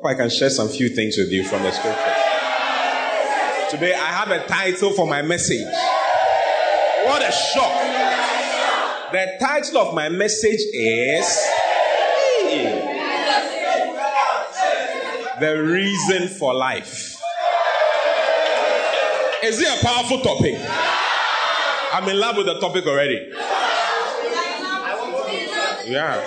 I 0.00 0.02
hope 0.02 0.12
I 0.12 0.14
can 0.14 0.30
share 0.30 0.48
some 0.48 0.70
few 0.70 0.88
things 0.88 1.18
with 1.18 1.30
you 1.30 1.44
from 1.44 1.62
the 1.62 1.70
scripture. 1.72 2.14
Today 3.68 3.92
I 3.92 4.06
have 4.06 4.30
a 4.30 4.46
title 4.46 4.92
for 4.92 5.06
my 5.06 5.20
message. 5.20 5.66
What 7.04 7.20
a 7.20 7.30
shock. 7.30 7.82
The 9.12 9.36
title 9.38 9.76
of 9.76 9.94
my 9.94 10.08
message 10.08 10.60
is 10.72 11.46
The 15.38 15.62
Reason 15.62 16.28
for 16.28 16.54
Life. 16.54 17.20
Is 19.42 19.60
it 19.60 19.68
a 19.68 19.84
powerful 19.84 20.20
topic? 20.20 20.54
I'm 21.92 22.08
in 22.08 22.18
love 22.18 22.38
with 22.38 22.46
the 22.46 22.58
topic 22.58 22.86
already. 22.86 23.30
Yeah. 25.86 26.26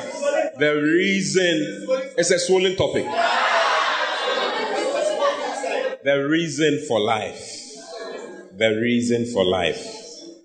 The 0.60 0.76
reason 0.76 1.88
it's 2.16 2.30
a 2.30 2.38
swollen 2.38 2.76
topic. 2.76 3.08
The 6.04 6.28
reason 6.28 6.84
for 6.86 7.00
life. 7.00 7.50
The 8.58 8.78
reason 8.82 9.26
for 9.32 9.46
life. 9.46 9.82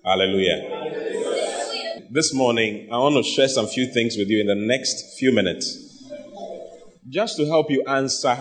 Hallelujah. 0.05 2.07
This 2.09 2.33
morning, 2.33 2.87
I 2.89 2.97
want 2.97 3.17
to 3.17 3.29
share 3.29 3.49
some 3.49 3.67
few 3.67 3.87
things 3.87 4.15
with 4.17 4.29
you 4.29 4.39
in 4.39 4.47
the 4.47 4.55
next 4.55 5.19
few 5.19 5.33
minutes. 5.33 6.07
Just 7.09 7.35
to 7.37 7.45
help 7.45 7.69
you 7.69 7.83
answer 7.85 8.37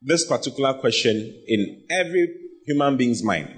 this 0.00 0.24
particular 0.24 0.72
question 0.74 1.34
in 1.46 1.84
every 1.90 2.34
human 2.64 2.96
being's 2.96 3.22
mind. 3.22 3.50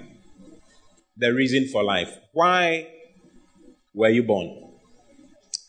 The 1.15 1.33
reason 1.33 1.69
for 1.71 1.83
life. 1.83 2.13
Why 2.33 2.89
were 3.93 4.09
you 4.09 4.23
born? 4.23 4.73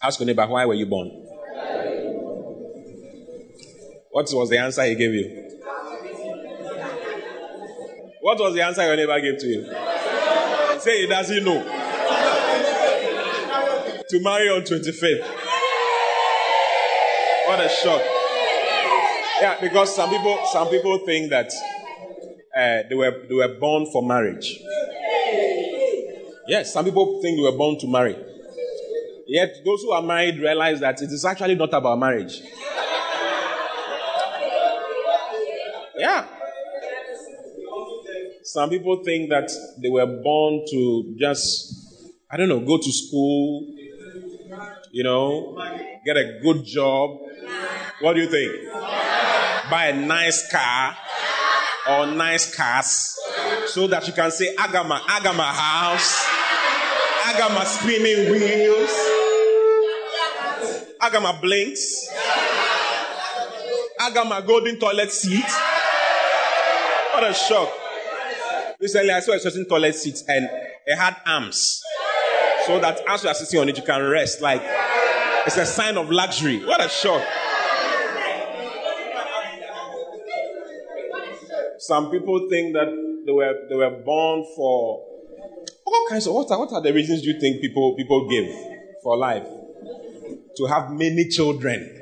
Ask 0.02 0.18
your 0.18 0.26
neighbor, 0.26 0.48
why 0.48 0.66
were 0.66 0.74
you 0.74 0.86
born? 0.86 1.10
What 4.10 4.28
was 4.32 4.50
the 4.50 4.58
answer 4.58 4.82
he 4.82 4.96
gave 4.96 5.12
you? 5.12 5.59
What 8.20 8.38
was 8.38 8.54
the 8.54 8.62
answer 8.62 8.82
your 8.84 8.96
neighbor 8.96 9.18
gave 9.20 9.38
to 9.38 9.46
you? 9.46 9.64
Say 10.80 11.02
he 11.02 11.06
doesn't 11.06 11.44
know. 11.44 11.62
To 14.08 14.22
marry 14.22 14.48
on 14.50 14.62
25th. 14.62 15.22
What 17.46 17.60
a 17.60 17.68
shock. 17.68 18.02
Yeah, 19.40 19.56
because 19.60 19.94
some 19.94 20.10
people 20.10 20.38
some 20.52 20.68
people 20.68 20.98
think 21.06 21.30
that 21.30 21.50
uh, 22.54 22.82
they 22.88 22.94
were 22.94 23.22
they 23.28 23.34
were 23.34 23.56
born 23.58 23.86
for 23.90 24.02
marriage. 24.06 24.60
Yes, 26.46 26.72
some 26.72 26.84
people 26.84 27.22
think 27.22 27.38
they 27.38 27.42
were 27.42 27.56
born 27.56 27.78
to 27.78 27.86
marry. 27.86 28.16
Yet 29.26 29.54
those 29.64 29.82
who 29.82 29.92
are 29.92 30.02
married 30.02 30.38
realize 30.40 30.80
that 30.80 31.00
it 31.00 31.10
is 31.10 31.24
actually 31.24 31.54
not 31.54 31.72
about 31.72 31.98
marriage. 31.98 32.42
Some 38.52 38.68
people 38.68 39.04
think 39.04 39.30
that 39.30 39.48
they 39.80 39.88
were 39.88 40.06
born 40.06 40.64
to 40.72 41.14
just, 41.16 41.72
I 42.28 42.36
don't 42.36 42.48
know, 42.48 42.58
go 42.58 42.78
to 42.78 42.92
school, 42.92 43.64
you 44.90 45.04
know, 45.04 45.56
get 46.04 46.16
a 46.16 46.40
good 46.42 46.64
job. 46.64 47.20
What 48.00 48.14
do 48.14 48.22
you 48.22 48.28
think? 48.28 48.72
Buy 49.70 49.92
a 49.92 49.96
nice 49.96 50.50
car 50.50 50.96
or 51.90 52.06
nice 52.06 52.52
cars 52.52 53.16
so 53.66 53.86
that 53.86 54.08
you 54.08 54.12
can 54.12 54.32
say, 54.32 54.52
got 54.56 54.84
my 54.84 54.98
house, 54.98 56.26
my 57.54 57.64
spinning 57.64 58.32
wheels, 58.32 58.90
my 61.00 61.38
blinks, 61.40 62.08
my 64.26 64.42
golden 64.44 64.76
toilet 64.80 65.12
seat. 65.12 65.44
What 67.12 67.30
a 67.30 67.32
shock. 67.32 67.79
Recently, 68.80 69.10
I 69.10 69.20
saw 69.20 69.32
a 69.34 69.38
certain 69.38 69.66
toilet 69.66 69.94
seat 69.94 70.22
and 70.26 70.48
it 70.86 70.96
had 70.96 71.16
arms. 71.26 71.82
So 72.66 72.80
that 72.80 73.02
as 73.06 73.22
you 73.22 73.28
are 73.28 73.34
sitting 73.34 73.60
on 73.60 73.68
it, 73.68 73.76
you 73.76 73.82
can 73.82 74.02
rest. 74.08 74.40
Like, 74.40 74.62
it's 75.46 75.58
a 75.58 75.66
sign 75.66 75.98
of 75.98 76.10
luxury. 76.10 76.64
What 76.64 76.82
a 76.82 76.88
shock. 76.88 77.22
Some 81.78 82.10
people 82.10 82.48
think 82.48 82.72
that 82.74 82.88
they 83.26 83.32
were, 83.32 83.54
they 83.68 83.74
were 83.74 83.90
born 83.90 84.44
for 84.56 85.04
all 85.84 86.06
kinds 86.08 86.26
of. 86.26 86.34
What 86.34 86.50
are, 86.50 86.58
what 86.58 86.72
are 86.72 86.80
the 86.80 86.92
reasons 86.92 87.24
you 87.24 87.38
think 87.38 87.60
people, 87.60 87.94
people 87.96 88.28
give 88.28 88.48
for 89.02 89.16
life? 89.16 89.46
To 90.56 90.66
have 90.66 90.90
many 90.90 91.28
children, 91.28 92.00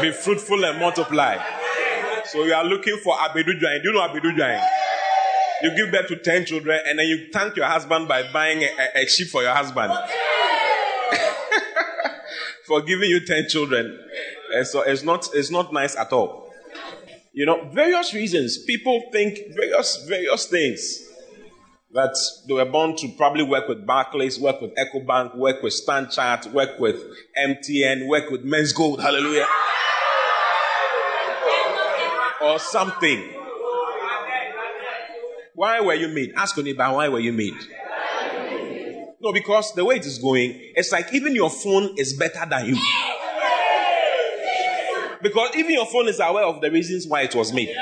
be 0.00 0.12
fruitful 0.12 0.64
and 0.64 0.78
multiply. 0.78 1.38
So 2.30 2.44
you 2.44 2.54
are 2.54 2.64
looking 2.64 2.96
for 3.02 3.16
Abedu 3.16 3.58
Jain. 3.58 3.82
Do 3.82 3.88
you 3.88 3.92
know 3.92 4.06
Abedu? 4.06 4.62
You 5.62 5.76
give 5.76 5.90
birth 5.90 6.06
to 6.08 6.16
10 6.16 6.46
children 6.46 6.78
and 6.86 6.96
then 6.96 7.06
you 7.06 7.26
thank 7.32 7.56
your 7.56 7.66
husband 7.66 8.06
by 8.06 8.30
buying 8.32 8.62
a, 8.62 9.00
a 9.00 9.06
sheep 9.08 9.28
for 9.28 9.42
your 9.42 9.52
husband. 9.52 9.92
for 12.66 12.82
giving 12.82 13.10
you 13.10 13.26
10 13.26 13.48
children. 13.48 13.98
And 14.54 14.64
so 14.64 14.82
it's 14.82 15.02
not, 15.02 15.28
it's 15.34 15.50
not 15.50 15.72
nice 15.72 15.96
at 15.96 16.12
all. 16.12 16.54
You 17.32 17.46
know, 17.46 17.68
various 17.72 18.14
reasons. 18.14 18.58
People 18.64 19.02
think 19.10 19.36
various, 19.56 20.04
various 20.08 20.46
things. 20.46 21.00
That 21.92 22.16
they 22.46 22.54
were 22.54 22.64
born 22.64 22.94
to 22.98 23.08
probably 23.16 23.42
work 23.42 23.66
with 23.66 23.84
Barclays, 23.84 24.38
work 24.38 24.60
with 24.60 24.70
EcoBank, 24.76 25.36
work 25.36 25.64
with 25.64 25.74
StanChart, 25.84 26.52
work 26.52 26.78
with 26.78 27.02
MTN, 27.36 28.06
work 28.06 28.30
with 28.30 28.44
Men's 28.44 28.72
Gold. 28.72 29.00
Hallelujah 29.00 29.48
or 32.42 32.58
something. 32.58 33.34
Why 35.54 35.80
were 35.80 35.94
you 35.94 36.08
made? 36.08 36.32
Ask 36.36 36.56
your 36.56 36.64
neighbor, 36.64 36.84
why 36.90 37.08
were 37.08 37.20
you 37.20 37.32
made? 37.32 37.54
No, 39.20 39.32
because 39.32 39.74
the 39.74 39.84
way 39.84 39.96
it 39.96 40.06
is 40.06 40.18
going, 40.18 40.54
it's 40.74 40.92
like 40.92 41.12
even 41.12 41.34
your 41.34 41.50
phone 41.50 41.94
is 41.98 42.14
better 42.14 42.46
than 42.48 42.66
you. 42.66 42.78
Because 45.22 45.54
even 45.56 45.72
your 45.72 45.84
phone 45.84 46.08
is 46.08 46.18
aware 46.18 46.44
of 46.44 46.62
the 46.62 46.70
reasons 46.70 47.06
why 47.06 47.22
it 47.22 47.34
was 47.34 47.52
made. 47.52 47.74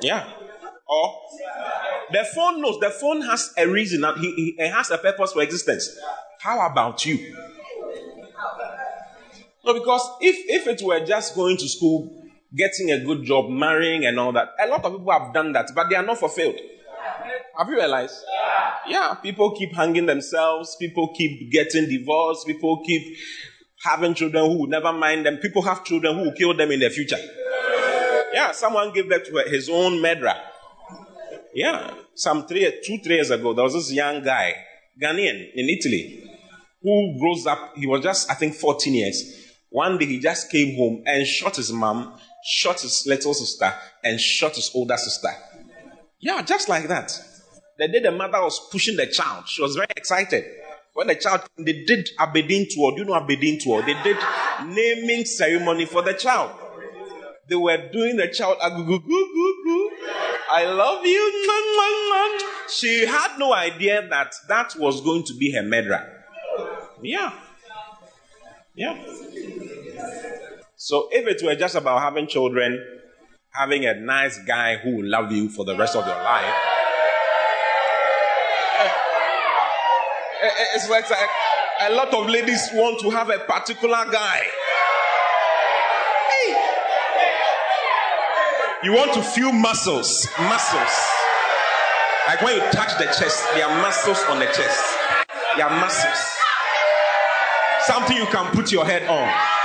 Yeah. 0.00 0.32
Or 0.88 1.20
the 2.10 2.24
phone 2.34 2.62
knows, 2.62 2.80
the 2.80 2.90
phone 2.90 3.20
has 3.22 3.52
a 3.58 3.68
reason, 3.68 4.02
and 4.02 4.16
it 4.18 4.72
has 4.72 4.90
a 4.90 4.96
purpose 4.96 5.32
for 5.32 5.42
existence. 5.42 5.98
How 6.40 6.66
about 6.66 7.04
you? 7.04 7.36
No, 9.62 9.74
because 9.74 10.08
if, 10.22 10.36
if 10.48 10.66
it 10.66 10.82
were 10.84 11.04
just 11.04 11.34
going 11.34 11.58
to 11.58 11.68
school, 11.68 12.19
getting 12.56 12.90
a 12.90 13.04
good 13.04 13.24
job, 13.24 13.48
marrying, 13.48 14.04
and 14.04 14.18
all 14.18 14.32
that. 14.32 14.48
A 14.62 14.66
lot 14.68 14.84
of 14.84 14.92
people 14.92 15.12
have 15.12 15.32
done 15.32 15.52
that, 15.52 15.70
but 15.74 15.88
they 15.88 15.96
are 15.96 16.04
not 16.04 16.18
fulfilled. 16.18 16.56
Have 17.56 17.68
you 17.68 17.76
realized? 17.76 18.24
Yeah, 18.88 19.14
people 19.14 19.54
keep 19.56 19.74
hanging 19.74 20.06
themselves, 20.06 20.76
people 20.78 21.12
keep 21.16 21.50
getting 21.52 21.88
divorced, 21.88 22.46
people 22.46 22.82
keep 22.84 23.16
having 23.84 24.14
children 24.14 24.46
who 24.46 24.66
never 24.66 24.92
mind 24.92 25.26
them, 25.26 25.36
people 25.36 25.62
have 25.62 25.84
children 25.84 26.16
who 26.16 26.24
will 26.24 26.32
kill 26.32 26.56
them 26.56 26.70
in 26.70 26.80
the 26.80 26.90
future. 26.90 27.18
Yeah, 28.32 28.52
someone 28.52 28.92
gave 28.92 29.08
birth 29.08 29.24
to 29.24 29.44
his 29.48 29.68
own 29.68 30.00
murderer. 30.00 30.34
Yeah, 31.54 31.94
some 32.14 32.46
three, 32.46 32.80
two, 32.84 32.98
three 32.98 33.16
years 33.16 33.30
ago, 33.30 33.52
there 33.54 33.64
was 33.64 33.74
this 33.74 33.92
young 33.92 34.22
guy, 34.22 34.54
Ghanaian 35.02 35.50
in 35.54 35.68
Italy, 35.68 36.22
who 36.82 37.18
grows 37.20 37.46
up, 37.46 37.76
he 37.76 37.86
was 37.86 38.02
just, 38.02 38.30
I 38.30 38.34
think, 38.34 38.54
14 38.54 38.94
years. 38.94 39.36
One 39.70 39.98
day 39.98 40.06
he 40.06 40.18
just 40.18 40.50
came 40.50 40.76
home 40.76 41.02
and 41.06 41.26
shot 41.26 41.56
his 41.56 41.72
mom 41.72 42.18
shot 42.44 42.80
his 42.80 43.04
little 43.06 43.34
sister, 43.34 43.72
and 44.04 44.20
shot 44.20 44.56
his 44.56 44.70
older 44.74 44.96
sister. 44.96 45.30
Yeah, 46.18 46.42
just 46.42 46.68
like 46.68 46.88
that. 46.88 47.12
The 47.78 47.88
day 47.88 48.00
the 48.00 48.12
mother 48.12 48.40
was 48.42 48.68
pushing 48.70 48.96
the 48.96 49.06
child, 49.06 49.48
she 49.48 49.62
was 49.62 49.74
very 49.74 49.88
excited. 49.96 50.44
When 50.92 51.06
the 51.06 51.14
child, 51.14 51.42
they 51.56 51.84
did 51.84 52.10
Aberdeen 52.18 52.66
tour. 52.68 52.92
Do 52.92 52.98
you 52.98 53.04
know 53.04 53.14
Aberdeen 53.14 53.58
tour? 53.60 53.80
They 53.82 53.94
did 54.02 54.18
naming 54.66 55.24
ceremony 55.24 55.86
for 55.86 56.02
the 56.02 56.14
child. 56.14 56.50
They 57.48 57.56
were 57.56 57.88
doing 57.90 58.16
the 58.16 58.28
child, 58.28 58.58
I 58.60 58.68
love 60.64 61.06
you. 61.06 61.46
She 62.68 63.06
had 63.06 63.38
no 63.38 63.54
idea 63.54 64.06
that 64.08 64.34
that 64.48 64.74
was 64.78 65.00
going 65.00 65.24
to 65.24 65.34
be 65.34 65.52
her 65.52 65.62
murderer. 65.62 66.24
Yeah. 67.02 67.32
Yeah. 68.74 68.96
So 70.82 71.08
if 71.10 71.28
it 71.28 71.44
were 71.44 71.54
just 71.54 71.74
about 71.74 72.00
having 72.00 72.26
children, 72.26 72.82
having 73.52 73.84
a 73.84 73.92
nice 73.92 74.38
guy 74.44 74.78
who 74.78 74.96
will 74.96 75.10
love 75.10 75.30
you 75.30 75.50
for 75.50 75.62
the 75.66 75.76
rest 75.76 75.94
of 75.94 76.06
your 76.06 76.16
life, 76.16 76.54
eh, 78.80 80.46
eh, 80.46 80.64
it's 80.76 80.88
like 80.88 81.04
a 81.82 81.92
lot 81.92 82.14
of 82.14 82.30
ladies 82.30 82.70
want 82.72 82.98
to 83.00 83.10
have 83.10 83.28
a 83.28 83.40
particular 83.40 84.06
guy. 84.10 84.40
You 88.82 88.94
want 88.94 89.12
to 89.12 89.22
feel 89.22 89.52
muscles, 89.52 90.26
muscles. 90.38 91.08
Like 92.26 92.40
when 92.40 92.56
you 92.56 92.62
touch 92.72 92.96
the 92.96 93.04
chest, 93.04 93.46
there 93.52 93.66
are 93.66 93.82
muscles 93.82 94.22
on 94.30 94.38
the 94.38 94.46
chest. 94.46 94.82
There 95.58 95.66
are 95.66 95.78
muscles. 95.78 96.38
Something 97.80 98.16
you 98.16 98.26
can 98.32 98.50
put 98.56 98.72
your 98.72 98.86
head 98.86 99.06
on. 99.06 99.59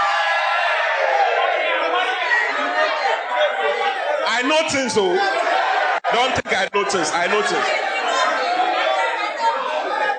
I 4.37 4.67
things, 4.69 4.93
so 4.93 5.15
don't 6.13 6.35
think 6.35 6.53
I 6.53 6.67
things. 6.67 7.09
I 7.13 7.27
things. 7.29 7.85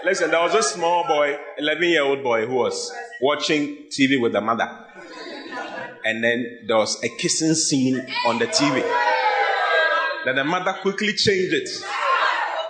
Listen, 0.07 0.31
there 0.31 0.41
was 0.41 0.55
a 0.55 0.63
small 0.63 1.07
boy, 1.07 1.37
11 1.59 1.83
year 1.85 2.03
old 2.03 2.23
boy, 2.23 2.47
who 2.47 2.55
was 2.55 2.91
watching 3.21 3.77
TV 3.91 4.19
with 4.19 4.33
the 4.33 4.41
mother. 4.41 4.71
And 6.07 6.25
then 6.25 6.61
there 6.67 6.79
was 6.79 7.03
a 7.05 7.11
kissing 7.11 7.53
scene 7.55 8.07
on 8.25 8.39
the 8.39 8.47
TV. 8.47 8.83
Then 10.25 10.37
the 10.37 10.45
mother 10.45 10.73
quickly 10.81 11.13
changed 11.13 11.53
it. 11.53 11.69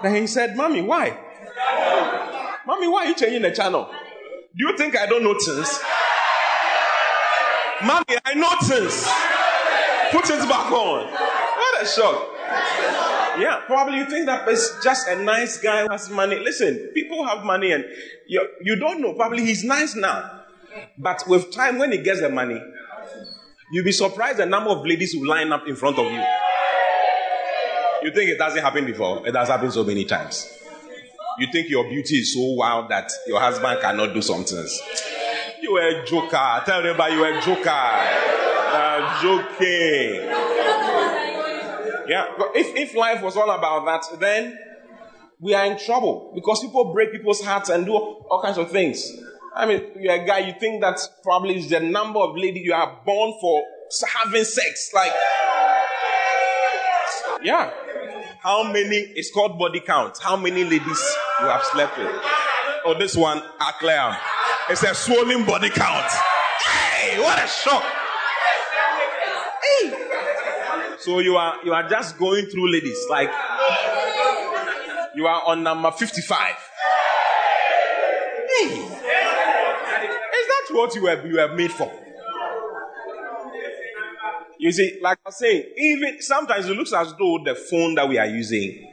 Then 0.03 0.17
he 0.17 0.27
said, 0.27 0.57
Mommy, 0.57 0.83
why? 0.83 1.17
Mommy, 2.67 2.89
why 2.89 3.05
are 3.05 3.09
you 3.09 3.15
changing 3.15 3.43
the 3.43 3.53
channel? 3.53 3.89
Do 3.89 4.67
you 4.67 4.77
think 4.77 4.97
I 4.97 5.07
don't 5.07 5.23
notice? 5.23 5.81
Mommy, 7.85 8.19
I 8.25 8.35
things. 8.65 9.07
Put 10.11 10.29
it 10.31 10.49
back 10.49 10.73
on 10.73 11.36
shock. 11.85 12.29
Yeah, 13.39 13.61
probably 13.67 13.99
you 13.99 14.07
think 14.07 14.27
that 14.27 14.49
is 14.49 14.73
just 14.83 15.09
a 15.09 15.23
nice 15.23 15.59
guy 15.59 15.83
who 15.83 15.91
has 15.91 16.09
money. 16.09 16.39
Listen, 16.39 16.91
people 16.95 17.27
have 17.27 17.45
money 17.45 17.73
and 17.73 17.85
you, 18.27 18.49
you 18.63 18.77
don't 18.77 19.01
know. 19.01 19.13
Probably 19.13 19.45
he's 19.45 19.63
nice 19.63 19.95
now. 19.95 20.45
But 20.97 21.25
with 21.27 21.53
time, 21.53 21.79
when 21.79 21.93
he 21.93 21.99
gets 21.99 22.21
the 22.21 22.31
money, 22.31 22.61
you'll 23.73 23.85
be 23.85 23.93
surprised 23.93 24.39
the 24.39 24.47
number 24.47 24.71
of 24.71 24.87
ladies 24.87 25.13
who 25.13 25.27
line 25.27 25.53
up 25.53 25.69
in 25.69 25.77
front 25.77 25.99
of 25.99 26.11
you. 26.11 26.23
You 28.03 28.13
think 28.13 28.31
it 28.31 28.41
hasn't 28.41 28.63
happened 28.63 28.87
before? 28.87 29.27
It 29.27 29.35
has 29.35 29.49
happened 29.49 29.73
so 29.73 29.85
many 29.85 30.05
times. 30.05 30.49
You 31.39 31.49
think 31.53 31.69
your 31.69 31.85
beauty 31.89 32.17
is 32.17 32.35
so 32.35 32.41
wild 32.55 32.89
that 32.91 33.11
your 33.27 33.41
husband 33.41 33.81
cannot 33.81 34.15
do 34.15 34.23
something. 34.23 34.67
You 35.61 35.77
are 35.77 35.89
a 35.89 36.07
joker. 36.07 36.63
Tell 36.65 36.79
everybody 36.79 37.15
you 37.15 37.25
are 37.25 37.39
a 37.39 37.43
joker. 37.43 37.71
Uh, 38.79 39.23
joking. 39.23 40.46
Yeah. 42.09 42.27
But 42.39 42.53
If, 42.55 42.77
if 42.77 42.95
life 42.95 43.23
was 43.23 43.37
all 43.37 43.51
about 43.51 43.85
that, 43.87 44.21
then 44.21 44.59
we 45.41 45.55
are 45.55 45.67
in 45.67 45.79
trouble 45.79 46.33
because 46.35 46.61
people 46.61 46.93
break 46.93 47.13
people's 47.13 47.43
hearts 47.43 47.69
and 47.69 47.85
do 47.85 47.93
all 47.93 48.41
kinds 48.43 48.59
of 48.59 48.71
things. 48.71 49.11
I 49.55 49.67
mean, 49.67 49.83
you're 49.99 50.15
a 50.15 50.27
guy, 50.27 50.39
you 50.41 50.55
think 50.59 50.83
that 50.83 50.99
probably 51.23 51.57
is 51.59 51.71
the 51.71 51.81
number 51.81 52.19
of 52.21 52.37
ladies 52.37 52.65
you 52.65 52.75
are 52.75 53.01
born 53.05 53.35
for 53.41 53.63
having 54.23 54.45
sex. 54.45 54.91
Like, 54.95 55.13
yeah. 57.43 57.71
How 58.43 58.63
many, 58.63 58.97
it's 58.97 59.31
called 59.33 59.59
body 59.59 59.81
count. 59.81 60.19
How 60.23 60.37
many 60.37 60.63
ladies 60.63 61.17
you 61.41 61.47
have 61.47 61.65
slept 61.65 61.99
with? 61.99 62.13
Oh, 62.85 62.95
this 62.99 63.17
one, 63.17 63.43
Aclaim. 63.61 64.17
It's 64.69 64.83
a 64.83 64.95
swollen 64.95 65.45
body 65.45 65.71
count. 65.71 66.11
Hey, 66.65 67.21
what 67.21 67.43
a 67.43 67.47
shock. 67.47 67.85
So 71.07 71.21
you 71.21 71.37
are 71.37 71.65
you 71.65 71.73
are 71.73 71.89
just 71.89 72.19
going 72.19 72.47
through 72.47 72.73
ladies 72.73 72.99
like 73.09 73.31
you 75.15 75.25
are 75.25 75.41
on 75.47 75.63
number 75.63 75.93
55. 75.93 76.37
Hey. 78.49 78.75
Is 78.75 78.89
that 78.91 80.67
what 80.71 80.97
you 80.97 81.05
were 81.05 81.25
you 81.25 81.37
were 81.37 81.55
made 81.55 81.71
for? 81.71 81.93
You 84.59 84.73
see, 84.73 84.99
like 85.01 85.19
I 85.25 85.31
say, 85.31 85.73
even 85.79 86.21
sometimes 86.23 86.69
it 86.69 86.77
looks 86.77 86.93
as 86.93 87.15
though 87.17 87.39
the 87.45 87.55
phone 87.55 87.95
that 87.95 88.09
we 88.09 88.19
are 88.19 88.27
using, 88.27 88.93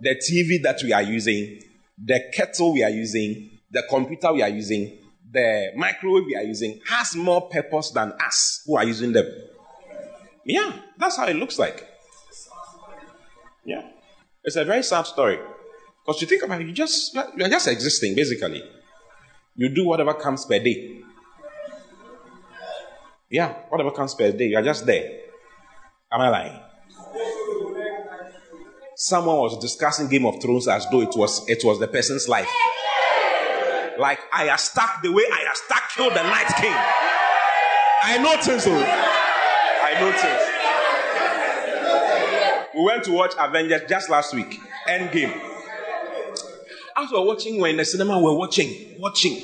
the 0.00 0.16
TV 0.16 0.60
that 0.64 0.80
we 0.82 0.92
are 0.92 1.02
using, 1.02 1.60
the 1.96 2.24
kettle 2.34 2.72
we 2.72 2.82
are 2.82 2.90
using, 2.90 3.60
the 3.70 3.84
computer 3.88 4.32
we 4.32 4.42
are 4.42 4.48
using, 4.48 4.98
the 5.30 5.70
microwave 5.76 6.24
we 6.26 6.34
are 6.34 6.42
using 6.42 6.80
has 6.88 7.14
more 7.14 7.48
purpose 7.48 7.92
than 7.92 8.14
us 8.14 8.64
who 8.66 8.76
are 8.76 8.84
using 8.84 9.12
them. 9.12 9.26
Yeah, 10.50 10.72
that's 10.98 11.16
how 11.16 11.26
it 11.26 11.36
looks 11.36 11.58
like. 11.58 11.86
Yeah. 13.64 13.88
It's 14.42 14.56
a 14.56 14.64
very 14.64 14.82
sad 14.82 15.06
story. 15.06 15.38
Because 16.04 16.20
you 16.22 16.26
think 16.26 16.42
about 16.42 16.60
it, 16.60 16.66
you 16.66 16.72
just 16.72 17.14
you're 17.36 17.48
just 17.48 17.68
existing, 17.68 18.14
basically. 18.16 18.62
You 19.54 19.68
do 19.68 19.86
whatever 19.86 20.14
comes 20.14 20.44
per 20.44 20.58
day. 20.58 21.02
Yeah, 23.28 23.52
whatever 23.68 23.90
comes 23.92 24.14
per 24.14 24.32
day, 24.32 24.46
you're 24.46 24.62
just 24.62 24.86
there. 24.86 25.20
Am 26.10 26.20
I 26.20 26.28
lying? 26.30 26.60
Someone 28.96 29.36
was 29.36 29.58
discussing 29.58 30.08
Game 30.08 30.26
of 30.26 30.42
Thrones 30.42 30.66
as 30.68 30.86
though 30.90 31.00
it 31.00 31.14
was 31.16 31.48
it 31.48 31.62
was 31.64 31.78
the 31.78 31.86
person's 31.86 32.28
life. 32.28 32.50
Like 33.98 34.18
Arya 34.32 34.58
Stark 34.58 35.02
the 35.02 35.12
way 35.12 35.24
Arya 35.30 35.54
Stark 35.54 35.82
killed 35.94 36.12
the 36.12 36.22
Night 36.22 36.48
King. 36.56 36.74
I 38.02 38.18
know 38.18 38.40
things. 38.42 39.09
I 39.92 40.00
noticed. 40.00 40.60
We 42.74 42.82
went 42.84 43.04
to 43.04 43.12
watch 43.12 43.34
Avengers 43.38 43.82
just 43.88 44.08
last 44.10 44.34
week. 44.34 44.60
Endgame. 44.88 45.32
As 46.96 47.10
we 47.10 47.18
were 47.18 47.26
watching, 47.26 47.60
we 47.60 47.68
are 47.68 47.70
in 47.70 47.76
the 47.76 47.84
cinema, 47.84 48.18
we 48.18 48.24
we're 48.24 48.36
watching, 48.36 48.96
watching. 48.98 49.42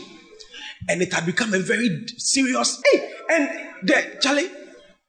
And 0.89 1.03
it 1.03 1.13
had 1.13 1.27
become 1.27 1.53
a 1.55 1.59
very 1.59 2.07
serious. 2.17 2.81
Hey, 2.91 3.11
and 3.31 3.51
the 3.83 4.19
Charlie, 4.21 4.51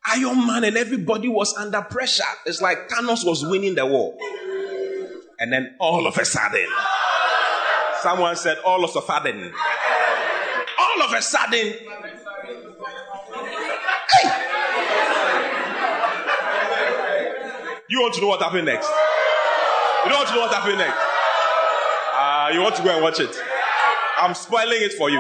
Iron 0.05 0.47
Man 0.47 0.63
and 0.63 0.77
everybody 0.77 1.27
was 1.27 1.55
under 1.55 1.81
pressure. 1.81 2.23
It's 2.45 2.62
like 2.62 2.89
Thanos 2.89 3.25
was 3.25 3.45
winning 3.45 3.75
the 3.75 3.85
war. 3.85 4.17
And 5.39 5.53
then 5.53 5.75
all 5.79 6.07
of 6.07 6.17
a 6.17 6.25
sudden, 6.25 6.67
someone 8.01 8.35
said, 8.35 8.57
all 8.65 8.83
of 8.83 8.95
a 8.95 9.01
sudden, 9.01 9.53
all 10.79 11.01
of 11.03 11.13
a 11.13 11.21
sudden, 11.21 11.73
You 17.89 18.01
want 18.01 18.15
to 18.15 18.22
know 18.22 18.27
what 18.27 18.41
happened 18.41 18.65
next? 18.65 18.89
You 20.03 20.10
don't 20.12 20.20
want 20.20 20.27
to 20.27 20.36
know 20.36 20.41
what 20.41 20.53
happened 20.53 20.77
next? 20.77 21.00
Uh, 22.13 22.50
you 22.53 22.62
want 22.62 22.75
to 22.75 22.84
go 22.84 22.94
and 22.94 23.01
watch 23.01 23.22
it? 23.22 23.34
I'm 24.17 24.34
spoiling 24.34 24.82
it 24.82 24.91
for 24.91 25.10
you. 25.10 25.20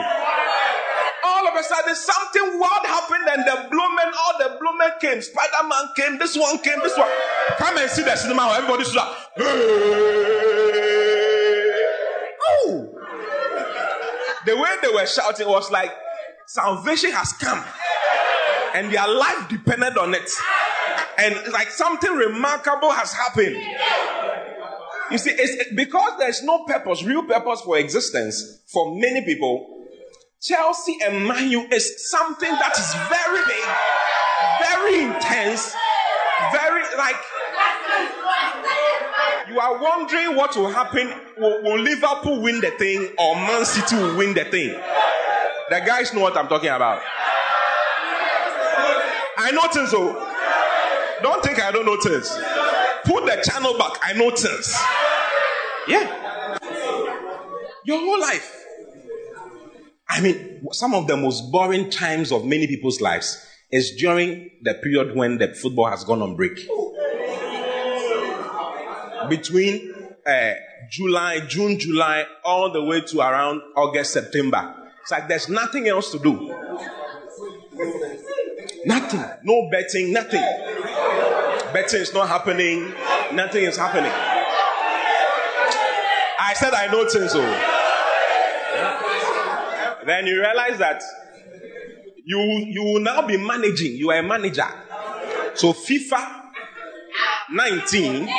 All 1.23 1.47
of 1.47 1.55
a 1.55 1.63
sudden, 1.63 1.95
something 1.95 2.59
wild 2.59 2.85
happened, 2.85 3.29
and 3.29 3.45
the 3.47 3.69
blue 3.69 3.95
men, 3.95 4.07
all 4.07 4.37
the 4.39 4.57
blue 4.59 4.77
men 4.77 4.91
came. 4.99 5.21
Spider 5.21 5.63
Man 5.63 5.87
came, 5.95 6.17
this 6.19 6.35
one 6.37 6.57
came, 6.59 6.79
this 6.83 6.97
one. 6.97 7.07
Come 7.57 7.77
and 7.77 7.89
see 7.89 8.03
the 8.03 8.17
cinema. 8.17 8.53
Everybody 8.57 8.83
stood 8.83 8.97
up. 8.97 9.15
Oh! 12.43 12.89
The 14.45 14.57
way 14.57 14.75
they 14.81 14.89
were 14.93 15.05
shouting 15.05 15.47
was 15.47 15.71
like 15.71 15.91
salvation 16.47 17.11
has 17.13 17.31
come, 17.33 17.63
and 18.75 18.91
their 18.91 19.07
life 19.07 19.47
depended 19.47 19.97
on 19.97 20.13
it 20.13 20.29
and 21.17 21.35
like 21.51 21.69
something 21.69 22.11
remarkable 22.11 22.91
has 22.91 23.11
happened. 23.11 23.57
You 25.09 25.17
see, 25.17 25.31
it's 25.31 25.73
because 25.73 26.19
there's 26.19 26.43
no 26.43 26.65
purpose, 26.65 27.03
real 27.03 27.23
purpose 27.23 27.61
for 27.61 27.77
existence 27.77 28.61
for 28.67 28.95
many 28.95 29.23
people. 29.23 29.85
Chelsea 30.41 30.97
and 31.03 31.25
Manu 31.25 31.61
is 31.71 32.09
something 32.09 32.51
that 32.51 32.77
is 32.77 32.93
very 33.09 33.41
big, 33.47 33.65
very 34.61 35.15
intense, 35.15 35.73
very 36.51 36.83
like. 36.97 37.15
You 39.49 39.59
are 39.59 39.81
wondering 39.81 40.35
what 40.35 40.55
will 40.57 40.69
happen. 40.69 41.11
Will, 41.37 41.63
will 41.63 41.79
Liverpool 41.79 42.41
win 42.41 42.59
the 42.59 42.71
thing 42.71 43.09
or 43.17 43.35
Man 43.35 43.65
City 43.65 43.95
will 43.95 44.17
win 44.17 44.33
the 44.33 44.43
thing? 44.43 44.71
The 45.69 45.79
guys 45.85 46.13
know 46.13 46.21
what 46.21 46.37
I'm 46.37 46.47
talking 46.47 46.69
about. 46.69 47.01
I 49.39 49.51
notice 49.51 49.91
so 49.91 50.26
Don't 51.21 51.43
think 51.43 51.61
I 51.61 51.71
don't 51.71 51.85
know 51.85 51.97
things. 51.99 52.29
Put 53.05 53.25
the 53.25 53.41
channel 53.43 53.77
back. 53.77 53.93
I 54.01 54.13
know 54.13 54.29
things. 54.31 54.75
Yeah. 55.87 56.57
Your 57.85 57.99
whole 57.99 58.19
life. 58.19 58.53
I 60.09 60.21
mean, 60.21 60.67
some 60.71 60.93
of 60.93 61.07
the 61.07 61.17
most 61.17 61.51
boring 61.51 61.89
times 61.89 62.31
of 62.31 62.45
many 62.45 62.67
people's 62.67 63.01
lives 63.01 63.45
is 63.71 63.95
during 63.97 64.51
the 64.61 64.73
period 64.75 65.15
when 65.15 65.37
the 65.37 65.53
football 65.53 65.89
has 65.89 66.03
gone 66.03 66.21
on 66.21 66.35
break. 66.35 66.55
Between 69.29 69.93
uh, 70.25 70.53
July, 70.89 71.41
June, 71.47 71.77
July, 71.79 72.25
all 72.45 72.71
the 72.71 72.83
way 72.83 73.01
to 73.01 73.19
around 73.19 73.61
August, 73.75 74.13
September. 74.13 74.75
It's 75.01 75.11
like 75.11 75.27
there's 75.27 75.49
nothing 75.49 75.87
else 75.87 76.11
to 76.11 76.19
do. 76.19 76.53
Nothing. 78.85 79.23
No 79.43 79.69
betting, 79.69 80.13
nothing. 80.13 80.43
Betting 81.73 82.01
is 82.01 82.13
not 82.13 82.27
happening. 82.29 82.93
Nothing 83.33 83.63
is 83.63 83.77
happening. 83.77 84.11
I 86.39 86.53
said 86.53 86.73
I 86.73 86.87
know 86.91 87.07
things, 87.07 87.31
so. 87.31 87.41
Then 90.05 90.25
you 90.25 90.39
realize 90.39 90.77
that 90.79 91.03
you, 92.23 92.39
you 92.39 92.83
will 92.83 93.01
now 93.01 93.25
be 93.27 93.37
managing. 93.37 93.93
You 93.93 94.11
are 94.11 94.19
a 94.19 94.23
manager. 94.23 94.67
So 95.55 95.73
FIFA 95.73 96.43
19 97.51 98.29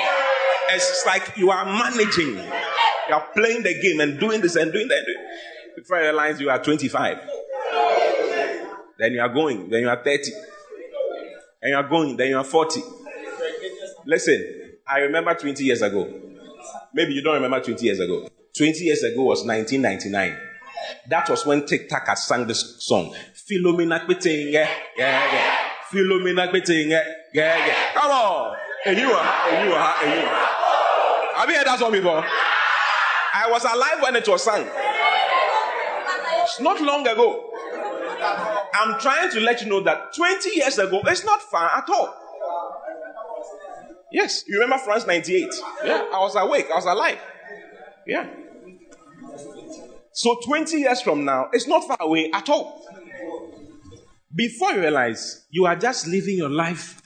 is 0.75 1.03
like 1.07 1.37
you 1.37 1.51
are 1.51 1.65
managing. 1.65 2.37
You 2.37 3.15
are 3.15 3.27
playing 3.35 3.63
the 3.63 3.79
game 3.81 4.01
and 4.01 4.19
doing 4.19 4.41
this 4.41 4.57
and 4.57 4.73
doing 4.73 4.89
that. 4.89 5.05
Before 5.77 5.99
you 5.99 6.05
realize 6.05 6.41
you 6.41 6.51
are 6.51 6.63
25. 6.63 7.19
Then 8.99 9.13
you 9.13 9.21
are 9.21 9.29
going. 9.29 9.69
Then 9.69 9.83
you 9.83 9.89
are 9.89 10.03
30. 10.03 10.33
And 11.63 11.71
you 11.71 11.77
are 11.77 11.89
going. 11.89 12.17
Then 12.17 12.29
you 12.29 12.39
are 12.39 12.45
40. 12.45 12.81
Listen, 14.09 14.43
I 14.89 15.01
remember 15.01 15.35
20 15.35 15.63
years 15.63 15.83
ago. 15.83 16.09
Maybe 16.95 17.13
you 17.13 17.23
don't 17.23 17.35
remember 17.35 17.61
20 17.61 17.85
years 17.85 18.01
ago. 18.01 18.27
20 18.57 18.79
years 18.79 19.03
ago 19.03 19.23
was 19.23 19.45
1999. 19.45 20.35
That 21.11 21.29
was 21.29 21.45
when 21.45 21.67
Tic 21.67 21.91
Tac 21.91 22.07
had 22.07 22.15
sang 22.15 22.47
this 22.47 22.77
song. 22.79 23.15
Philomena 23.35 24.07
Kpiting, 24.07 24.51
yeah, 24.51 24.71
yeah. 24.97 25.57
Philomena 25.93 26.51
Kpiting, 26.51 26.89
yeah, 26.89 27.05
yeah. 27.35 27.75
Come 27.93 28.11
on. 28.11 28.57
And 28.87 28.97
you 28.97 29.11
are, 29.11 29.49
and 29.51 29.69
you 29.69 29.75
are, 29.75 29.95
and 30.03 30.21
you 30.23 30.27
are. 30.27 30.49
Have 31.37 31.51
you 31.51 31.57
heard 31.57 31.67
that 31.67 31.79
song 31.79 31.93
before? 31.93 32.25
I 33.35 33.51
was 33.51 33.65
alive 33.65 34.03
when 34.03 34.17
it 34.17 34.27
was 34.27 34.43
sung. 34.43 34.67
It's 36.45 36.61
not 36.61 36.81
long 36.81 37.07
ago. 37.07 37.51
I'm 38.73 38.99
trying 39.01 39.31
to 39.33 39.41
let 39.41 39.61
you 39.61 39.69
know 39.69 39.83
that 39.83 40.15
20 40.15 40.57
years 40.57 40.79
ago, 40.79 41.03
it's 41.05 41.27
not 41.27 41.43
far 41.43 41.71
at 41.77 41.91
all. 41.91 42.18
Yes, 44.11 44.45
you 44.47 44.61
remember 44.61 44.83
France 44.83 45.07
98? 45.07 45.49
Yeah, 45.85 46.07
I 46.13 46.19
was 46.21 46.35
awake, 46.35 46.67
I 46.71 46.77
was 46.77 46.87
alive. 46.87 47.19
Yeah. 48.07 48.27
So 50.13 50.39
20 50.45 50.79
years 50.79 51.01
from 51.03 51.25
now, 51.25 51.49
it's 51.53 51.67
not 51.69 51.87
far 51.87 51.99
away 52.01 52.31
at 52.33 52.49
all. 52.49 52.85
Before 54.35 54.73
you 54.73 54.81
realize, 54.81 55.47
you 55.51 55.67
are 55.67 55.77
just 55.77 56.07
living 56.07 56.37
your 56.37 56.51
life 56.51 57.01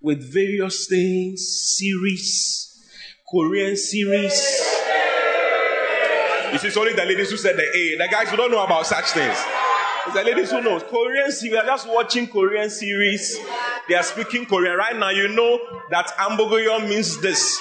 with 0.00 0.32
various 0.32 0.86
things, 0.88 1.74
series, 1.76 2.68
Korean 3.30 3.76
series. 3.76 4.32
You 6.52 6.58
see, 6.58 6.68
it's 6.68 6.76
only 6.76 6.92
the 6.92 7.04
ladies 7.04 7.30
who 7.30 7.36
said 7.36 7.56
the 7.56 7.62
A. 7.62 7.96
The 7.96 8.08
guys 8.10 8.28
who 8.28 8.36
don't 8.36 8.50
know 8.50 8.62
about 8.62 8.86
such 8.86 9.06
things. 9.12 9.38
It's 10.06 10.14
the 10.14 10.22
ladies 10.22 10.50
who 10.50 10.60
know. 10.60 10.80
Korean 10.80 11.32
series. 11.32 11.52
We 11.52 11.58
are 11.58 11.64
just 11.64 11.88
watching 11.88 12.26
Korean 12.26 12.68
series. 12.68 13.38
They 13.88 13.94
are 13.94 14.02
speaking 14.02 14.46
Korean. 14.46 14.76
Right 14.76 14.96
now, 14.96 15.10
you 15.10 15.28
know 15.28 15.58
that 15.90 16.06
Ambogoyo 16.18 16.88
means 16.88 17.20
this. 17.20 17.60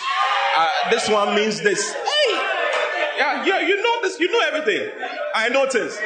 Uh, 0.56 0.70
this 0.90 1.10
one 1.10 1.36
means 1.36 1.62
this. 1.62 1.94
Hey! 1.94 2.32
Yeah, 3.18 3.46
yeah, 3.46 3.60
you 3.62 3.82
know 3.82 4.02
this. 4.02 4.20
You 4.20 4.32
know 4.32 4.40
everything. 4.42 4.92
I 5.34 5.50
notice. 5.50 5.98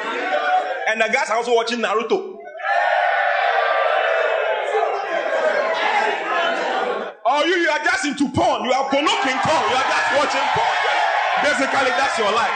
And 0.88 1.02
the 1.02 1.10
guys 1.12 1.30
are 1.30 1.38
also 1.38 1.54
watching 1.56 1.80
Naruto. 1.80 2.38
Oh, 7.28 7.44
you, 7.44 7.56
you 7.56 7.70
are 7.70 7.84
just 7.84 8.06
into 8.06 8.30
porn. 8.30 8.64
You 8.64 8.72
are 8.72 8.90
porn. 8.90 9.04
You 9.04 9.10
are 9.10 9.24
just 9.26 10.10
watching 10.16 10.48
porn. 10.54 10.76
Basically, 11.44 11.92
that's 11.98 12.18
your 12.18 12.32
life. 12.32 12.56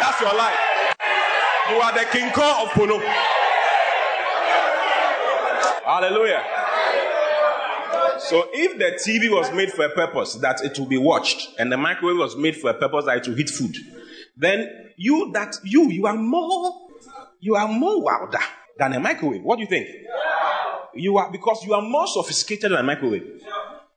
That's 0.00 0.20
your 0.20 0.34
life. 0.34 0.58
You 1.70 1.76
are 1.76 1.92
the 1.92 2.04
king 2.10 2.30
Kong 2.32 2.66
of 2.66 2.72
porno. 2.72 2.98
Hallelujah. 5.88 6.44
So 8.18 8.46
if 8.52 8.76
the 8.76 9.00
TV 9.00 9.34
was 9.34 9.50
made 9.54 9.72
for 9.72 9.86
a 9.86 9.88
purpose 9.88 10.34
that 10.34 10.62
it 10.62 10.78
will 10.78 10.86
be 10.86 10.98
watched, 10.98 11.48
and 11.58 11.72
the 11.72 11.78
microwave 11.78 12.18
was 12.18 12.36
made 12.36 12.56
for 12.56 12.68
a 12.68 12.74
purpose 12.74 13.06
that 13.06 13.16
it 13.16 13.26
will 13.26 13.36
heat 13.36 13.48
food, 13.48 13.74
then 14.36 14.68
you 14.98 15.30
that 15.32 15.56
you 15.64 15.88
you 15.90 16.06
are 16.06 16.14
more 16.14 16.88
you 17.40 17.54
are 17.54 17.68
more 17.68 18.02
wilder 18.02 18.38
than 18.76 18.92
a 18.92 19.00
microwave. 19.00 19.42
What 19.42 19.56
do 19.56 19.62
you 19.62 19.68
think? 19.68 19.88
You 20.94 21.16
are 21.16 21.32
because 21.32 21.64
you 21.64 21.72
are 21.72 21.80
more 21.80 22.06
sophisticated 22.06 22.70
than 22.72 22.80
a 22.80 22.82
microwave. 22.82 23.42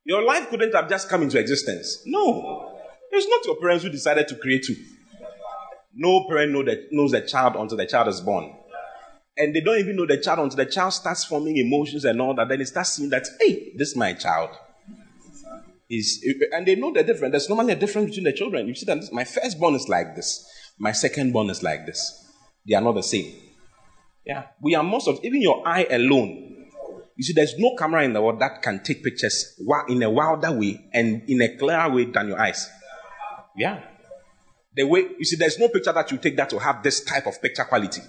Your 0.05 0.24
life 0.24 0.50
couldn't 0.50 0.74
have 0.74 0.88
just 0.88 1.10
come 1.10 1.24
into 1.24 1.39
existence. 1.39 2.03
No. 2.05 2.79
It's 3.12 3.27
not 3.27 3.43
your 3.45 3.60
parents 3.60 3.83
who 3.83 3.89
decided 3.89 4.29
to 4.29 4.36
create 4.36 4.69
you. 4.69 4.77
No 5.93 6.25
parent 6.29 6.53
know 6.53 6.63
that, 6.63 6.88
knows 6.91 7.12
the 7.12 7.19
child 7.19 7.57
until 7.57 7.75
the 7.75 7.86
child 7.86 8.07
is 8.07 8.21
born. 8.21 8.55
And 9.38 9.55
they 9.55 9.61
don't 9.61 9.79
even 9.79 9.95
know 9.95 10.05
the 10.05 10.17
child 10.17 10.39
until 10.39 10.57
the 10.57 10.65
child 10.65 10.93
starts 10.93 11.25
forming 11.25 11.57
emotions 11.57 12.05
and 12.05 12.21
all 12.21 12.35
that. 12.35 12.50
Then 12.50 12.59
they 12.59 12.65
start 12.65 12.88
seeing 12.88 13.09
that, 13.09 13.27
hey, 13.39 13.71
this 13.75 13.89
is 13.89 13.95
my 13.95 14.13
child. 14.13 14.50
Is, 15.89 16.25
and 16.53 16.65
they 16.65 16.75
know 16.75 16.93
the 16.93 17.03
difference. 17.03 17.31
There's 17.31 17.50
normally 17.50 17.73
a 17.73 17.75
difference 17.75 18.09
between 18.09 18.25
the 18.25 18.33
children. 18.33 18.67
You 18.67 18.75
see 18.75 18.85
that 18.85 19.11
my 19.11 19.23
firstborn 19.23 19.75
is 19.75 19.89
like 19.89 20.15
this. 20.15 20.47
My 20.77 20.91
secondborn 20.91 21.50
is 21.50 21.63
like 21.63 21.85
this. 21.85 22.29
They 22.67 22.75
are 22.75 22.81
not 22.81 22.93
the 22.93 23.03
same. 23.03 23.33
Yeah. 24.25 24.45
We 24.61 24.75
are 24.75 24.83
most 24.83 25.07
of, 25.07 25.19
even 25.23 25.41
your 25.41 25.67
eye 25.67 25.88
alone 25.89 26.51
you 27.21 27.25
see, 27.25 27.33
there's 27.33 27.55
no 27.59 27.75
camera 27.77 28.03
in 28.03 28.13
the 28.13 28.21
world 28.21 28.39
that 28.39 28.63
can 28.63 28.81
take 28.81 29.03
pictures 29.03 29.59
in 29.89 30.01
a 30.01 30.09
wilder 30.09 30.51
way 30.51 30.89
and 30.91 31.21
in 31.29 31.39
a 31.43 31.55
clearer 31.55 31.88
way 31.88 32.05
than 32.05 32.29
your 32.29 32.41
eyes. 32.41 32.67
Yeah. 33.55 33.83
The 34.75 34.88
way, 34.88 35.07
you 35.19 35.25
see, 35.25 35.35
there's 35.35 35.59
no 35.59 35.67
picture 35.67 35.91
that 35.91 36.09
you 36.11 36.17
take 36.17 36.35
that 36.38 36.51
will 36.51 36.61
have 36.61 36.81
this 36.81 37.03
type 37.03 37.27
of 37.27 37.39
picture 37.39 37.63
quality. 37.65 38.01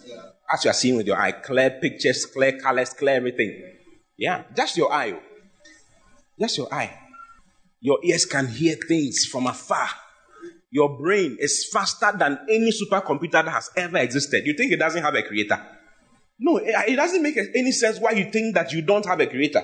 As 0.53 0.65
you 0.65 0.71
are 0.71 0.75
seeing 0.75 0.97
with 0.97 1.07
your 1.07 1.17
eye, 1.17 1.33
clear 1.33 1.71
pictures, 1.71 2.27
clear 2.27 2.59
colors, 2.59 2.93
clear 2.93 3.17
everything. 3.17 3.63
Yeah. 4.19 4.45
Just 4.55 4.77
your 4.77 4.93
eye. 4.93 5.13
Oh. 5.13 5.23
Just 6.39 6.59
your 6.59 6.73
eye. 6.73 6.99
Your 7.81 7.99
ears 8.05 8.27
can 8.27 8.47
hear 8.47 8.77
things 8.87 9.25
from 9.25 9.47
afar. 9.47 9.89
Your 10.71 10.99
brain 10.99 11.37
is 11.41 11.69
faster 11.73 12.13
than 12.17 12.39
any 12.49 12.71
supercomputer 12.71 13.33
that 13.33 13.49
has 13.49 13.71
ever 13.77 13.99
existed. 13.99 14.47
You 14.47 14.55
think 14.55 14.73
it 14.73 14.79
doesn't 14.79 15.03
have 15.03 15.15
a 15.15 15.23
creator? 15.23 15.61
No, 16.39 16.57
it 16.59 16.97
doesn't 16.97 17.23
make 17.23 17.39
any 17.55 17.73
sense 17.73 17.99
why 17.99 18.13
you 18.13 18.31
think 18.31 18.55
that 18.55 18.73
you 18.73 18.83
don't 18.83 19.07
have 19.07 19.21
a 19.21 19.27
creator. 19.27 19.63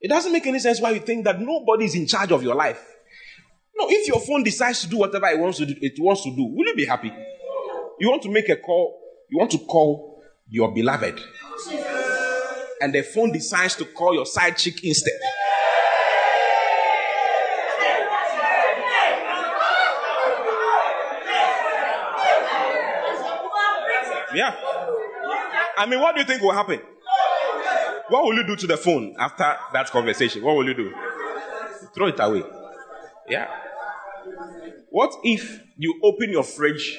It 0.00 0.08
doesn't 0.08 0.32
make 0.32 0.46
any 0.46 0.58
sense 0.58 0.80
why 0.80 0.90
you 0.90 1.00
think 1.00 1.24
that 1.24 1.40
nobody 1.40 1.84
is 1.86 1.94
in 1.94 2.06
charge 2.06 2.32
of 2.32 2.42
your 2.42 2.54
life. 2.54 2.84
No, 3.76 3.86
if 3.88 4.08
your 4.08 4.20
phone 4.20 4.42
decides 4.42 4.80
to 4.82 4.88
do 4.88 4.98
whatever 4.98 5.26
it 5.26 5.38
wants 5.38 5.58
to 5.58 5.66
do, 5.66 5.74
it 5.80 5.92
wants 5.98 6.22
to 6.24 6.34
do, 6.34 6.44
will 6.44 6.66
you 6.66 6.74
be 6.74 6.86
happy? 6.86 7.12
You 8.00 8.10
want 8.10 8.22
to 8.22 8.30
make 8.30 8.48
a 8.48 8.56
call, 8.56 8.98
you 9.28 9.38
want 9.38 9.50
to 9.52 9.58
call 9.58 10.22
your 10.48 10.72
beloved. 10.72 11.20
And 12.80 12.94
the 12.94 13.02
phone 13.02 13.32
decides 13.32 13.74
to 13.76 13.84
call 13.84 14.14
your 14.14 14.26
side 14.26 14.56
chick 14.56 14.84
instead. 14.84 15.18
Yeah. 24.34 24.54
I 25.78 25.86
mean, 25.88 26.00
what 26.00 26.14
do 26.14 26.20
you 26.20 26.26
think 26.26 26.42
will 26.42 26.52
happen? 26.52 26.80
What 28.08 28.24
will 28.24 28.34
you 28.34 28.46
do 28.46 28.54
to 28.56 28.66
the 28.66 28.76
phone 28.76 29.16
after 29.18 29.56
that 29.72 29.90
conversation? 29.90 30.42
What 30.42 30.56
will 30.56 30.66
you 30.66 30.74
do? 30.74 30.94
Throw 31.94 32.08
it 32.08 32.16
away. 32.20 32.42
Yeah. 33.28 33.48
What 34.90 35.12
if 35.24 35.60
you 35.76 35.98
open 36.02 36.30
your 36.30 36.44
fridge 36.44 36.98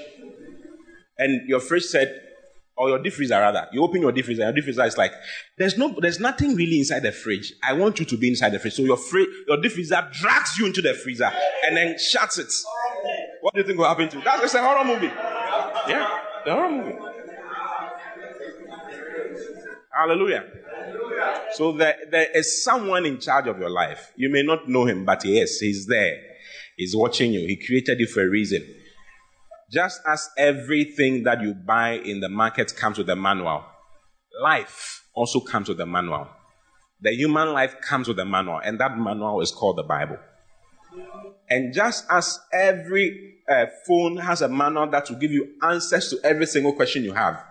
and 1.18 1.48
your 1.48 1.60
fridge 1.60 1.84
said, 1.84 2.22
or 2.76 2.90
your 2.90 3.02
deep 3.02 3.14
freezer 3.14 3.40
rather, 3.40 3.68
you 3.72 3.84
open 3.84 4.02
your 4.02 4.12
deep 4.12 4.26
freezer 4.26 4.44
your 4.44 4.52
deep 4.54 4.64
freezer 4.64 4.86
is 4.86 4.98
like, 4.98 5.12
there's 5.58 5.78
no, 5.78 5.96
there's 6.00 6.20
nothing 6.20 6.56
really 6.56 6.80
inside 6.80 7.02
the 7.02 7.12
fridge. 7.12 7.54
I 7.64 7.74
want 7.74 8.00
you 8.00 8.06
to 8.06 8.18
be 8.18 8.30
inside 8.30 8.50
the 8.50 8.60
fridge. 8.60 8.76
So 8.76 8.84
your 8.84 8.98
fridge, 8.98 9.28
your 9.48 9.60
deep 9.62 9.72
freezer 9.72 10.08
drags 10.12 10.58
you 10.60 10.68
into 10.68 10.82
the 10.82 10.94
freezer 10.94 11.32
and 11.66 11.76
then 11.76 11.98
shuts 11.98 12.38
it. 12.38 12.52
What 13.42 13.54
do 13.54 13.62
you 13.62 13.68
think 13.68 13.80
will 13.80 13.88
happen 13.88 14.10
to 14.10 14.18
you? 14.18 14.24
That's 14.24 14.54
a 14.54 14.62
horror 14.62 14.86
movie. 14.86 15.08
Yeah, 15.08 16.20
the 16.46 16.54
horror 16.54 16.72
movie. 16.72 16.96
Hallelujah. 19.98 20.46
So 21.54 21.72
there, 21.72 21.98
there 22.12 22.28
is 22.36 22.64
someone 22.64 23.06
in 23.06 23.20
charge 23.20 23.48
of 23.48 23.58
your 23.58 23.70
life. 23.70 24.12
You 24.16 24.30
may 24.30 24.44
not 24.44 24.68
know 24.70 24.86
him, 24.86 25.06
but 25.06 25.24
he 25.24 25.40
is. 25.40 25.60
He's 25.60 25.88
there. 25.88 26.22
He's 26.76 26.96
watching 26.96 27.34
you. 27.34 27.40
He 27.40 27.56
created 27.66 28.00
you 28.00 28.06
for 28.06 28.22
a 28.22 28.30
reason. 28.30 28.64
Just 29.70 30.02
as 30.08 30.30
everything 30.38 31.24
that 31.24 31.42
you 31.42 31.54
buy 31.54 31.94
in 31.94 32.22
the 32.22 32.30
market 32.30 32.74
comes 32.76 32.98
with 32.98 33.10
a 33.10 33.16
manual, 33.16 33.66
life 34.42 35.04
also 35.14 35.42
comes 35.42 35.68
with 35.68 35.80
a 35.82 35.86
manual. 35.86 36.30
The 37.02 37.12
human 37.12 37.52
life 37.52 37.82
comes 37.82 38.08
with 38.08 38.18
a 38.20 38.26
manual, 38.26 38.60
and 38.64 38.80
that 38.80 38.98
manual 38.98 39.42
is 39.42 39.52
called 39.52 39.78
the 39.78 39.84
Bible. 39.84 40.18
And 41.50 41.74
just 41.74 42.06
as 42.10 42.40
every 42.54 43.36
uh, 43.50 43.66
phone 43.86 44.18
has 44.18 44.42
a 44.42 44.48
manual 44.48 44.90
that 44.90 45.10
will 45.10 45.18
give 45.18 45.32
you 45.32 45.56
answers 45.62 46.10
to 46.10 46.20
every 46.24 46.46
single 46.46 46.74
question 46.74 47.04
you 47.04 47.14
have, 47.14 47.44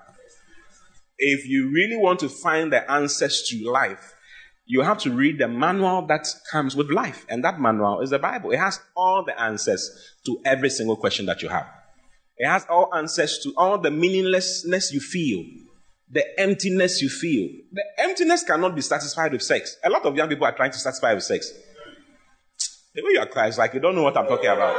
if 1.18 1.46
you 1.46 1.70
really 1.70 1.96
want 1.96 2.20
to 2.20 2.28
find 2.30 2.72
the 2.72 2.90
answers 2.90 3.42
to 3.48 3.70
life, 3.70 4.14
you 4.64 4.80
have 4.80 4.98
to 4.98 5.12
read 5.12 5.38
the 5.38 5.48
manual 5.48 6.06
that 6.06 6.26
comes 6.50 6.74
with 6.74 6.90
life. 6.90 7.26
And 7.28 7.44
that 7.44 7.60
manual 7.60 8.00
is 8.00 8.10
the 8.10 8.18
Bible. 8.18 8.50
It 8.50 8.58
has 8.58 8.80
all 8.96 9.22
the 9.22 9.38
answers 9.40 10.14
to 10.24 10.40
every 10.44 10.70
single 10.70 10.96
question 10.96 11.26
that 11.26 11.42
you 11.42 11.48
have. 11.50 11.66
It 12.38 12.46
has 12.46 12.66
all 12.68 12.94
answers 12.94 13.38
to 13.44 13.52
all 13.56 13.78
the 13.78 13.90
meaninglessness 13.90 14.92
you 14.92 15.00
feel, 15.00 15.44
the 16.10 16.38
emptiness 16.38 17.00
you 17.00 17.08
feel. 17.08 17.48
The 17.72 17.82
emptiness 17.98 18.44
cannot 18.44 18.74
be 18.74 18.82
satisfied 18.82 19.32
with 19.32 19.42
sex. 19.42 19.76
A 19.82 19.90
lot 19.90 20.04
of 20.04 20.14
young 20.14 20.28
people 20.28 20.46
are 20.46 20.54
trying 20.54 20.72
to 20.72 20.78
satisfy 20.78 21.14
with 21.14 21.24
sex. 21.24 21.50
The 22.94 23.02
way 23.02 23.12
you 23.12 23.20
are 23.20 23.26
crying 23.26 23.50
is 23.50 23.58
like 23.58 23.74
you 23.74 23.80
don't 23.80 23.94
know 23.94 24.02
what 24.02 24.16
I'm 24.16 24.26
talking 24.26 24.50
about. 24.50 24.76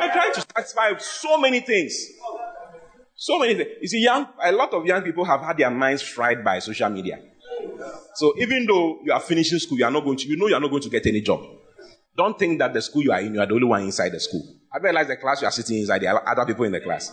I'm 0.00 0.10
trying 0.10 0.32
to 0.34 0.40
satisfy 0.54 0.90
with 0.90 1.02
so 1.02 1.38
many 1.38 1.60
things. 1.60 1.94
So 3.14 3.38
many 3.38 3.54
things. 3.54 3.70
You 3.80 3.88
see, 3.88 4.02
young, 4.02 4.28
a 4.42 4.52
lot 4.52 4.72
of 4.72 4.84
young 4.86 5.02
people 5.02 5.24
have 5.24 5.40
had 5.40 5.56
their 5.56 5.70
minds 5.70 6.02
fried 6.02 6.44
by 6.44 6.58
social 6.60 6.88
media. 6.90 7.20
So 8.14 8.34
even 8.38 8.66
though 8.66 9.00
you 9.04 9.12
are 9.12 9.20
finishing 9.20 9.58
school, 9.58 9.78
you 9.78 9.84
are 9.84 9.90
not 9.90 10.04
going 10.04 10.18
to, 10.18 10.28
you 10.28 10.36
know 10.36 10.46
you 10.46 10.54
are 10.54 10.60
not 10.60 10.70
going 10.70 10.82
to 10.82 10.90
get 10.90 11.06
any 11.06 11.20
job. 11.20 11.40
Don't 12.16 12.38
think 12.38 12.58
that 12.58 12.74
the 12.74 12.82
school 12.82 13.02
you 13.02 13.12
are 13.12 13.20
in, 13.20 13.34
you 13.34 13.40
are 13.40 13.46
the 13.46 13.54
only 13.54 13.66
one 13.66 13.82
inside 13.82 14.10
the 14.10 14.20
school. 14.20 14.42
I 14.72 14.78
realize 14.78 15.06
the 15.06 15.16
class 15.16 15.40
you 15.40 15.48
are 15.48 15.52
sitting 15.52 15.78
inside, 15.78 16.02
there 16.02 16.14
are 16.14 16.28
other 16.28 16.44
people 16.44 16.64
in 16.64 16.72
the 16.72 16.80
class. 16.80 17.10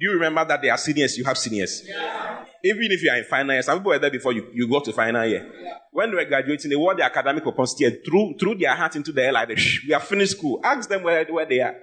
Do 0.00 0.06
you 0.06 0.12
remember 0.12 0.44
that 0.46 0.62
there 0.62 0.72
are 0.72 0.78
seniors, 0.78 1.16
you 1.18 1.24
have 1.24 1.36
seniors? 1.36 1.82
Yeah. 1.86 2.44
Even 2.64 2.90
if 2.90 3.02
you 3.02 3.10
are 3.10 3.18
in 3.18 3.24
final 3.24 3.52
year, 3.52 3.62
some 3.62 3.78
people 3.78 3.90
were 3.92 3.98
there 3.98 4.10
before 4.10 4.32
you, 4.32 4.48
you 4.52 4.68
go 4.68 4.80
to 4.80 4.92
final 4.92 5.24
year. 5.26 5.50
Yeah. 5.62 5.74
When 5.92 6.10
they 6.10 6.16
were 6.16 6.24
graduating, 6.24 6.70
they 6.70 6.76
wore 6.76 6.94
their 6.94 7.06
academic 7.06 7.42
propensity 7.42 7.84
and 7.84 7.98
threw, 8.04 8.34
threw 8.38 8.54
their 8.54 8.74
hat 8.74 8.96
into 8.96 9.12
the 9.12 9.24
air 9.24 9.32
like, 9.32 9.56
Shh, 9.58 9.86
we 9.86 9.92
are 9.94 10.00
finished 10.00 10.32
school. 10.32 10.60
Ask 10.64 10.88
them 10.88 11.02
where, 11.02 11.24
where 11.26 11.46
they 11.46 11.60
are. 11.60 11.76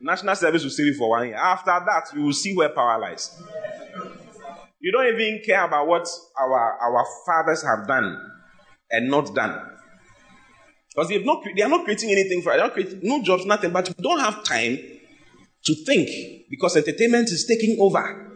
National 0.00 0.36
service 0.36 0.62
will 0.62 0.70
save 0.70 0.86
you 0.86 0.94
for 0.94 1.10
one 1.10 1.28
year. 1.28 1.36
After 1.36 1.70
that, 1.70 2.08
you 2.14 2.22
will 2.22 2.32
see 2.32 2.54
where 2.54 2.68
power 2.68 2.98
lies. 3.00 3.40
You 4.80 4.92
don't 4.92 5.06
even 5.06 5.40
care 5.44 5.64
about 5.64 5.86
what 5.86 6.06
our, 6.38 6.78
our 6.82 7.06
fathers 7.24 7.62
have 7.62 7.86
done 7.86 8.18
and 8.90 9.10
not 9.10 9.34
done. 9.34 9.73
Because 10.94 11.08
they, 11.08 11.22
not, 11.22 11.42
they 11.56 11.62
are 11.62 11.68
not 11.68 11.84
creating 11.84 12.10
anything 12.10 12.40
for 12.42 12.52
it. 12.52 12.74
They 12.76 12.98
no 13.02 13.22
jobs, 13.22 13.44
nothing. 13.44 13.72
But 13.72 13.88
we 13.96 14.02
don't 14.02 14.20
have 14.20 14.44
time 14.44 14.78
to 15.64 15.74
think 15.86 16.08
because 16.50 16.76
entertainment 16.76 17.30
is 17.30 17.46
taking 17.46 17.78
over. 17.80 18.30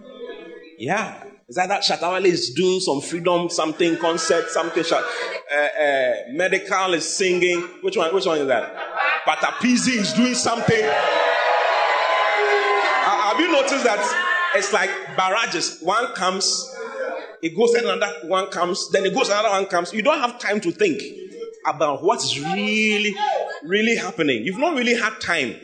Yeah. 0.78 1.24
Is 1.48 1.56
that 1.56 1.68
that 1.68 1.82
Shatta 1.82 2.12
Wale 2.12 2.26
is 2.26 2.50
doing 2.50 2.80
some 2.80 3.00
freedom, 3.00 3.48
something, 3.48 3.96
concert, 3.96 4.50
something. 4.50 4.84
Uh, 4.84 4.96
uh, 5.56 6.14
Medikal 6.34 6.94
is 6.94 7.08
singing. 7.08 7.60
Which 7.82 7.96
one? 7.96 8.12
Which 8.14 8.26
one 8.26 8.38
is 8.38 8.48
that? 8.48 8.74
Patapizi 9.26 9.96
is 9.96 10.12
doing 10.12 10.34
something. 10.34 10.84
Uh, 10.84 10.90
have 13.06 13.40
you 13.40 13.50
noticed 13.52 13.84
that 13.84 14.00
it's 14.54 14.72
like 14.72 14.90
barrages. 15.16 15.78
One 15.80 16.14
comes, 16.14 16.74
it 17.42 17.56
goes, 17.56 17.74
and 17.74 17.86
another 17.86 18.26
one 18.26 18.48
comes, 18.48 18.90
then 18.90 19.06
it 19.06 19.14
goes, 19.14 19.28
another 19.28 19.50
one 19.50 19.66
comes. 19.66 19.92
You 19.92 20.02
don't 20.02 20.20
have 20.20 20.38
time 20.38 20.60
to 20.60 20.72
think 20.72 21.00
about 21.66 22.02
what's 22.02 22.38
really, 22.38 23.14
really 23.64 23.96
happening. 23.96 24.44
You've 24.44 24.58
not 24.58 24.76
really 24.76 24.94
had 24.94 25.20
time 25.20 25.56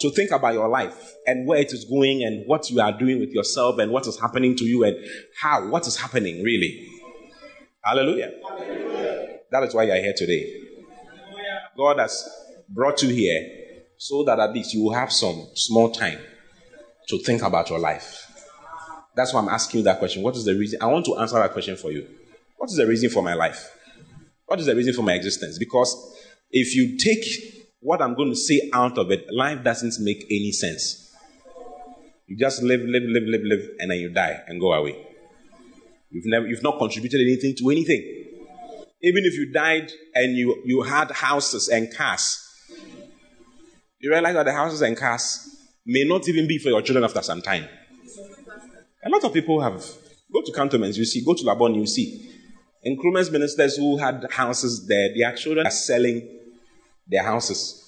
to 0.00 0.10
think 0.10 0.30
about 0.30 0.54
your 0.54 0.68
life 0.68 1.14
and 1.26 1.46
where 1.46 1.60
it 1.60 1.72
is 1.72 1.84
going 1.84 2.22
and 2.24 2.46
what 2.46 2.70
you 2.70 2.80
are 2.80 2.92
doing 2.92 3.20
with 3.20 3.30
yourself 3.30 3.78
and 3.78 3.90
what 3.90 4.06
is 4.06 4.18
happening 4.18 4.56
to 4.56 4.64
you 4.64 4.84
and 4.84 4.96
how, 5.40 5.68
what 5.68 5.86
is 5.86 5.96
happening 5.96 6.42
really. 6.42 6.88
Hallelujah. 7.82 8.32
That 9.50 9.62
is 9.64 9.74
why 9.74 9.84
you 9.84 9.92
are 9.92 9.96
here 9.96 10.14
today. 10.16 10.62
God 11.76 11.98
has 11.98 12.28
brought 12.68 13.02
you 13.02 13.10
here 13.10 13.50
so 13.96 14.24
that 14.24 14.38
at 14.40 14.52
least 14.52 14.74
you 14.74 14.82
will 14.82 14.94
have 14.94 15.12
some 15.12 15.48
small 15.54 15.90
time 15.90 16.18
to 17.08 17.18
think 17.18 17.42
about 17.42 17.70
your 17.70 17.78
life. 17.78 18.26
That's 19.14 19.32
why 19.32 19.40
I'm 19.40 19.48
asking 19.48 19.78
you 19.78 19.84
that 19.84 19.98
question. 19.98 20.22
What 20.22 20.36
is 20.36 20.44
the 20.44 20.54
reason? 20.54 20.80
I 20.82 20.86
want 20.86 21.06
to 21.06 21.16
answer 21.18 21.36
that 21.36 21.52
question 21.52 21.76
for 21.76 21.92
you. 21.92 22.06
What 22.56 22.70
is 22.70 22.76
the 22.76 22.86
reason 22.86 23.10
for 23.10 23.22
my 23.22 23.34
life? 23.34 23.70
What 24.54 24.60
is 24.60 24.66
the 24.66 24.76
reason 24.76 24.94
for 24.94 25.02
my 25.02 25.14
existence? 25.14 25.58
Because 25.58 26.16
if 26.52 26.76
you 26.76 26.96
take 26.96 27.24
what 27.80 28.00
I'm 28.00 28.14
going 28.14 28.30
to 28.30 28.36
say 28.36 28.70
out 28.72 28.98
of 28.98 29.10
it, 29.10 29.26
life 29.32 29.64
doesn't 29.64 29.94
make 29.98 30.24
any 30.30 30.52
sense. 30.52 31.12
You 32.28 32.36
just 32.36 32.62
live, 32.62 32.82
live, 32.82 33.02
live, 33.02 33.24
live, 33.24 33.40
live, 33.42 33.68
and 33.80 33.90
then 33.90 33.98
you 33.98 34.10
die 34.10 34.44
and 34.46 34.60
go 34.60 34.72
away. 34.72 35.08
You've 36.08 36.26
never, 36.26 36.46
you've 36.46 36.62
not 36.62 36.78
contributed 36.78 37.20
anything 37.20 37.56
to 37.58 37.70
anything. 37.70 38.00
Even 39.02 39.24
if 39.24 39.34
you 39.34 39.52
died 39.52 39.90
and 40.14 40.36
you, 40.36 40.62
you 40.64 40.82
had 40.82 41.10
houses 41.10 41.66
and 41.66 41.92
cars, 41.92 42.40
you 43.98 44.08
realize 44.08 44.34
that 44.34 44.46
the 44.46 44.52
houses 44.52 44.82
and 44.82 44.96
cars 44.96 45.48
may 45.84 46.04
not 46.04 46.28
even 46.28 46.46
be 46.46 46.58
for 46.58 46.68
your 46.68 46.80
children 46.80 47.04
after 47.04 47.22
some 47.22 47.42
time. 47.42 47.66
A 49.04 49.10
lot 49.10 49.24
of 49.24 49.32
people 49.32 49.60
have. 49.60 49.84
Go 50.32 50.42
to 50.42 50.52
cantonments, 50.52 50.96
you 50.96 51.04
see. 51.04 51.24
Go 51.24 51.34
to 51.34 51.42
Labone, 51.42 51.74
you 51.74 51.88
see. 51.88 52.33
Nkrumah's 52.86 53.30
ministers 53.30 53.76
who 53.76 53.96
had 53.96 54.26
houses 54.30 54.86
there, 54.86 55.08
their 55.16 55.34
children 55.34 55.66
are 55.66 55.70
selling 55.70 56.28
their 57.06 57.22
houses. 57.22 57.80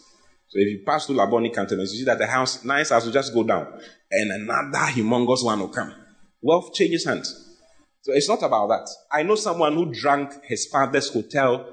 So 0.48 0.58
if 0.60 0.68
you 0.68 0.82
pass 0.86 1.06
through 1.06 1.16
Labone 1.16 1.52
cantonments, 1.54 1.92
you 1.92 2.00
see 2.00 2.04
that 2.04 2.18
the 2.18 2.26
house, 2.26 2.64
nice 2.64 2.90
house 2.90 3.04
will 3.04 3.12
just 3.12 3.34
go 3.34 3.42
down. 3.42 3.66
And 4.10 4.30
another 4.30 4.92
humongous 4.92 5.44
one 5.44 5.60
will 5.60 5.68
come. 5.68 5.92
Wealth 6.40 6.72
changes 6.72 7.04
hands. 7.04 7.56
So 8.02 8.12
it's 8.12 8.28
not 8.28 8.42
about 8.42 8.68
that. 8.68 8.88
I 9.12 9.22
know 9.24 9.34
someone 9.34 9.74
who 9.74 9.92
drank 9.92 10.44
his 10.44 10.66
father's 10.66 11.12
hotel 11.12 11.66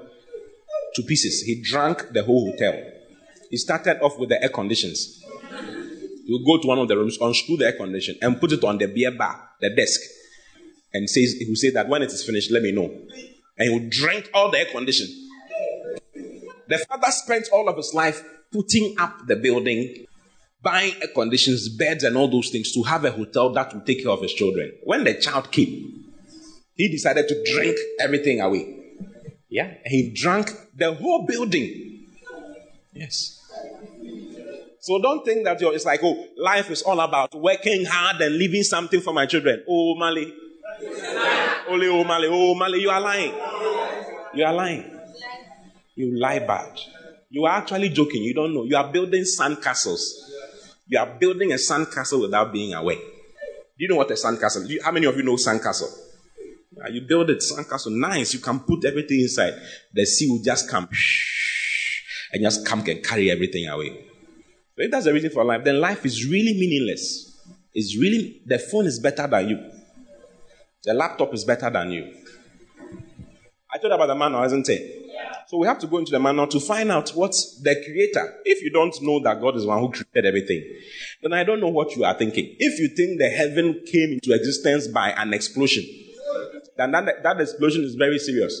to 0.94 1.02
pieces. 1.02 1.42
He 1.42 1.62
drank 1.62 2.12
the 2.12 2.24
whole 2.24 2.50
hotel. 2.50 2.82
He 3.50 3.56
started 3.56 4.02
off 4.02 4.18
with 4.18 4.30
the 4.30 4.42
air 4.42 4.48
conditions. 4.48 5.22
You 6.24 6.44
go 6.44 6.60
to 6.60 6.66
one 6.66 6.78
of 6.78 6.88
the 6.88 6.96
rooms, 6.96 7.18
unscrew 7.20 7.58
the 7.58 7.66
air 7.66 7.72
condition, 7.72 8.16
and 8.20 8.40
put 8.40 8.52
it 8.52 8.64
on 8.64 8.78
the 8.78 8.86
beer 8.86 9.12
bar, 9.12 9.50
the 9.60 9.70
desk, 9.74 10.00
and 10.94 11.10
says 11.10 11.34
he 11.38 11.44
will 11.46 11.56
say 11.56 11.70
that 11.70 11.88
when 11.88 12.02
it 12.02 12.12
is 12.12 12.24
finished, 12.24 12.50
let 12.50 12.62
me 12.62 12.72
know. 12.72 12.86
And 13.58 13.68
he 13.68 13.70
will 13.70 13.88
drink 13.90 14.30
all 14.32 14.50
the 14.50 14.58
air 14.58 14.66
condition. 14.66 15.08
The 16.68 16.78
father 16.88 17.10
spent 17.10 17.48
all 17.52 17.68
of 17.68 17.76
his 17.76 17.92
life 17.92 18.24
putting 18.52 18.94
up 18.98 19.26
the 19.26 19.36
building, 19.36 20.06
buying 20.62 20.94
air 21.02 21.08
conditions, 21.14 21.68
beds, 21.68 22.04
and 22.04 22.16
all 22.16 22.28
those 22.28 22.50
things 22.50 22.72
to 22.72 22.82
have 22.84 23.04
a 23.04 23.10
hotel 23.10 23.52
that 23.52 23.74
will 23.74 23.82
take 23.82 24.02
care 24.02 24.12
of 24.12 24.22
his 24.22 24.32
children. 24.32 24.72
When 24.84 25.04
the 25.04 25.14
child 25.14 25.50
came, 25.50 26.04
he 26.74 26.88
decided 26.88 27.28
to 27.28 27.44
drink 27.52 27.76
everything 28.00 28.40
away. 28.40 28.80
Yeah, 29.48 29.74
he 29.84 30.12
drank 30.14 30.50
the 30.74 30.94
whole 30.94 31.26
building. 31.26 32.06
Yes. 32.92 33.40
So 34.80 35.00
don't 35.00 35.24
think 35.24 35.44
that 35.44 35.60
your 35.60 35.74
it's 35.74 35.84
like, 35.84 36.00
oh, 36.02 36.26
life 36.36 36.70
is 36.70 36.82
all 36.82 37.00
about 37.00 37.34
working 37.34 37.84
hard 37.84 38.20
and 38.20 38.36
leaving 38.36 38.62
something 38.62 39.00
for 39.00 39.14
my 39.14 39.26
children. 39.26 39.64
Oh, 39.68 39.94
Mali. 39.96 40.32
Only 41.68 41.88
oh, 41.88 42.04
Mali. 42.04 42.28
Oh, 42.30 42.54
Mali, 42.54 42.80
you 42.80 42.90
are 42.90 43.00
lying. 43.00 43.34
You 44.34 44.44
are 44.44 44.52
lying. 44.52 44.90
You 45.94 46.18
lie 46.18 46.40
bad. 46.40 46.78
You 47.30 47.44
are 47.46 47.58
actually 47.58 47.88
joking. 47.88 48.22
You 48.22 48.34
don't 48.34 48.54
know. 48.54 48.64
You 48.64 48.76
are 48.76 48.90
building 48.92 49.22
sandcastles. 49.22 50.02
You 50.86 50.98
are 50.98 51.06
building 51.18 51.52
a 51.52 51.56
sandcastle 51.56 52.20
without 52.22 52.52
being 52.52 52.74
aware. 52.74 52.96
Do 52.96 53.78
you 53.78 53.88
know 53.88 53.96
what 53.96 54.10
a 54.10 54.14
sandcastle 54.14 54.70
is? 54.70 54.82
How 54.84 54.92
many 54.92 55.06
of 55.06 55.16
you 55.16 55.22
know 55.22 55.34
sandcastle? 55.34 55.90
You 56.90 57.02
build 57.02 57.30
a 57.30 57.36
sandcastle, 57.36 57.92
nice. 57.92 58.34
You 58.34 58.40
can 58.40 58.60
put 58.60 58.84
everything 58.84 59.20
inside. 59.20 59.54
The 59.92 60.04
sea 60.04 60.28
will 60.30 60.42
just 60.42 60.68
come 60.68 60.88
and 62.32 62.42
just 62.42 62.66
come 62.66 62.80
and 62.86 63.02
carry 63.02 63.30
everything 63.30 63.68
away. 63.68 63.90
So 64.76 64.82
if 64.82 64.90
that's 64.90 65.04
the 65.04 65.12
reason 65.12 65.30
for 65.30 65.44
life, 65.44 65.64
then 65.64 65.80
life 65.80 66.04
is 66.04 66.28
really 66.28 66.52
meaningless. 66.52 67.40
It's 67.72 67.96
really, 67.96 68.42
the 68.44 68.58
phone 68.58 68.86
is 68.86 68.98
better 68.98 69.26
than 69.26 69.48
you. 69.48 69.70
The 70.84 70.94
laptop 70.94 71.32
is 71.34 71.44
better 71.44 71.70
than 71.70 71.90
you. 71.90 72.14
I 73.72 73.78
told 73.78 73.92
about 73.92 74.06
the 74.06 74.14
manual, 74.14 74.44
isn't 74.44 74.68
it? 74.68 75.00
So 75.48 75.58
we 75.58 75.66
have 75.66 75.78
to 75.80 75.86
go 75.86 75.98
into 75.98 76.12
the 76.12 76.20
manual 76.20 76.46
to 76.48 76.60
find 76.60 76.90
out 76.90 77.10
what's 77.10 77.60
the 77.60 77.74
creator. 77.84 78.40
If 78.44 78.62
you 78.62 78.70
don't 78.70 78.94
know 79.02 79.20
that 79.22 79.40
God 79.40 79.56
is 79.56 79.62
the 79.62 79.68
one 79.68 79.80
who 79.80 79.90
created 79.90 80.26
everything, 80.26 80.62
then 81.22 81.32
I 81.32 81.44
don't 81.44 81.60
know 81.60 81.68
what 81.68 81.96
you 81.96 82.04
are 82.04 82.16
thinking. 82.16 82.54
If 82.58 82.78
you 82.78 82.88
think 82.94 83.18
the 83.18 83.28
heaven 83.28 83.82
came 83.90 84.12
into 84.12 84.32
existence 84.32 84.88
by 84.88 85.10
an 85.10 85.34
explosion, 85.34 85.84
then 86.76 86.92
that, 86.92 87.22
that 87.22 87.40
explosion 87.40 87.84
is 87.84 87.94
very 87.94 88.18
serious. 88.18 88.60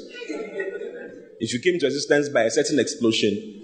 If 1.40 1.52
you 1.52 1.60
came 1.60 1.74
into 1.74 1.86
existence 1.86 2.28
by 2.28 2.42
a 2.42 2.50
certain 2.50 2.78
explosion, 2.78 3.60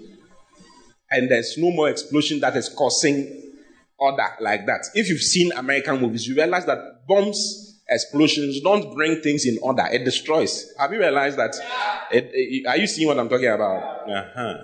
and 1.09 1.29
there's 1.29 1.55
no 1.57 1.71
more 1.71 1.89
explosion 1.89 2.39
that 2.39 2.55
is 2.55 2.69
causing 2.69 3.51
order 3.97 4.27
like 4.39 4.65
that. 4.65 4.87
If 4.93 5.09
you've 5.09 5.21
seen 5.21 5.51
American 5.51 6.01
movies, 6.01 6.27
you 6.27 6.35
realize 6.35 6.65
that 6.65 6.79
bombs, 7.07 7.70
explosions 7.91 8.61
don't 8.61 8.95
bring 8.95 9.21
things 9.21 9.45
in 9.45 9.59
order. 9.61 9.85
It 9.91 10.05
destroys. 10.05 10.73
Have 10.79 10.93
you 10.93 10.99
realized 10.99 11.37
that? 11.37 11.53
It, 12.11 12.31
it, 12.33 12.65
are 12.67 12.77
you 12.77 12.87
seeing 12.87 13.07
what 13.07 13.19
I'm 13.19 13.29
talking 13.29 13.49
about? 13.49 14.09
Uh-huh. 14.09 14.57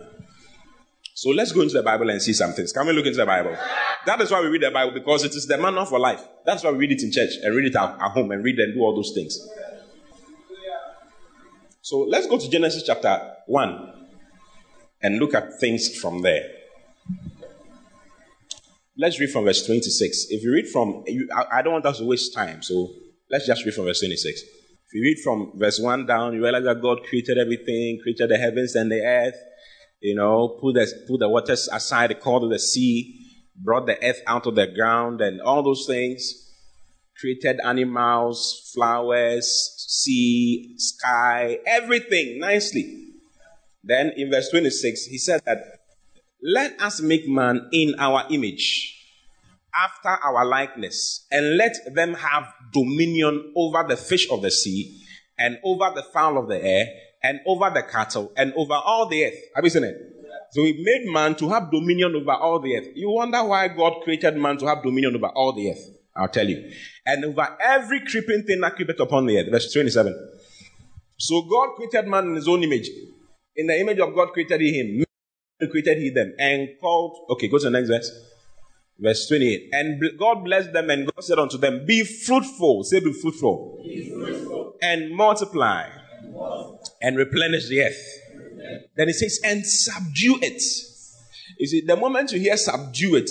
So 1.14 1.32
let's 1.32 1.52
go 1.52 1.62
into 1.62 1.74
the 1.74 1.84
Bible 1.84 2.10
and 2.10 2.22
see 2.22 2.34
some 2.34 2.54
things. 2.54 2.72
Can 2.72 2.86
we 2.88 2.94
look 2.94 3.06
into 3.06 3.18
the 3.18 3.26
Bible? 3.26 3.58
That 4.06 4.22
is 4.22 4.32
why 4.32 4.40
we 4.42 4.48
read 4.48 4.62
the 4.62 4.72
Bible 4.72 4.94
because 4.94 5.24
it 5.24 5.36
is 5.36 5.48
the 5.48 5.58
manual 5.58 5.86
for 5.86 6.00
life. 6.00 6.24
That's 6.46 6.64
why 6.64 6.72
we 6.72 6.78
read 6.78 6.92
it 6.92 7.04
in 7.04 7.12
church 7.12 7.32
and 7.44 7.56
read 7.56 7.66
it 7.66 7.76
at, 7.76 8.00
at 8.00 8.12
home 8.12 8.32
and 8.32 8.44
read 8.44 8.58
and 8.60 8.74
do 8.74 8.82
all 8.82 8.96
those 8.96 9.12
things. 9.14 9.40
So 11.82 12.02
let's 12.02 12.28
go 12.28 12.38
to 12.38 12.50
Genesis 12.50 12.84
chapter 12.84 13.34
1 13.48 13.94
and 15.02 15.20
look 15.20 15.34
at 15.34 15.60
things 15.60 15.98
from 16.00 16.22
there. 16.22 16.52
Let's 18.98 19.20
read 19.20 19.32
from 19.32 19.46
verse 19.46 19.66
26. 19.66 20.28
If 20.30 20.44
you 20.44 20.54
read 20.54 20.68
from, 20.68 21.04
I 21.52 21.62
don't 21.62 21.74
want 21.74 21.86
us 21.86 22.00
to 22.00 22.06
waste 22.06 22.34
time, 22.34 22.62
so 22.62 22.94
let's 23.30 23.46
just 23.46 23.66
read 23.66 23.74
from 23.74 23.86
verse 23.86 24.00
26. 24.00 24.42
If 24.42 24.94
you 24.94 25.02
read 25.02 25.18
from 25.24 25.52
verse 25.56 25.80
1 25.80 26.06
down, 26.06 26.34
you 26.34 26.42
realize 26.42 26.64
that 26.64 26.82
God 26.82 27.04
created 27.04 27.38
everything, 27.38 28.00
created 28.02 28.30
the 28.30 28.38
heavens 28.38 28.76
and 28.76 28.92
the 28.92 29.02
earth, 29.02 29.36
you 30.00 30.16
know, 30.16 30.58
put 30.62 30.76
the, 30.76 30.88
put 31.08 31.20
the 31.20 31.28
waters 31.28 31.68
aside, 31.72 32.18
called 32.22 32.52
the 32.52 32.60
sea, 32.60 33.20
brought 33.56 33.86
the 33.86 34.02
earth 34.04 34.22
out 34.28 34.46
of 34.46 34.56
the 34.56 34.68
ground, 34.68 35.20
and 35.22 35.42
all 35.42 35.64
those 35.64 35.86
things. 35.88 36.46
Created 37.20 37.60
animals, 37.66 38.72
flowers, 38.74 39.74
sea, 39.88 40.76
sky, 40.78 41.58
everything 41.66 42.40
nicely. 42.40 43.08
Then 43.84 44.12
in 44.16 44.30
verse 44.30 44.50
26, 44.50 45.06
he 45.06 45.18
said 45.18 45.42
that, 45.46 45.80
let 46.44 46.80
us 46.80 47.02
make 47.02 47.28
man 47.28 47.68
in 47.72 47.96
our 47.98 48.26
image, 48.30 48.94
after 49.84 50.10
our 50.10 50.46
likeness, 50.46 51.26
and 51.32 51.58
let 51.58 51.76
them 51.94 52.14
have 52.14 52.54
dominion 52.74 53.54
over 53.56 53.86
the 53.88 53.98
fish 53.98 54.28
of 54.32 54.42
the 54.42 54.52
sea, 54.52 55.02
and 55.38 55.58
over 55.64 55.92
the 55.96 56.04
fowl 56.14 56.38
of 56.38 56.48
the 56.48 56.64
air, 56.64 56.88
and 57.24 57.40
over 57.46 57.70
the 57.74 57.84
cattle, 57.84 58.32
and 58.38 58.54
over 58.56 58.74
all 58.74 59.08
the 59.08 59.26
earth. 59.26 59.38
Have 59.56 59.64
you 59.64 59.70
seen 59.70 59.84
it? 59.84 59.96
So 60.52 60.64
he 60.64 60.74
made 60.82 61.12
man 61.12 61.36
to 61.36 61.50
have 61.50 61.72
dominion 61.72 62.16
over 62.16 62.32
all 62.32 62.60
the 62.60 62.76
earth. 62.78 62.88
You 62.96 63.10
wonder 63.12 63.44
why 63.44 63.68
God 63.68 64.02
created 64.04 64.38
man 64.38 64.58
to 64.58 64.68
have 64.68 64.82
dominion 64.82 65.16
over 65.16 65.28
all 65.28 65.54
the 65.54 65.72
earth. 65.72 65.90
I'll 66.16 66.30
tell 66.30 66.48
you. 66.48 66.72
And 67.06 67.26
over 67.26 67.58
every 67.62 68.00
creeping 68.06 68.44
thing 68.44 68.62
that 68.62 68.76
creepeth 68.76 69.00
upon 69.00 69.26
the 69.26 69.38
earth. 69.38 69.52
Verse 69.52 69.72
27. 69.72 70.30
So 71.18 71.42
God 71.44 71.76
created 71.76 72.08
man 72.08 72.28
in 72.28 72.36
his 72.36 72.48
own 72.48 72.64
image. 72.64 72.90
In 73.56 73.68
the 73.68 73.80
image 73.80 74.00
of 74.00 74.16
God 74.16 74.32
created 74.34 74.62
he 74.62 74.72
him. 74.80 75.04
Created 75.70 75.98
he 75.98 76.10
them. 76.12 76.34
And 76.40 76.70
called, 76.80 77.28
okay, 77.32 77.48
go 77.48 77.58
to 77.58 77.66
the 77.66 77.72
next 77.72 77.90
verse. 77.90 78.12
Verse 79.00 79.28
28. 79.28 79.70
And 79.74 80.02
God 80.18 80.44
blessed 80.44 80.74
them 80.74 80.90
and 80.90 81.06
God 81.06 81.24
said 81.24 81.40
unto 81.40 81.58
them, 81.58 81.86
Be 81.86 82.04
fruitful. 82.04 82.84
Say, 82.84 83.00
Be 83.00 83.14
fruitful. 83.14 83.82
Be 83.84 84.10
fruitful. 84.10 84.76
And 84.82 85.16
multiply. 85.16 85.88
And, 86.22 86.34
multiply. 86.34 86.88
and 87.02 87.18
replenish 87.18 87.70
the 87.70 87.84
earth. 87.84 88.20
Then 88.96 89.10
it 89.10 89.14
says, 89.14 89.40
And 89.44 89.66
subdue 89.66 90.40
it. 90.42 90.62
You 91.60 91.68
see, 91.68 91.82
the 91.82 91.96
moment 91.96 92.32
you 92.32 92.40
hear 92.40 92.58
subdue 92.58 93.16
it, 93.16 93.30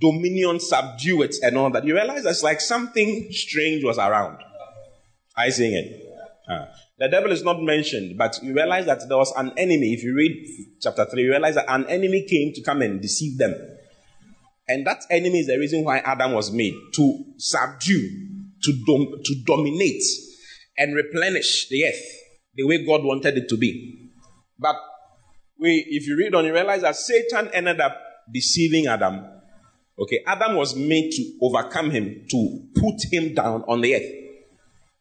dominion, 0.00 0.60
subdue 0.60 1.22
it, 1.22 1.36
and 1.42 1.56
all 1.56 1.70
that, 1.70 1.84
you 1.84 1.94
realize 1.94 2.24
that's 2.24 2.42
like 2.42 2.60
something 2.60 3.28
strange 3.30 3.84
was 3.84 3.98
around. 3.98 4.38
I 5.36 5.50
sing 5.50 5.72
it. 5.72 6.06
Uh, 6.48 6.66
the 6.98 7.08
devil 7.08 7.32
is 7.32 7.42
not 7.42 7.62
mentioned, 7.62 8.18
but 8.18 8.38
you 8.42 8.54
realize 8.54 8.86
that 8.86 9.08
there 9.08 9.16
was 9.16 9.32
an 9.36 9.52
enemy. 9.56 9.94
If 9.94 10.02
you 10.02 10.14
read 10.14 10.46
chapter 10.80 11.04
3, 11.04 11.22
you 11.22 11.30
realize 11.30 11.54
that 11.54 11.66
an 11.68 11.86
enemy 11.88 12.26
came 12.28 12.52
to 12.54 12.62
come 12.62 12.82
and 12.82 13.00
deceive 13.00 13.38
them. 13.38 13.54
And 14.70 14.86
that 14.86 15.02
enemy 15.10 15.40
is 15.40 15.48
the 15.48 15.58
reason 15.58 15.82
why 15.82 15.98
Adam 15.98 16.30
was 16.32 16.52
made 16.52 16.74
to 16.94 17.24
subdue, 17.38 18.08
to, 18.62 18.84
dom- 18.86 19.20
to 19.24 19.34
dominate, 19.44 20.02
and 20.78 20.94
replenish 20.94 21.68
the 21.68 21.86
earth 21.86 22.04
the 22.54 22.64
way 22.68 22.86
God 22.86 23.02
wanted 23.02 23.36
it 23.36 23.48
to 23.48 23.56
be. 23.56 24.10
But 24.60 24.76
we, 25.58 25.84
if 25.88 26.06
you 26.06 26.16
read 26.16 26.36
on, 26.36 26.44
you 26.44 26.52
realize 26.52 26.82
that 26.82 26.94
Satan 26.94 27.50
ended 27.52 27.80
up 27.80 28.00
deceiving 28.32 28.86
Adam. 28.86 29.26
Okay, 29.98 30.20
Adam 30.24 30.54
was 30.54 30.76
made 30.76 31.10
to 31.10 31.38
overcome 31.42 31.90
him, 31.90 32.24
to 32.30 32.60
put 32.76 32.94
him 33.12 33.34
down 33.34 33.64
on 33.66 33.80
the 33.80 33.96
earth, 33.96 34.10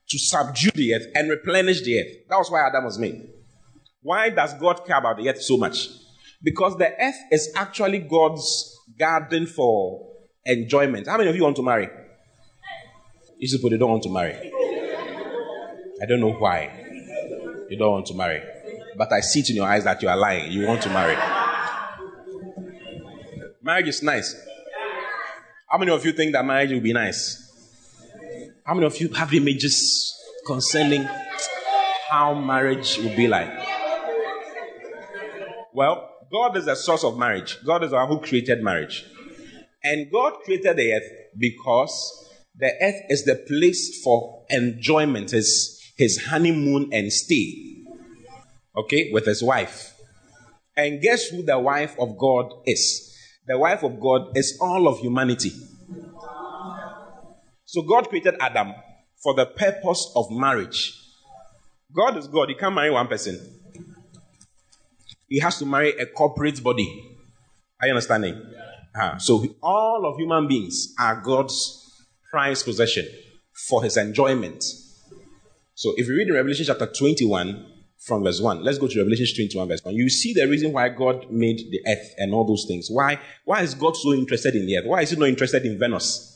to 0.09 0.17
subdue 0.17 0.71
the 0.73 0.95
earth 0.95 1.05
and 1.13 1.29
replenish 1.29 1.83
the 1.83 1.99
earth. 1.99 2.11
That 2.27 2.37
was 2.37 2.49
why 2.49 2.67
Adam 2.67 2.85
was 2.85 2.97
made. 2.97 3.21
Why 4.01 4.31
does 4.31 4.55
God 4.55 4.83
care 4.87 4.97
about 4.97 5.17
the 5.17 5.29
earth 5.29 5.43
so 5.43 5.57
much? 5.57 5.89
Because 6.41 6.75
the 6.75 6.91
earth 6.99 7.19
is 7.31 7.53
actually 7.55 7.99
God's 7.99 8.77
garden 8.97 9.45
for 9.45 10.07
enjoyment. 10.45 11.07
How 11.07 11.17
many 11.17 11.29
of 11.29 11.35
you 11.35 11.43
want 11.43 11.55
to 11.57 11.63
marry? 11.63 11.89
You 13.37 13.57
people, 13.57 13.69
they 13.69 13.77
don't 13.77 13.89
want 13.89 14.03
to 14.03 14.09
marry. 14.11 14.35
I 16.01 16.05
don't 16.05 16.19
know 16.19 16.33
why. 16.33 16.71
You 17.69 17.77
don't 17.77 17.91
want 17.91 18.05
to 18.07 18.13
marry. 18.13 18.41
But 18.97 19.13
I 19.13 19.21
see 19.21 19.39
it 19.41 19.49
in 19.49 19.55
your 19.55 19.67
eyes 19.67 19.83
that 19.85 20.01
you 20.01 20.09
are 20.09 20.17
lying. 20.17 20.51
You 20.51 20.67
want 20.67 20.81
to 20.83 20.89
marry. 20.89 21.15
Marriage 23.61 23.87
is 23.87 24.03
nice. 24.03 24.35
How 25.67 25.77
many 25.77 25.91
of 25.91 26.03
you 26.03 26.11
think 26.11 26.33
that 26.33 26.43
marriage 26.43 26.71
will 26.71 26.81
be 26.81 26.93
nice? 26.93 27.45
How 28.65 28.73
many 28.73 28.87
of 28.87 28.99
you 28.99 29.09
have 29.09 29.33
images 29.33 30.15
concerning 30.45 31.07
how 32.09 32.33
marriage 32.33 32.97
will 32.97 33.15
be 33.15 33.27
like? 33.27 33.51
Well, 35.73 36.08
God 36.31 36.57
is 36.57 36.65
the 36.65 36.75
source 36.75 37.03
of 37.03 37.17
marriage. 37.17 37.57
God 37.65 37.83
is 37.83 37.91
the 37.91 37.95
one 37.97 38.07
who 38.07 38.19
created 38.19 38.61
marriage. 38.61 39.05
And 39.83 40.11
God 40.11 40.33
created 40.43 40.77
the 40.77 40.93
earth 40.93 41.09
because 41.37 42.29
the 42.55 42.71
earth 42.81 43.01
is 43.09 43.23
the 43.23 43.35
place 43.35 44.01
for 44.03 44.45
enjoyment, 44.49 45.31
his, 45.31 45.81
his 45.97 46.25
honeymoon 46.25 46.89
and 46.91 47.11
stay. 47.11 47.83
Okay, 48.75 49.11
with 49.11 49.25
his 49.25 49.41
wife. 49.41 49.95
And 50.77 51.01
guess 51.01 51.27
who 51.27 51.43
the 51.43 51.59
wife 51.59 51.95
of 51.99 52.17
God 52.17 52.51
is? 52.65 53.15
The 53.47 53.57
wife 53.57 53.83
of 53.83 53.99
God 53.99 54.37
is 54.37 54.57
all 54.61 54.87
of 54.87 54.99
humanity. 54.99 55.51
So 57.65 57.81
God 57.81 58.09
created 58.09 58.35
Adam 58.39 58.73
for 59.21 59.33
the 59.33 59.45
purpose 59.45 60.11
of 60.15 60.25
marriage. 60.31 60.93
God 61.95 62.17
is 62.17 62.27
God. 62.27 62.49
He 62.49 62.55
can't 62.55 62.75
marry 62.75 62.91
one 62.91 63.07
person 63.07 63.58
he 65.29 65.39
has 65.39 65.59
to 65.59 65.65
marry 65.65 65.91
a 65.91 66.05
corporate 66.07 66.61
body. 66.63 67.17
Are 67.79 67.87
you 67.87 67.93
understanding? 67.93 68.41
Yeah. 68.51 68.65
Uh, 69.01 69.17
so 69.19 69.45
all 69.61 70.05
of 70.05 70.17
human 70.17 70.47
beings 70.47 70.93
are 70.99 71.21
God's 71.21 71.85
prized 72.31 72.65
possession 72.65 73.07
for 73.67 73.83
his 73.83 73.95
enjoyment. 73.97 74.63
So 75.75 75.93
if 75.95 76.07
you 76.07 76.15
read 76.17 76.27
in 76.27 76.33
Revelation 76.33 76.65
chapter 76.65 76.87
21 76.87 77.65
from 77.99 78.23
verse 78.23 78.41
1, 78.41 78.63
let's 78.63 78.77
go 78.77 78.87
to 78.87 78.97
Revelation 78.97 79.27
21 79.35 79.67
verse 79.67 79.83
1. 79.83 79.93
You 79.93 80.09
see 80.09 80.33
the 80.33 80.47
reason 80.47 80.73
why 80.73 80.89
God 80.89 81.31
made 81.31 81.57
the 81.57 81.79
earth 81.87 82.13
and 82.17 82.33
all 82.33 82.45
those 82.45 82.65
things. 82.67 82.89
Why, 82.89 83.19
why 83.45 83.61
is 83.61 83.75
God 83.75 83.95
so 83.95 84.13
interested 84.13 84.55
in 84.55 84.65
the 84.65 84.77
earth? 84.77 84.85
Why 84.87 85.01
is 85.01 85.11
he 85.11 85.15
not 85.15 85.29
interested 85.29 85.65
in 85.65 85.79
Venus 85.79 86.35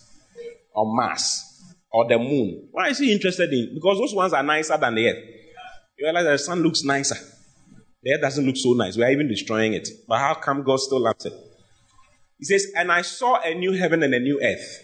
or 0.74 0.86
Mars 0.96 1.44
or 1.92 2.08
the 2.08 2.18
moon? 2.20 2.70
Why 2.72 2.90
is 2.90 3.00
he 3.00 3.12
interested 3.12 3.52
in? 3.52 3.72
Because 3.74 3.98
those 3.98 4.14
ones 4.14 4.34
are 4.34 4.44
nicer 4.44 4.78
than 4.78 4.96
the 4.96 5.10
earth. 5.10 5.24
You 5.98 6.06
realize 6.06 6.26
the 6.26 6.38
sun 6.38 6.62
looks 6.62 6.84
nicer. 6.84 7.18
The 8.04 8.14
earth 8.14 8.22
doesn't 8.22 8.46
look 8.46 8.58
so 8.58 8.74
nice. 8.74 8.98
We 8.98 9.04
are 9.04 9.12
even 9.12 9.28
destroying 9.28 9.74
it. 9.74 9.88
But 10.08 10.20
how 10.20 10.34
come 10.36 10.64
God 10.64 10.80
still 10.80 11.00
loves 11.00 11.26
it? 11.26 11.34
He 12.38 12.46
says, 12.46 12.68
And 12.76 12.92
I 12.92 13.02
saw 13.02 13.40
a 13.42 13.54
new 13.54 13.74
heaven 13.74 14.04
and 14.04 14.14
a 14.14 14.20
new 14.20 14.42
earth. 14.42 14.84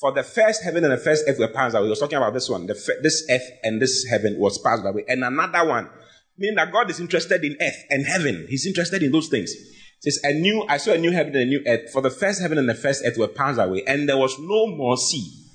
For 0.00 0.12
the 0.12 0.22
first 0.22 0.62
heaven 0.62 0.84
and 0.84 0.92
the 0.92 0.98
first 0.98 1.24
earth 1.28 1.38
were 1.38 1.48
passed 1.48 1.74
away. 1.74 1.84
He 1.84 1.90
was 1.90 2.00
talking 2.00 2.16
about 2.16 2.32
this 2.32 2.48
one. 2.48 2.66
The, 2.66 2.74
this 3.02 3.26
earth 3.30 3.50
and 3.62 3.80
this 3.80 4.06
heaven 4.10 4.38
was 4.38 4.58
passed 4.58 4.84
away. 4.84 5.04
And 5.06 5.22
another 5.22 5.66
one. 5.68 5.90
Meaning 6.38 6.56
that 6.56 6.72
God 6.72 6.90
is 6.90 7.00
interested 7.00 7.44
in 7.44 7.56
earth 7.60 7.84
and 7.90 8.06
heaven. 8.06 8.46
He's 8.48 8.66
interested 8.66 9.02
in 9.02 9.12
those 9.12 9.28
things. 9.28 9.52
It 9.52 10.12
says, 10.12 10.20
a 10.24 10.34
new, 10.34 10.64
I 10.68 10.76
saw 10.76 10.92
a 10.92 10.98
new 10.98 11.12
heaven 11.12 11.34
and 11.34 11.42
a 11.42 11.46
new 11.46 11.62
earth. 11.66 11.90
For 11.92 12.02
the 12.02 12.10
first 12.10 12.40
heaven 12.40 12.58
and 12.58 12.68
the 12.68 12.74
first 12.74 13.02
earth 13.06 13.16
were 13.16 13.28
passed 13.28 13.58
away. 13.58 13.82
And 13.86 14.08
there 14.08 14.18
was 14.18 14.38
no 14.38 14.66
more 14.66 14.96
sea. 14.96 15.45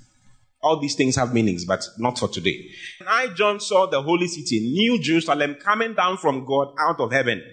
All 0.63 0.79
these 0.79 0.95
things 0.95 1.15
have 1.15 1.33
meanings, 1.33 1.65
but 1.65 1.83
not 1.97 2.19
for 2.19 2.27
today. 2.27 2.69
And 2.99 3.09
I, 3.09 3.33
John, 3.33 3.59
saw 3.59 3.87
the 3.87 4.01
holy 4.01 4.27
city, 4.27 4.59
New 4.59 5.01
Jerusalem, 5.01 5.55
coming 5.55 5.95
down 5.95 6.17
from 6.17 6.45
God 6.45 6.73
out 6.79 6.99
of 6.99 7.11
heaven. 7.11 7.43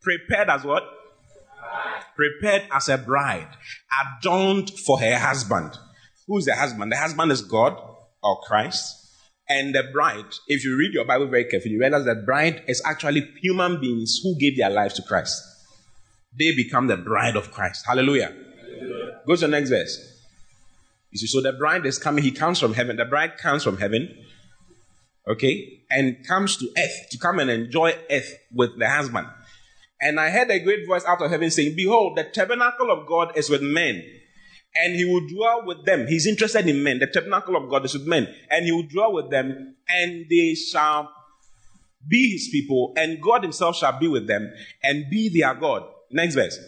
Prepared 0.00 0.48
as 0.48 0.64
what? 0.64 0.84
Prepared 2.16 2.62
as 2.72 2.88
a 2.88 2.96
bride, 2.98 3.48
adorned 4.18 4.70
for 4.70 4.98
her 5.00 5.18
husband. 5.18 5.76
Who's 6.26 6.46
the 6.46 6.54
husband? 6.54 6.92
The 6.92 6.96
husband 6.96 7.30
is 7.30 7.42
God 7.42 7.78
or 8.22 8.40
Christ. 8.46 8.94
And 9.50 9.74
the 9.74 9.84
bride, 9.92 10.26
if 10.46 10.64
you 10.64 10.76
read 10.76 10.92
your 10.92 11.06
Bible 11.06 11.26
very 11.26 11.44
carefully, 11.44 11.72
you 11.72 11.80
realize 11.80 12.04
that 12.04 12.26
bride 12.26 12.62
is 12.66 12.82
actually 12.84 13.22
human 13.40 13.80
beings 13.80 14.20
who 14.22 14.36
gave 14.38 14.56
their 14.58 14.70
lives 14.70 14.94
to 14.94 15.02
Christ. 15.02 15.42
They 16.38 16.54
become 16.54 16.86
the 16.86 16.96
bride 16.96 17.36
of 17.36 17.50
Christ. 17.50 17.84
Hallelujah. 17.86 18.26
Hallelujah. 18.26 19.20
Go 19.26 19.34
to 19.36 19.40
the 19.42 19.48
next 19.48 19.70
verse. 19.70 20.17
You 21.10 21.18
see, 21.18 21.26
so 21.26 21.40
the 21.40 21.52
bride 21.52 21.86
is 21.86 21.98
coming, 21.98 22.22
he 22.22 22.30
comes 22.30 22.60
from 22.60 22.74
heaven. 22.74 22.96
The 22.96 23.04
bride 23.04 23.38
comes 23.38 23.64
from 23.64 23.78
heaven, 23.78 24.14
okay, 25.26 25.82
and 25.90 26.26
comes 26.26 26.56
to 26.58 26.68
earth 26.76 27.10
to 27.10 27.18
come 27.18 27.38
and 27.38 27.50
enjoy 27.50 27.94
earth 28.10 28.34
with 28.52 28.78
the 28.78 28.88
husband. 28.88 29.26
And 30.00 30.20
I 30.20 30.30
heard 30.30 30.50
a 30.50 30.60
great 30.60 30.86
voice 30.86 31.04
out 31.06 31.22
of 31.22 31.30
heaven 31.30 31.50
saying, 31.50 31.74
Behold, 31.76 32.16
the 32.16 32.24
tabernacle 32.24 32.90
of 32.90 33.08
God 33.08 33.36
is 33.36 33.48
with 33.50 33.62
men, 33.62 34.02
and 34.74 34.94
he 34.94 35.04
will 35.04 35.26
dwell 35.26 35.66
with 35.66 35.84
them. 35.86 36.06
He's 36.06 36.26
interested 36.26 36.68
in 36.68 36.82
men. 36.82 36.98
The 36.98 37.06
tabernacle 37.06 37.56
of 37.56 37.68
God 37.70 37.84
is 37.84 37.94
with 37.94 38.06
men, 38.06 38.32
and 38.50 38.64
he 38.64 38.72
will 38.72 38.86
dwell 38.86 39.12
with 39.12 39.30
them, 39.30 39.76
and 39.88 40.26
they 40.30 40.54
shall 40.54 41.10
be 42.06 42.32
his 42.32 42.48
people, 42.52 42.92
and 42.96 43.20
God 43.20 43.42
himself 43.42 43.76
shall 43.76 43.98
be 43.98 44.08
with 44.08 44.26
them 44.26 44.52
and 44.82 45.10
be 45.10 45.28
their 45.28 45.54
God. 45.54 45.82
Next 46.10 46.34
verse. 46.34 46.58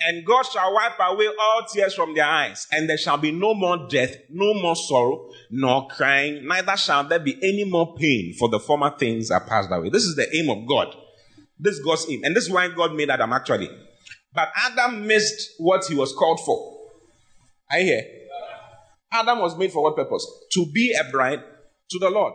And 0.00 0.24
God 0.24 0.44
shall 0.44 0.72
wipe 0.72 0.98
away 1.00 1.26
all 1.26 1.64
tears 1.72 1.94
from 1.94 2.14
their 2.14 2.24
eyes, 2.24 2.68
and 2.70 2.88
there 2.88 2.96
shall 2.96 3.18
be 3.18 3.32
no 3.32 3.52
more 3.52 3.88
death, 3.88 4.14
no 4.30 4.54
more 4.54 4.76
sorrow, 4.76 5.28
nor 5.50 5.88
crying, 5.88 6.46
neither 6.46 6.76
shall 6.76 7.02
there 7.02 7.18
be 7.18 7.36
any 7.42 7.64
more 7.64 7.96
pain, 7.96 8.32
for 8.38 8.48
the 8.48 8.60
former 8.60 8.96
things 8.96 9.30
are 9.32 9.44
passed 9.44 9.70
away. 9.72 9.90
This 9.90 10.04
is 10.04 10.14
the 10.14 10.28
aim 10.36 10.50
of 10.50 10.68
God. 10.68 10.94
This 11.58 11.78
is 11.78 11.84
God's 11.84 12.06
aim. 12.08 12.22
And 12.22 12.36
this 12.36 12.44
is 12.44 12.50
why 12.50 12.68
God 12.68 12.94
made 12.94 13.10
Adam 13.10 13.32
actually. 13.32 13.68
But 14.32 14.50
Adam 14.56 15.06
missed 15.06 15.54
what 15.58 15.84
he 15.86 15.96
was 15.96 16.12
called 16.12 16.38
for. 16.44 16.78
I 17.70 17.80
hear. 17.80 18.02
Adam 19.10 19.40
was 19.40 19.56
made 19.58 19.72
for 19.72 19.82
what 19.82 19.96
purpose? 19.96 20.24
To 20.52 20.66
be 20.66 20.94
a 20.94 21.10
bride 21.10 21.42
to 21.90 21.98
the 21.98 22.10
Lord. 22.10 22.34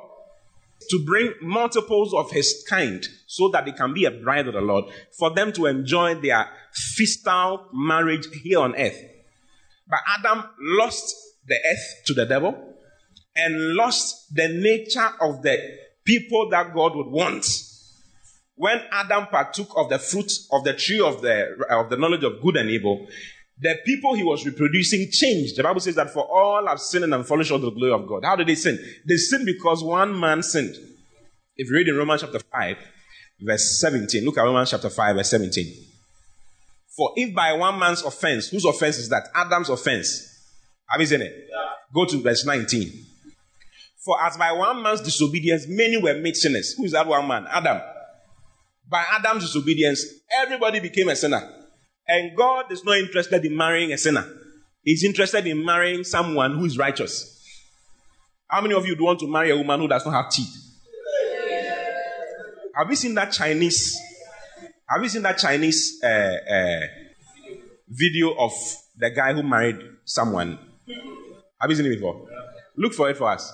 To 0.89 1.05
bring 1.05 1.33
multiples 1.41 2.13
of 2.13 2.31
his 2.31 2.65
kind 2.67 3.07
so 3.27 3.47
that 3.49 3.63
they 3.63 3.71
can 3.71 3.93
be 3.93 4.03
a 4.03 4.11
bride 4.11 4.47
of 4.47 4.53
the 4.53 4.61
Lord, 4.61 4.85
for 5.17 5.29
them 5.29 5.53
to 5.53 5.67
enjoy 5.67 6.15
their 6.15 6.49
fiscal 6.73 7.67
marriage 7.73 8.27
here 8.43 8.59
on 8.59 8.75
earth. 8.75 8.99
But 9.87 9.99
Adam 10.17 10.43
lost 10.59 11.15
the 11.47 11.55
earth 11.55 12.05
to 12.07 12.13
the 12.13 12.25
devil 12.25 12.73
and 13.35 13.75
lost 13.75 14.33
the 14.33 14.47
nature 14.47 15.09
of 15.21 15.41
the 15.41 15.57
people 16.05 16.49
that 16.49 16.73
God 16.73 16.95
would 16.95 17.07
want. 17.07 17.45
When 18.55 18.79
Adam 18.91 19.27
partook 19.27 19.69
of 19.75 19.89
the 19.89 19.99
fruit 19.99 20.31
of 20.51 20.63
the 20.63 20.73
tree 20.73 20.99
of 20.99 21.21
the, 21.21 21.55
of 21.69 21.89
the 21.89 21.97
knowledge 21.97 22.23
of 22.23 22.41
good 22.41 22.55
and 22.55 22.69
evil, 22.69 23.07
the 23.59 23.75
people 23.85 24.13
he 24.13 24.23
was 24.23 24.45
reproducing 24.45 25.07
changed. 25.11 25.57
The 25.57 25.63
Bible 25.63 25.79
says 25.79 25.95
that 25.95 26.11
for 26.11 26.23
all 26.23 26.67
have 26.67 26.79
sinned 26.79 27.13
and 27.13 27.25
fallen 27.25 27.45
short 27.45 27.61
of 27.61 27.73
the 27.73 27.79
glory 27.79 27.93
of 27.93 28.07
God. 28.07 28.23
How 28.25 28.35
did 28.35 28.47
they 28.47 28.55
sin? 28.55 28.79
They 29.07 29.15
sinned 29.15 29.45
because 29.45 29.83
one 29.83 30.19
man 30.19 30.43
sinned. 30.43 30.75
If 31.55 31.69
you 31.69 31.75
read 31.75 31.87
in 31.87 31.95
Romans 31.95 32.21
chapter 32.21 32.39
5, 32.39 32.77
verse 33.41 33.79
17, 33.79 34.25
look 34.25 34.37
at 34.37 34.43
Romans 34.43 34.71
chapter 34.71 34.89
5, 34.89 35.15
verse 35.15 35.29
17. 35.29 35.92
For 36.95 37.11
if 37.15 37.33
by 37.33 37.53
one 37.53 37.79
man's 37.79 38.03
offense, 38.03 38.49
whose 38.49 38.65
offense 38.65 38.97
is 38.97 39.09
that? 39.09 39.27
Adam's 39.33 39.69
offense. 39.69 40.29
Have 40.89 41.01
you 41.01 41.07
seen 41.07 41.21
it? 41.21 41.33
Yeah. 41.49 41.69
Go 41.93 42.05
to 42.05 42.21
verse 42.21 42.45
19. 42.45 42.91
For 44.05 44.21
as 44.21 44.37
by 44.37 44.51
one 44.51 44.83
man's 44.83 45.01
disobedience, 45.01 45.65
many 45.67 45.97
were 45.97 46.13
made 46.15 46.35
sinners. 46.35 46.73
Who 46.77 46.85
is 46.85 46.91
that 46.91 47.07
one 47.07 47.27
man? 47.27 47.47
Adam. 47.49 47.81
By 48.89 49.05
Adam's 49.11 49.45
disobedience, 49.45 50.05
everybody 50.41 50.79
became 50.81 51.09
a 51.09 51.15
sinner. 51.15 51.41
And 52.07 52.35
God 52.35 52.71
is 52.71 52.83
not 52.83 52.97
interested 52.97 53.43
in 53.45 53.55
marrying 53.55 53.93
a 53.93 53.97
sinner. 53.97 54.27
He's 54.83 55.03
interested 55.03 55.47
in 55.47 55.63
marrying 55.65 56.03
someone 56.03 56.57
who 56.57 56.65
is 56.65 56.77
righteous. 56.77 57.29
How 58.47 58.61
many 58.61 58.75
of 58.75 58.85
you 58.85 58.95
do 58.95 59.05
want 59.05 59.19
to 59.21 59.31
marry 59.31 59.49
a 59.49 59.57
woman 59.57 59.79
who 59.79 59.87
does 59.87 60.05
not 60.05 60.13
have 60.13 60.29
teeth? 60.29 60.53
Have 62.75 62.89
you 62.89 62.95
seen 62.95 63.15
that 63.15 63.31
Chinese? 63.31 63.97
Have 64.93 65.01
you 65.01 65.09
seen 65.09 65.23
that 65.23 65.39
Chinese 65.39 65.99
uh, 66.03 66.07
uh, 66.07 66.79
video 67.89 68.35
of 68.35 68.51
the 68.95 69.09
guy 69.09 69.33
who 69.33 69.41
married 69.41 69.77
someone? 70.05 70.59
Have 71.59 71.71
you 71.71 71.75
seen 71.75 71.87
it 71.87 71.95
before? 71.95 72.27
Look 72.77 72.93
for 72.93 73.09
it 73.09 73.17
for 73.17 73.29
us, 73.31 73.51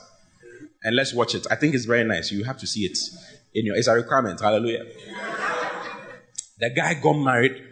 and 0.83 0.97
let's 0.97 1.13
watch 1.13 1.35
it. 1.35 1.47
I 1.49 1.55
think 1.55 1.75
it's 1.75 1.85
very 1.85 2.03
nice. 2.03 2.29
You 2.29 2.43
have 2.43 2.57
to 2.57 2.67
see 2.67 2.81
it 2.81 2.97
in 3.53 3.65
your. 3.65 3.77
It's 3.77 3.87
a 3.87 3.93
requirement. 3.93 4.41
Hallelujah. 4.41 4.83
The 6.59 6.71
guy 6.75 6.95
got 6.95 7.13
married 7.13 7.63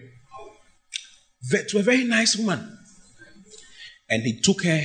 to 1.68 1.80
a 1.80 1.82
very 1.82 2.06
nice 2.06 2.38
woman. 2.38 2.78
And 4.10 4.24
he 4.24 4.40
took 4.40 4.64
her 4.64 4.82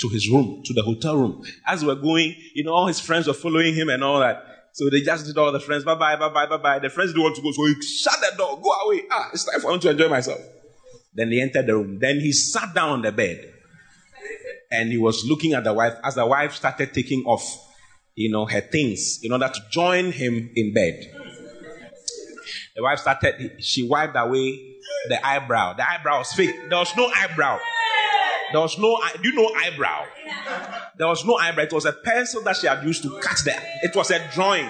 to 0.00 0.08
his 0.08 0.30
room, 0.30 0.62
to 0.64 0.72
the 0.72 0.82
hotel 0.82 1.16
room. 1.16 1.42
As 1.66 1.84
we're 1.84 1.96
going, 1.96 2.36
you 2.54 2.62
know, 2.62 2.72
all 2.72 2.86
his 2.86 3.00
friends 3.00 3.26
were 3.26 3.34
following 3.34 3.74
him 3.74 3.88
and 3.88 4.04
all 4.04 4.20
that. 4.20 4.49
So 4.72 4.88
they 4.90 5.00
just 5.00 5.26
did 5.26 5.36
all 5.36 5.52
the 5.52 5.60
friends, 5.60 5.84
bye 5.84 5.94
bye, 5.94 6.16
bye 6.16 6.28
bye, 6.28 6.46
bye 6.46 6.56
bye. 6.56 6.78
The 6.78 6.90
friends 6.90 7.12
didn't 7.12 7.24
want 7.24 7.36
to 7.36 7.42
go, 7.42 7.50
so 7.52 7.66
he 7.66 7.80
shut 7.82 8.14
the 8.20 8.36
door, 8.36 8.60
go 8.60 8.70
away. 8.86 9.02
Ah, 9.10 9.30
it's 9.32 9.44
time 9.44 9.60
for 9.60 9.72
him 9.72 9.80
to 9.80 9.90
enjoy 9.90 10.08
myself. 10.08 10.40
Then 11.14 11.30
he 11.30 11.40
entered 11.40 11.66
the 11.66 11.74
room. 11.74 11.98
Then 11.98 12.20
he 12.20 12.32
sat 12.32 12.74
down 12.74 12.90
on 12.90 13.02
the 13.02 13.12
bed. 13.12 13.54
And 14.70 14.90
he 14.92 14.98
was 14.98 15.24
looking 15.24 15.54
at 15.54 15.64
the 15.64 15.72
wife 15.72 15.94
as 16.04 16.14
the 16.14 16.24
wife 16.24 16.54
started 16.54 16.94
taking 16.94 17.24
off, 17.24 17.42
you 18.14 18.30
know, 18.30 18.46
her 18.46 18.60
things 18.60 19.18
in 19.22 19.32
order 19.32 19.48
to 19.48 19.60
join 19.70 20.12
him 20.12 20.50
in 20.54 20.72
bed. 20.72 21.12
The 22.76 22.82
wife 22.84 23.00
started, 23.00 23.62
she 23.62 23.88
wiped 23.88 24.16
away 24.16 24.78
the 25.08 25.26
eyebrow. 25.26 25.74
The 25.74 25.90
eyebrow 25.90 26.18
was 26.18 26.32
fake. 26.32 26.54
There 26.68 26.78
was 26.78 26.94
no 26.96 27.10
eyebrow. 27.14 27.58
There 28.52 28.60
was 28.60 28.78
no, 28.78 28.98
do 29.22 29.28
you 29.28 29.34
know 29.34 29.50
eyebrow? 29.56 30.04
There 30.96 31.06
was 31.06 31.24
no 31.24 31.36
eyebrow. 31.36 31.64
It 31.64 31.72
was 31.72 31.84
a 31.84 31.92
pencil 31.92 32.42
that 32.42 32.56
she 32.56 32.66
had 32.66 32.82
used 32.84 33.02
to 33.04 33.20
cut 33.20 33.38
there. 33.44 33.60
It 33.82 33.94
was 33.94 34.10
a 34.10 34.28
drawing. 34.32 34.68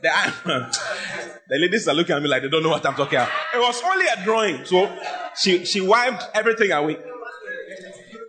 The, 0.00 0.10
the 1.48 1.58
ladies 1.58 1.86
are 1.88 1.94
looking 1.94 2.16
at 2.16 2.22
me 2.22 2.28
like 2.28 2.42
they 2.42 2.48
don't 2.48 2.62
know 2.62 2.70
what 2.70 2.86
I'm 2.86 2.94
talking 2.94 3.18
about. 3.18 3.30
It 3.54 3.58
was 3.58 3.82
only 3.84 4.06
a 4.06 4.24
drawing. 4.24 4.64
So 4.64 4.96
she, 5.36 5.64
she 5.64 5.80
wiped 5.80 6.24
everything 6.34 6.72
away. 6.72 6.96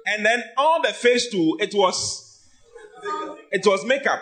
And 0.08 0.26
then 0.26 0.44
all 0.58 0.82
the 0.82 0.90
face 0.90 1.30
too, 1.30 1.58
it 1.62 1.74
was, 1.74 2.42
it 3.52 3.66
was 3.66 3.86
makeup. 3.86 4.20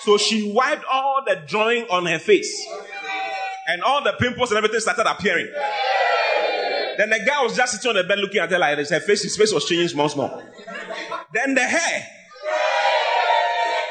So 0.00 0.18
she 0.18 0.52
wiped 0.52 0.84
all 0.90 1.22
the 1.26 1.42
drawing 1.46 1.84
on 1.90 2.06
her 2.06 2.18
face. 2.18 2.66
And 3.68 3.82
all 3.82 4.02
the 4.02 4.12
pimples 4.18 4.50
and 4.50 4.58
everything 4.58 4.80
started 4.80 5.08
appearing. 5.08 5.48
Then 6.96 7.10
the 7.10 7.20
guy 7.26 7.42
was 7.42 7.56
just 7.56 7.72
sitting 7.72 7.90
on 7.90 7.96
the 7.96 8.04
bed 8.04 8.18
looking 8.18 8.40
at 8.40 8.50
her 8.50 8.58
like. 8.58 8.78
Her 8.78 9.00
face, 9.00 9.22
his 9.22 9.36
face 9.36 9.52
was 9.52 9.64
changing 9.64 9.88
small, 9.88 10.08
small. 10.08 10.42
Then 11.32 11.54
the 11.54 11.62
hair. 11.62 12.06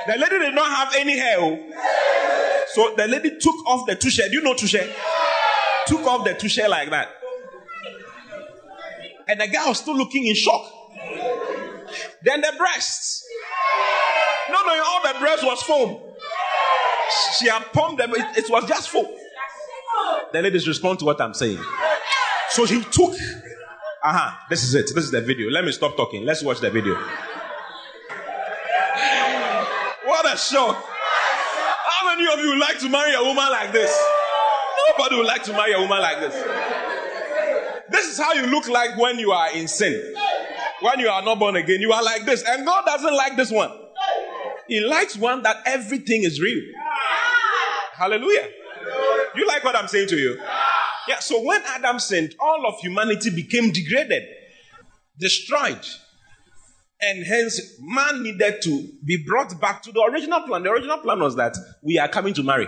The 0.07 0.17
lady 0.17 0.39
did 0.39 0.55
not 0.55 0.69
have 0.69 0.95
any 0.95 1.17
hair. 1.17 1.37
Oh. 1.39 1.59
So 2.67 2.93
the 2.95 3.07
lady 3.07 3.37
took 3.39 3.55
off 3.67 3.85
the 3.87 3.95
touche. 3.95 4.17
Do 4.17 4.31
you 4.31 4.41
know 4.41 4.53
touche? 4.53 4.75
Took 5.87 6.01
off 6.07 6.25
the 6.25 6.33
touche 6.33 6.59
like 6.67 6.89
that. 6.89 7.09
And 9.27 9.39
the 9.39 9.47
guy 9.47 9.67
was 9.67 9.79
still 9.79 9.95
looking 9.95 10.27
in 10.27 10.35
shock. 10.35 10.65
Then 12.23 12.41
the 12.41 12.53
breasts. 12.57 13.23
No, 14.49 14.61
no, 14.65 14.83
all 14.85 15.13
the 15.13 15.19
breasts 15.19 15.45
was 15.45 15.61
foam. 15.63 16.01
She 17.39 17.47
had 17.47 17.63
pumped 17.71 17.99
them. 17.99 18.11
It, 18.11 18.37
it 18.37 18.49
was 18.49 18.65
just 18.67 18.89
foam. 18.89 19.07
The 20.31 20.41
ladies 20.41 20.67
respond 20.67 20.99
to 20.99 21.05
what 21.05 21.21
I'm 21.21 21.33
saying. 21.33 21.63
So 22.53 22.65
he 22.65 22.83
took. 22.83 23.15
Uh 24.03 24.13
huh. 24.13 24.31
This 24.47 24.63
is 24.63 24.75
it. 24.75 24.91
This 24.93 25.05
is 25.05 25.11
the 25.11 25.21
video. 25.21 25.49
Let 25.49 25.65
me 25.65 25.71
stop 25.71 25.97
talking. 25.97 26.23
Let's 26.23 26.43
watch 26.43 26.59
the 26.59 26.69
video. 26.69 26.93
What 30.05 30.31
a 30.31 30.37
shock. 30.37 30.85
How 30.85 32.15
many 32.15 32.31
of 32.31 32.39
you 32.39 32.49
would 32.49 32.59
like 32.59 32.77
to 32.79 32.89
marry 32.89 33.15
a 33.15 33.23
woman 33.23 33.49
like 33.49 33.71
this? 33.71 33.91
Nobody 34.89 35.15
would 35.15 35.25
like 35.25 35.41
to 35.43 35.53
marry 35.53 35.73
a 35.73 35.79
woman 35.79 35.99
like 35.99 36.19
this. 36.19 36.35
This 37.89 38.07
is 38.11 38.19
how 38.19 38.33
you 38.33 38.45
look 38.45 38.67
like 38.67 38.99
when 38.99 39.17
you 39.17 39.31
are 39.31 39.51
in 39.51 39.67
sin. 39.67 40.13
When 40.81 40.99
you 40.99 41.07
are 41.09 41.23
not 41.23 41.39
born 41.39 41.55
again, 41.55 41.81
you 41.81 41.91
are 41.91 42.03
like 42.03 42.25
this. 42.25 42.43
And 42.47 42.67
God 42.67 42.85
doesn't 42.85 43.15
like 43.15 43.35
this 43.35 43.49
one. 43.49 43.71
He 44.67 44.79
likes 44.79 45.17
one 45.17 45.41
that 45.41 45.57
everything 45.65 46.23
is 46.23 46.39
real. 46.39 46.63
Hallelujah. 47.93 48.47
You 49.35 49.47
like 49.47 49.63
what 49.63 49.75
I'm 49.75 49.87
saying 49.87 50.09
to 50.09 50.17
you? 50.17 50.39
Yeah, 51.07 51.19
so 51.19 51.41
when 51.43 51.61
Adam 51.67 51.99
sinned, 51.99 52.35
all 52.39 52.65
of 52.67 52.79
humanity 52.79 53.29
became 53.29 53.71
degraded, 53.71 54.23
destroyed. 55.19 55.85
And 57.01 57.25
hence, 57.25 57.59
man 57.81 58.23
needed 58.23 58.61
to 58.61 58.87
be 59.05 59.23
brought 59.27 59.59
back 59.59 59.81
to 59.83 59.91
the 59.91 60.01
original 60.01 60.41
plan. 60.41 60.63
The 60.63 60.69
original 60.69 60.99
plan 60.99 61.19
was 61.19 61.35
that 61.35 61.57
we 61.83 61.99
are 61.99 62.07
coming 62.07 62.33
to 62.35 62.43
marry. 62.43 62.67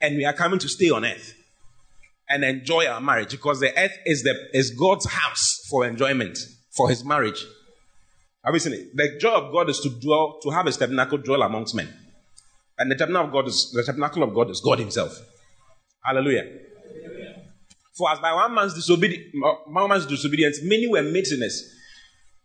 And 0.00 0.16
we 0.16 0.24
are 0.24 0.32
coming 0.32 0.58
to 0.58 0.68
stay 0.68 0.90
on 0.90 1.04
earth 1.04 1.34
and 2.28 2.44
enjoy 2.44 2.86
our 2.86 3.00
marriage 3.00 3.30
because 3.30 3.60
the 3.60 3.70
earth 3.78 3.96
is, 4.04 4.22
the, 4.24 4.34
is 4.52 4.70
God's 4.70 5.08
house 5.08 5.64
for 5.70 5.86
enjoyment, 5.86 6.38
for 6.76 6.88
his 6.88 7.04
marriage. 7.04 7.44
Have 8.44 8.54
you 8.54 8.60
seen 8.60 8.72
it? 8.72 8.96
The 8.96 9.16
joy 9.20 9.34
of 9.34 9.52
God 9.52 9.70
is 9.70 9.78
to 9.80 9.88
dwell, 9.88 10.38
to 10.42 10.50
have 10.50 10.66
a 10.66 10.72
tabernacle 10.72 11.18
dwell 11.18 11.42
amongst 11.42 11.74
men. 11.74 11.88
And 12.76 12.90
the 12.90 12.96
tabernacle 12.96 13.28
of 13.28 13.32
God 13.32 13.46
is 13.46 13.70
the 13.72 13.84
tabernacle 13.84 14.22
of 14.24 14.34
God 14.34 14.50
is 14.50 14.60
God 14.60 14.80
Himself. 14.80 15.18
Hallelujah. 16.04 16.50
For 17.96 18.10
as 18.10 18.18
by 18.18 18.32
one 18.32 18.54
man's, 18.54 18.74
disobedi- 18.74 19.30
one 19.66 19.88
man's 19.88 20.06
disobedience, 20.06 20.58
many 20.62 20.88
were 20.88 21.02
made 21.02 21.26
sinners. 21.26 21.70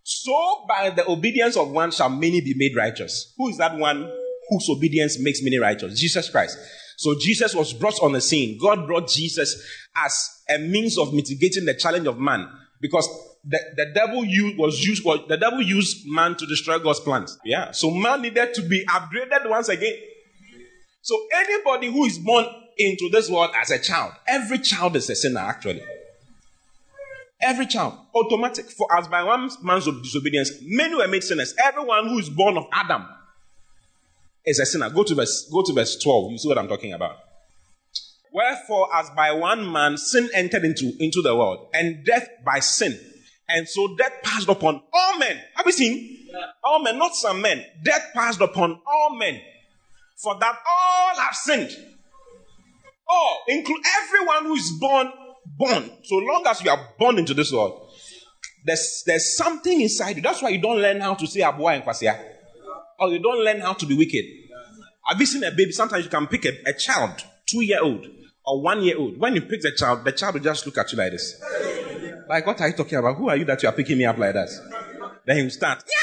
So 0.03 0.65
by 0.67 0.91
the 0.91 1.09
obedience 1.09 1.57
of 1.57 1.71
one 1.71 1.91
shall 1.91 2.09
many 2.09 2.41
be 2.41 2.53
made 2.55 2.75
righteous. 2.75 3.33
Who 3.37 3.49
is 3.49 3.57
that 3.57 3.75
one 3.75 4.11
whose 4.49 4.67
obedience 4.69 5.17
makes 5.19 5.41
many 5.43 5.57
righteous? 5.57 5.99
Jesus 5.99 6.29
Christ. 6.29 6.57
So 6.97 7.15
Jesus 7.19 7.55
was 7.55 7.73
brought 7.73 8.01
on 8.01 8.11
the 8.11 8.21
scene. 8.21 8.57
God 8.61 8.85
brought 8.85 9.07
Jesus 9.07 9.63
as 9.95 10.29
a 10.49 10.59
means 10.59 10.97
of 10.97 11.13
mitigating 11.13 11.65
the 11.65 11.73
challenge 11.73 12.07
of 12.07 12.19
man. 12.19 12.47
Because 12.81 13.07
the, 13.43 13.59
the 13.75 13.91
devil 13.93 14.23
used, 14.25 14.57
was 14.57 14.79
used, 14.81 15.03
the 15.27 15.37
devil 15.37 15.61
used 15.61 16.05
man 16.07 16.35
to 16.35 16.45
destroy 16.45 16.77
God's 16.79 16.99
plans. 16.99 17.37
Yeah. 17.43 17.71
So 17.71 17.89
man 17.89 18.21
needed 18.21 18.53
to 18.53 18.61
be 18.61 18.85
upgraded 18.85 19.49
once 19.49 19.69
again. 19.69 19.95
So 21.01 21.17
anybody 21.35 21.87
who 21.87 22.05
is 22.05 22.19
born 22.19 22.45
into 22.79 23.09
this 23.09 23.29
world 23.29 23.51
as 23.55 23.69
a 23.69 23.77
child, 23.77 24.13
every 24.27 24.57
child 24.57 24.95
is 24.95 25.09
a 25.09 25.15
sinner 25.15 25.41
actually. 25.41 25.83
Every 27.41 27.67
child, 27.67 27.93
automatic. 28.15 28.69
For 28.69 28.87
as 28.97 29.07
by 29.07 29.23
one 29.23 29.49
man's 29.61 29.85
disobedience, 29.85 30.51
many 30.61 30.95
were 30.95 31.07
made 31.07 31.23
sinners. 31.23 31.53
Everyone 31.63 32.07
who 32.07 32.19
is 32.19 32.29
born 32.29 32.57
of 32.57 32.65
Adam 32.73 33.05
is 34.45 34.59
a 34.59 34.65
sinner. 34.65 34.89
Go 34.89 35.03
to 35.03 35.15
verse, 35.15 35.49
go 35.51 35.63
to 35.63 35.73
verse 35.73 35.95
12. 35.97 36.31
You 36.31 36.37
see 36.37 36.47
what 36.49 36.57
I'm 36.57 36.67
talking 36.67 36.91
about. 36.91 37.17
Wherefore, 38.33 38.89
as 38.93 39.09
by 39.11 39.31
one 39.31 39.71
man 39.71 39.97
sin 39.97 40.29
entered 40.33 40.63
into, 40.63 40.93
into 40.99 41.21
the 41.21 41.35
world, 41.35 41.69
and 41.73 42.05
death 42.05 42.27
by 42.45 42.59
sin. 42.59 42.99
And 43.47 43.67
so 43.67 43.95
death 43.95 44.13
passed 44.21 44.49
upon 44.49 44.81
all 44.93 45.17
men. 45.17 45.39
Have 45.55 45.65
you 45.65 45.71
seen? 45.71 46.27
Yeah. 46.31 46.45
All 46.63 46.83
men, 46.83 46.99
not 46.99 47.15
some 47.15 47.41
men. 47.41 47.65
Death 47.83 48.11
passed 48.13 48.41
upon 48.41 48.79
all 48.85 49.15
men. 49.15 49.41
For 50.17 50.37
that 50.39 50.55
all 50.69 51.15
have 51.15 51.33
sinned. 51.33 51.75
All, 53.09 53.43
include 53.47 53.81
everyone 54.03 54.45
who 54.45 54.53
is 54.53 54.71
born, 54.79 55.11
born. 55.45 55.89
So 56.03 56.15
long 56.17 56.43
as 56.47 56.63
you 56.63 56.69
are 56.69 56.79
born 56.97 57.17
into 57.17 57.33
this 57.33 57.51
world, 57.51 57.89
there's, 58.63 59.03
there's 59.05 59.35
something 59.35 59.81
inside 59.81 60.17
you. 60.17 60.21
That's 60.21 60.41
why 60.41 60.49
you 60.49 60.61
don't 60.61 60.77
learn 60.77 61.01
how 61.01 61.15
to 61.15 61.25
say 61.25 61.41
Abua 61.41 61.75
and 61.75 61.83
Kwasia. 61.83 62.19
Or 62.99 63.09
you 63.09 63.19
don't 63.19 63.43
learn 63.43 63.61
how 63.61 63.73
to 63.73 63.85
be 63.85 63.95
wicked. 63.95 64.25
Have 65.05 65.19
you 65.19 65.25
seen 65.25 65.43
a 65.43 65.51
baby? 65.51 65.71
Sometimes 65.71 66.03
you 66.03 66.09
can 66.09 66.27
pick 66.27 66.45
a, 66.45 66.51
a 66.69 66.73
child, 66.73 67.23
two 67.47 67.63
year 67.63 67.81
old, 67.81 68.05
or 68.45 68.61
one 68.61 68.83
year 68.83 68.97
old. 68.97 69.17
When 69.17 69.33
you 69.33 69.41
pick 69.41 69.61
the 69.61 69.71
child, 69.71 70.05
the 70.05 70.11
child 70.11 70.35
will 70.35 70.41
just 70.41 70.65
look 70.65 70.77
at 70.77 70.91
you 70.91 70.97
like 70.97 71.11
this. 71.11 71.41
Like, 72.27 72.45
what 72.45 72.61
are 72.61 72.67
you 72.67 72.75
talking 72.75 72.99
about? 72.99 73.17
Who 73.17 73.29
are 73.29 73.35
you 73.35 73.45
that 73.45 73.63
you 73.63 73.69
are 73.69 73.71
picking 73.71 73.97
me 73.97 74.05
up 74.05 74.17
like 74.19 74.33
that? 74.33 74.49
Then 75.25 75.37
he 75.37 75.43
will 75.43 75.49
start. 75.49 75.83
Yeah! 75.87 75.95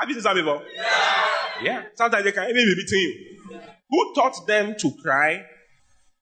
Have 0.00 0.08
you 0.08 0.14
seen 0.14 0.22
some 0.22 0.36
people? 0.36 0.62
Yeah. 0.74 1.62
yeah. 1.62 1.82
Sometimes 1.94 2.24
they 2.24 2.32
can 2.32 2.44
even 2.44 2.54
be 2.54 2.74
beating 2.74 3.00
you. 3.00 3.31
Who 3.92 4.14
taught 4.14 4.46
them 4.46 4.74
to 4.78 4.90
cry 5.02 5.44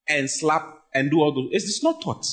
and 0.07 0.29
slap 0.29 0.77
and 0.93 1.09
do 1.09 1.21
all 1.21 1.33
those? 1.33 1.49
It's 1.53 1.81
not 1.81 2.01
taught. 2.01 2.25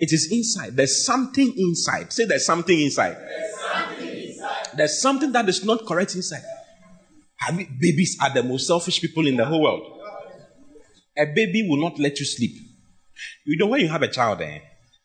It 0.00 0.12
is 0.12 0.30
inside. 0.32 0.76
There's 0.76 1.06
something 1.06 1.54
inside. 1.56 2.12
Say 2.12 2.24
there's 2.24 2.44
something 2.44 2.78
inside. 2.80 3.16
There's 3.16 3.60
something, 3.60 4.08
inside. 4.08 4.66
There's 4.76 5.00
something 5.00 5.32
that 5.32 5.48
is 5.48 5.64
not 5.64 5.86
correct 5.86 6.16
inside. 6.16 6.42
I 7.40 7.52
mean, 7.52 7.78
babies 7.80 8.18
are 8.20 8.34
the 8.34 8.42
most 8.42 8.66
selfish 8.66 9.00
people 9.00 9.26
in 9.28 9.36
the 9.36 9.44
whole 9.44 9.62
world. 9.62 10.00
A 11.16 11.26
baby 11.26 11.66
will 11.68 11.80
not 11.80 11.98
let 12.00 12.18
you 12.18 12.26
sleep. 12.26 12.56
You 13.46 13.56
know, 13.56 13.68
when 13.68 13.80
you 13.80 13.88
have 13.88 14.02
a 14.02 14.08
child, 14.08 14.40
eh, 14.40 14.58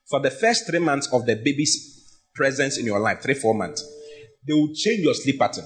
for 0.10 0.20
the 0.20 0.32
first 0.32 0.66
three 0.68 0.80
months 0.80 1.08
of 1.14 1.28
the 1.28 1.36
baby's 1.36 2.18
presence 2.34 2.80
in 2.80 2.86
your 2.88 3.00
life, 3.00 3.22
three, 3.22 3.36
four 3.36 3.54
months, 3.54 3.84
they 4.48 4.54
will 4.54 4.74
change 4.74 5.02
your 5.02 5.14
sleep 5.14 5.38
pattern. 5.38 5.66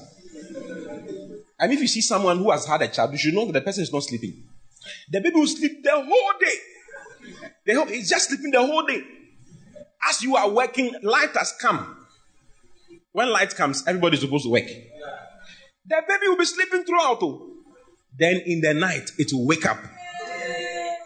And 1.60 1.72
if 1.72 1.80
you 1.80 1.88
see 1.88 2.02
someone 2.02 2.38
who 2.38 2.52
has 2.52 2.66
had 2.66 2.82
a 2.82 2.88
child, 2.88 3.12
you 3.12 3.18
should 3.18 3.34
know 3.34 3.46
that 3.46 3.54
the 3.54 3.62
person 3.62 3.84
is 3.84 3.94
not 3.94 4.04
sleeping. 4.04 4.44
The 5.10 5.22
baby 5.22 5.36
will 5.36 5.48
sleep 5.48 5.84
the 5.84 5.92
whole 5.92 6.34
day. 6.40 7.36
The 7.66 7.74
whole, 7.76 7.86
he's 7.86 8.10
just 8.10 8.30
sleeping 8.30 8.52
the 8.52 8.66
whole 8.66 8.86
day. 8.86 9.02
As 10.10 10.22
you 10.22 10.36
are 10.36 10.50
working, 10.50 10.94
light 11.04 11.36
has 11.36 11.54
come. 11.62 12.06
When 13.14 13.30
light 13.30 13.56
comes, 13.56 13.84
everybody 13.88 14.16
is 14.18 14.22
supposed 14.22 14.46
to 14.46 14.50
work. 14.50 14.66
The 14.66 16.04
baby 16.08 16.28
will 16.28 16.38
be 16.38 16.46
sleeping 16.46 16.84
throughout. 16.84 17.20
Oh. 17.22 17.50
Then 18.18 18.42
in 18.46 18.62
the 18.62 18.74
night, 18.74 19.12
it 19.18 19.32
will 19.32 19.46
wake 19.46 19.66
up 19.66 19.78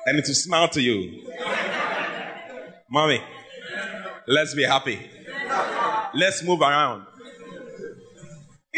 and 0.05 0.17
it 0.17 0.25
will 0.27 0.35
smile 0.35 0.69
to 0.69 0.81
you. 0.81 1.31
Mommy, 2.89 3.21
let's 4.27 4.55
be 4.55 4.63
happy. 4.63 4.99
Let's 6.13 6.43
move 6.43 6.61
around. 6.61 7.05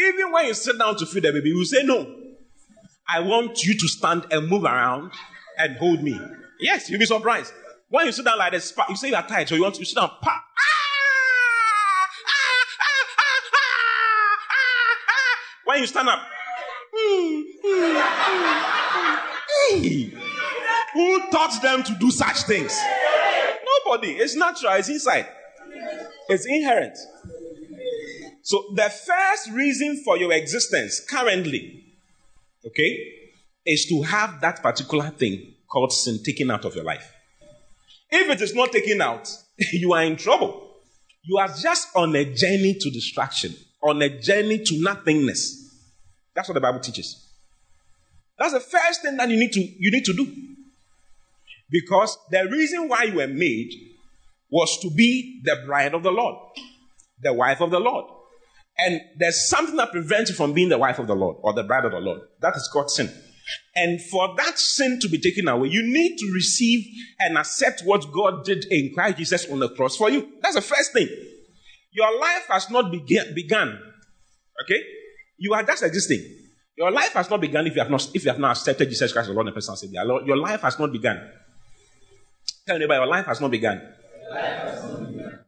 Even 0.00 0.32
when 0.32 0.46
you 0.46 0.54
sit 0.54 0.78
down 0.78 0.96
to 0.96 1.06
feed 1.06 1.24
the 1.24 1.32
baby, 1.32 1.50
you 1.50 1.64
say, 1.64 1.82
No, 1.82 2.06
I 3.08 3.20
want 3.20 3.62
you 3.64 3.74
to 3.74 3.88
stand 3.88 4.26
and 4.30 4.48
move 4.48 4.64
around 4.64 5.12
and 5.58 5.76
hold 5.76 6.02
me. 6.02 6.18
Yes, 6.58 6.88
you'll 6.88 6.98
be 6.98 7.06
surprised. 7.06 7.52
When 7.88 8.06
you 8.06 8.12
sit 8.12 8.24
down 8.24 8.38
like 8.38 8.52
this, 8.52 8.72
you 8.88 8.96
say 8.96 9.08
you 9.08 9.16
are 9.16 9.26
tired, 9.26 9.48
so 9.48 9.56
you 9.56 9.62
want 9.62 9.74
to 9.74 9.84
sit 9.84 9.96
down, 9.96 10.10
pa. 10.22 10.44
When 15.64 15.80
you 15.80 15.86
stand 15.86 16.08
up, 16.08 16.20
who 20.94 21.30
taught 21.30 21.62
them 21.62 21.82
to 21.84 21.94
do 22.00 22.10
such 22.10 22.42
things? 22.42 22.76
Nobody. 23.84 24.12
It's 24.12 24.34
natural, 24.34 24.72
it's 24.74 24.88
inside, 24.88 25.28
it's 26.28 26.46
inherent. 26.46 26.96
So, 28.50 28.64
the 28.74 28.90
first 28.90 29.52
reason 29.52 30.02
for 30.04 30.18
your 30.18 30.32
existence 30.32 30.98
currently, 31.08 31.84
okay, 32.66 32.98
is 33.64 33.86
to 33.86 34.02
have 34.02 34.40
that 34.40 34.60
particular 34.60 35.10
thing 35.10 35.54
called 35.70 35.92
sin 35.92 36.18
taken 36.24 36.50
out 36.50 36.64
of 36.64 36.74
your 36.74 36.82
life. 36.82 37.14
If 38.10 38.28
it 38.28 38.40
is 38.40 38.52
not 38.52 38.72
taken 38.72 39.00
out, 39.00 39.32
you 39.72 39.92
are 39.92 40.02
in 40.02 40.16
trouble. 40.16 40.68
You 41.22 41.38
are 41.38 41.46
just 41.46 41.94
on 41.94 42.16
a 42.16 42.24
journey 42.24 42.74
to 42.74 42.90
distraction, 42.90 43.54
on 43.84 44.02
a 44.02 44.18
journey 44.20 44.58
to 44.58 44.82
nothingness. 44.82 45.72
That's 46.34 46.48
what 46.48 46.54
the 46.54 46.60
Bible 46.60 46.80
teaches. 46.80 47.32
That's 48.36 48.54
the 48.54 48.58
first 48.58 49.02
thing 49.02 49.16
that 49.18 49.28
you 49.28 49.36
need 49.36 49.52
to 49.52 49.60
you 49.60 49.92
need 49.92 50.06
to 50.06 50.12
do. 50.12 50.26
Because 51.70 52.18
the 52.32 52.48
reason 52.50 52.88
why 52.88 53.04
you 53.04 53.14
were 53.14 53.28
made 53.28 53.70
was 54.50 54.76
to 54.80 54.90
be 54.90 55.40
the 55.44 55.62
bride 55.64 55.94
of 55.94 56.02
the 56.02 56.10
Lord, 56.10 56.34
the 57.22 57.32
wife 57.32 57.60
of 57.60 57.70
the 57.70 57.78
Lord. 57.78 58.16
And 58.82 59.00
there's 59.18 59.48
something 59.48 59.76
that 59.76 59.92
prevents 59.92 60.30
you 60.30 60.36
from 60.36 60.54
being 60.54 60.70
the 60.70 60.78
wife 60.78 60.98
of 60.98 61.06
the 61.06 61.14
Lord 61.14 61.36
or 61.42 61.52
the 61.52 61.64
bride 61.64 61.84
of 61.84 61.92
the 61.92 61.98
Lord. 61.98 62.22
That 62.40 62.56
is 62.56 62.68
called 62.72 62.90
sin. 62.90 63.10
And 63.74 64.00
for 64.00 64.34
that 64.36 64.58
sin 64.58 64.98
to 65.00 65.08
be 65.08 65.18
taken 65.18 65.48
away, 65.48 65.68
you 65.68 65.82
need 65.82 66.16
to 66.18 66.32
receive 66.32 66.86
and 67.18 67.36
accept 67.36 67.82
what 67.84 68.10
God 68.12 68.44
did 68.44 68.64
in 68.70 68.92
Christ 68.94 69.18
Jesus 69.18 69.50
on 69.50 69.58
the 69.58 69.68
cross 69.68 69.96
for 69.96 70.08
you. 70.08 70.32
That's 70.40 70.54
the 70.54 70.62
first 70.62 70.92
thing. 70.92 71.08
Your 71.92 72.18
life 72.18 72.46
has 72.48 72.70
not 72.70 72.90
began, 72.90 73.34
begun. 73.34 73.78
Okay? 74.64 74.82
You 75.36 75.52
are 75.52 75.62
just 75.62 75.82
existing. 75.82 76.24
Your 76.76 76.90
life 76.90 77.12
has 77.12 77.28
not 77.28 77.40
begun 77.40 77.66
if 77.66 77.74
you 77.74 77.82
have 77.82 77.90
not, 77.90 78.08
if 78.14 78.24
you 78.24 78.30
have 78.30 78.38
not 78.38 78.56
accepted 78.56 78.88
Jesus 78.88 79.12
Christ 79.12 79.28
as 79.28 79.34
Lord 79.34 79.46
and 79.46 79.54
personal 79.54 79.76
Savior. 79.76 80.02
Your 80.24 80.38
life 80.38 80.62
has 80.62 80.78
not 80.78 80.90
begun. 80.92 81.20
Tell 82.66 82.78
me 82.78 82.84
about 82.84 82.94
your 82.94 83.06
life 83.06 83.26
has 83.26 83.40
not 83.40 83.50
begun. 83.50 83.82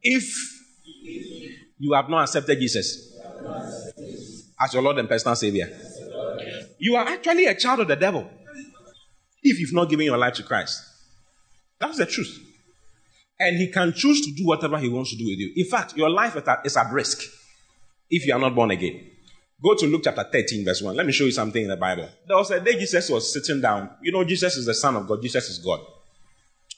If 0.02 0.30
you 1.78 1.94
have 1.94 2.10
not 2.10 2.24
accepted 2.24 2.58
Jesus 2.60 3.11
as 4.60 4.74
your 4.74 4.82
Lord 4.82 4.98
and 4.98 5.08
personal 5.08 5.36
Savior, 5.36 5.68
you 6.78 6.96
are 6.96 7.06
actually 7.06 7.46
a 7.46 7.54
child 7.54 7.80
of 7.80 7.88
the 7.88 7.96
devil 7.96 8.28
if 9.42 9.58
you've 9.58 9.72
not 9.72 9.88
given 9.88 10.06
your 10.06 10.18
life 10.18 10.34
to 10.34 10.42
Christ. 10.42 10.82
That's 11.78 11.98
the 11.98 12.06
truth. 12.06 12.38
And 13.40 13.56
he 13.56 13.72
can 13.72 13.92
choose 13.92 14.20
to 14.20 14.32
do 14.32 14.46
whatever 14.46 14.78
he 14.78 14.88
wants 14.88 15.10
to 15.10 15.16
do 15.16 15.24
with 15.24 15.38
you. 15.38 15.52
In 15.56 15.66
fact, 15.68 15.96
your 15.96 16.10
life 16.10 16.36
is 16.64 16.76
at 16.76 16.92
risk 16.92 17.22
if 18.08 18.26
you 18.26 18.34
are 18.34 18.38
not 18.38 18.54
born 18.54 18.70
again. 18.70 19.08
Go 19.60 19.74
to 19.74 19.86
Luke 19.86 20.02
chapter 20.04 20.24
13, 20.24 20.64
verse 20.64 20.82
1. 20.82 20.96
Let 20.96 21.06
me 21.06 21.12
show 21.12 21.24
you 21.24 21.32
something 21.32 21.62
in 21.62 21.68
the 21.68 21.76
Bible. 21.76 22.08
There 22.26 22.36
was 22.36 22.50
a 22.50 22.60
day 22.60 22.78
Jesus 22.78 23.08
was 23.10 23.32
sitting 23.32 23.60
down. 23.60 23.90
You 24.02 24.12
know, 24.12 24.24
Jesus 24.24 24.56
is 24.56 24.66
the 24.66 24.74
Son 24.74 24.96
of 24.96 25.06
God, 25.08 25.22
Jesus 25.22 25.48
is 25.48 25.58
God. 25.58 25.80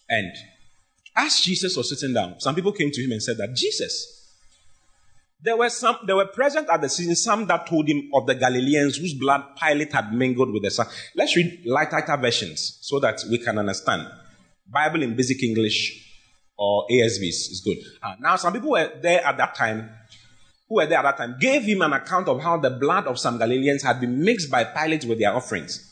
And 0.09 0.33
as 1.17 1.41
Jesus 1.41 1.77
was 1.77 1.89
sitting 1.89 2.15
down, 2.15 2.41
some 2.41 2.55
people 2.55 2.73
came 2.73 2.91
to 2.91 3.03
him 3.03 3.13
and 3.13 3.23
said 3.23 3.39
that 3.39 3.55
Jesus, 3.55 4.24
there 5.45 5.59
were 5.59 5.69
some, 5.69 5.99
there 6.07 6.17
were 6.17 6.27
present 6.27 6.69
at 6.71 6.81
the 6.81 6.89
scene 6.89 7.15
some 7.15 7.47
that 7.47 7.67
told 7.67 7.87
him 7.87 8.11
of 8.15 8.27
the 8.27 8.35
Galileans 8.35 8.97
whose 8.97 9.13
blood 9.13 9.45
Pilate 9.63 9.93
had 9.93 10.13
mingled 10.13 10.51
with 10.51 10.63
the 10.63 10.71
sun. 10.71 10.87
Let's 11.15 11.37
read 11.37 11.63
lighter 11.67 12.17
versions 12.17 12.79
so 12.81 12.99
that 13.01 13.21
we 13.31 13.37
can 13.39 13.59
understand. 13.59 14.09
Bible 14.67 15.03
in 15.03 15.15
basic 15.15 15.43
English 15.43 16.01
or 16.57 16.87
ASVs 16.91 17.51
is 17.53 17.63
good. 17.63 17.77
Uh, 18.03 18.15
now, 18.21 18.37
some 18.37 18.55
people 18.55 18.71
were 18.71 18.91
there 19.03 19.23
at 19.23 19.37
that 19.37 19.55
time 19.55 19.91
who 20.67 20.77
were 20.77 20.87
there 20.87 20.99
at 21.01 21.03
that 21.03 21.17
time 21.19 21.37
gave 21.39 21.63
him 21.63 21.83
an 21.83 21.93
account 21.93 22.27
of 22.27 22.41
how 22.41 22.57
the 22.57 22.71
blood 22.71 23.07
of 23.07 23.19
some 23.19 23.37
Galileans 23.37 23.83
had 23.83 24.01
been 24.01 24.25
mixed 24.25 24.51
by 24.51 24.65
Pilate 24.65 25.05
with 25.05 25.19
their 25.19 25.35
offerings. 25.35 25.91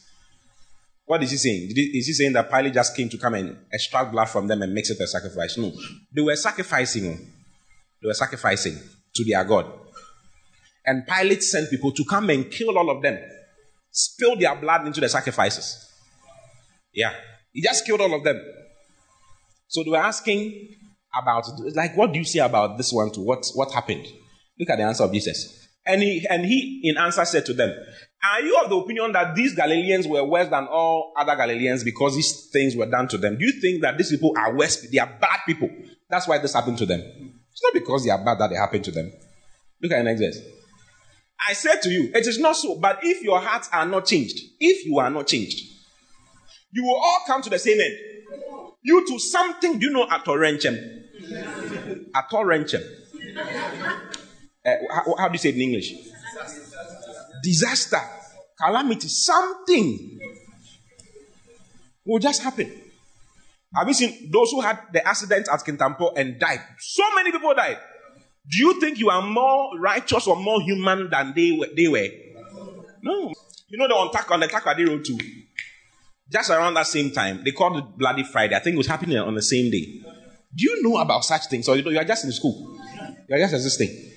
What 1.04 1.22
is 1.22 1.30
he 1.30 1.36
saying? 1.36 1.72
Is 1.76 2.06
he 2.06 2.12
saying 2.14 2.32
that 2.32 2.50
Pilate 2.50 2.72
just 2.72 2.96
came 2.96 3.10
to 3.10 3.18
come 3.18 3.34
and 3.34 3.58
extract 3.70 4.12
blood 4.12 4.30
from 4.30 4.46
them 4.46 4.62
and 4.62 4.72
mix 4.72 4.88
it 4.88 4.98
a 4.98 5.06
sacrifice? 5.06 5.58
No. 5.58 5.72
They 6.10 6.22
were 6.22 6.36
sacrificing. 6.36 7.18
They 8.00 8.06
were 8.06 8.14
sacrificing 8.14 8.78
to 9.14 9.24
their 9.24 9.44
God. 9.44 9.70
And 10.84 11.06
Pilate 11.06 11.42
sent 11.42 11.70
people 11.70 11.92
to 11.92 12.04
come 12.04 12.30
and 12.30 12.50
kill 12.50 12.76
all 12.76 12.90
of 12.90 13.02
them, 13.02 13.18
spill 13.90 14.36
their 14.36 14.56
blood 14.56 14.86
into 14.86 15.00
the 15.00 15.08
sacrifices. 15.08 15.88
Yeah. 16.92 17.12
He 17.52 17.62
just 17.62 17.86
killed 17.86 18.00
all 18.00 18.14
of 18.14 18.24
them. 18.24 18.40
So 19.68 19.82
they 19.84 19.90
were 19.90 19.96
asking 19.96 20.76
about, 21.20 21.44
like, 21.74 21.96
what 21.96 22.12
do 22.12 22.18
you 22.18 22.24
say 22.24 22.40
about 22.40 22.76
this 22.78 22.92
one 22.92 23.10
too? 23.12 23.22
What, 23.22 23.46
what 23.54 23.72
happened? 23.72 24.06
Look 24.58 24.70
at 24.70 24.76
the 24.76 24.84
answer 24.84 25.04
of 25.04 25.12
Jesus. 25.12 25.68
And 25.86 26.02
he, 26.02 26.26
and 26.28 26.44
he, 26.44 26.80
in 26.84 26.96
answer, 26.96 27.24
said 27.24 27.46
to 27.46 27.54
them, 27.54 27.74
Are 28.30 28.40
you 28.40 28.56
of 28.62 28.70
the 28.70 28.76
opinion 28.76 29.12
that 29.12 29.34
these 29.34 29.54
Galileans 29.54 30.06
were 30.06 30.24
worse 30.24 30.48
than 30.48 30.66
all 30.68 31.12
other 31.16 31.34
Galileans 31.34 31.84
because 31.84 32.14
these 32.14 32.50
things 32.52 32.76
were 32.76 32.86
done 32.86 33.08
to 33.08 33.18
them? 33.18 33.36
Do 33.36 33.44
you 33.44 33.60
think 33.60 33.82
that 33.82 33.98
these 33.98 34.10
people 34.10 34.32
are 34.36 34.56
worse? 34.56 34.88
They 34.90 34.98
are 34.98 35.18
bad 35.20 35.40
people. 35.46 35.68
That's 36.08 36.28
why 36.28 36.38
this 36.38 36.54
happened 36.54 36.78
to 36.78 36.86
them. 36.86 37.02
It's 37.52 37.62
not 37.62 37.74
because 37.74 38.04
they 38.04 38.10
are 38.10 38.24
bad 38.24 38.38
that 38.38 38.52
it 38.52 38.56
happened 38.56 38.84
to 38.84 38.90
them. 38.90 39.12
Look 39.80 39.92
at 39.92 39.98
the 39.98 40.04
next 40.04 40.20
verse. 40.20 40.38
I 41.48 41.52
said 41.54 41.82
to 41.82 41.90
you, 41.90 42.10
it 42.14 42.26
is 42.26 42.38
not 42.38 42.56
so. 42.56 42.78
But 42.78 43.00
if 43.02 43.22
your 43.22 43.40
hearts 43.40 43.68
are 43.72 43.86
not 43.86 44.06
changed, 44.06 44.38
if 44.60 44.86
you 44.86 44.98
are 44.98 45.10
not 45.10 45.26
changed, 45.26 45.60
you 46.72 46.84
will 46.84 46.96
all 46.96 47.20
come 47.26 47.42
to 47.42 47.50
the 47.50 47.58
same 47.58 47.80
end. 47.80 47.94
You 48.82 49.06
to 49.06 49.18
something, 49.18 49.80
you 49.80 49.90
know 49.90 50.06
atorenchem? 50.06 50.76
Atorenchem. 52.14 52.82
Uh, 54.64 54.74
how, 54.90 55.14
how 55.18 55.28
do 55.28 55.32
you 55.32 55.38
say 55.38 55.50
it 55.50 55.56
in 55.56 55.60
English? 55.62 55.92
Disaster, 57.42 58.00
calamity, 58.60 59.08
something. 59.08 60.18
will 62.04 62.18
just 62.18 62.42
happen. 62.42 62.81
Have 63.74 63.88
you 63.88 63.94
seen 63.94 64.30
those 64.30 64.50
who 64.50 64.60
had 64.60 64.78
the 64.92 65.06
accident 65.06 65.48
at 65.50 65.60
Kintampo 65.60 66.12
and 66.16 66.38
died? 66.38 66.60
So 66.78 67.02
many 67.14 67.32
people 67.32 67.54
died. 67.54 67.78
Do 68.48 68.58
you 68.58 68.80
think 68.80 68.98
you 68.98 69.08
are 69.08 69.22
more 69.22 69.78
righteous 69.78 70.26
or 70.26 70.36
more 70.36 70.60
human 70.60 71.08
than 71.10 71.32
they 71.34 71.52
were? 71.52 71.68
They 71.74 71.88
were? 71.88 72.08
No. 73.02 73.32
You 73.68 73.78
know 73.78 73.88
the 73.88 73.94
on, 73.94 74.08
on 74.08 74.40
the 74.40 74.48
Takoradi 74.48 74.86
Road 74.86 75.04
too. 75.04 75.18
Just 76.30 76.50
around 76.50 76.74
that 76.74 76.86
same 76.86 77.10
time, 77.10 77.42
they 77.44 77.52
called 77.52 77.78
it 77.78 77.84
Bloody 77.96 78.24
Friday. 78.24 78.54
I 78.54 78.58
think 78.58 78.74
it 78.74 78.78
was 78.78 78.86
happening 78.86 79.18
on 79.18 79.34
the 79.34 79.42
same 79.42 79.70
day. 79.70 80.02
Do 80.54 80.64
you 80.64 80.82
know 80.82 80.98
about 80.98 81.24
such 81.24 81.46
things, 81.46 81.68
or 81.68 81.76
you, 81.76 81.82
know, 81.82 81.90
you 81.90 81.98
are 81.98 82.04
just 82.04 82.24
in 82.24 82.32
school? 82.32 82.78
You 83.28 83.36
are 83.36 83.38
just 83.38 83.54
existing. 83.54 84.10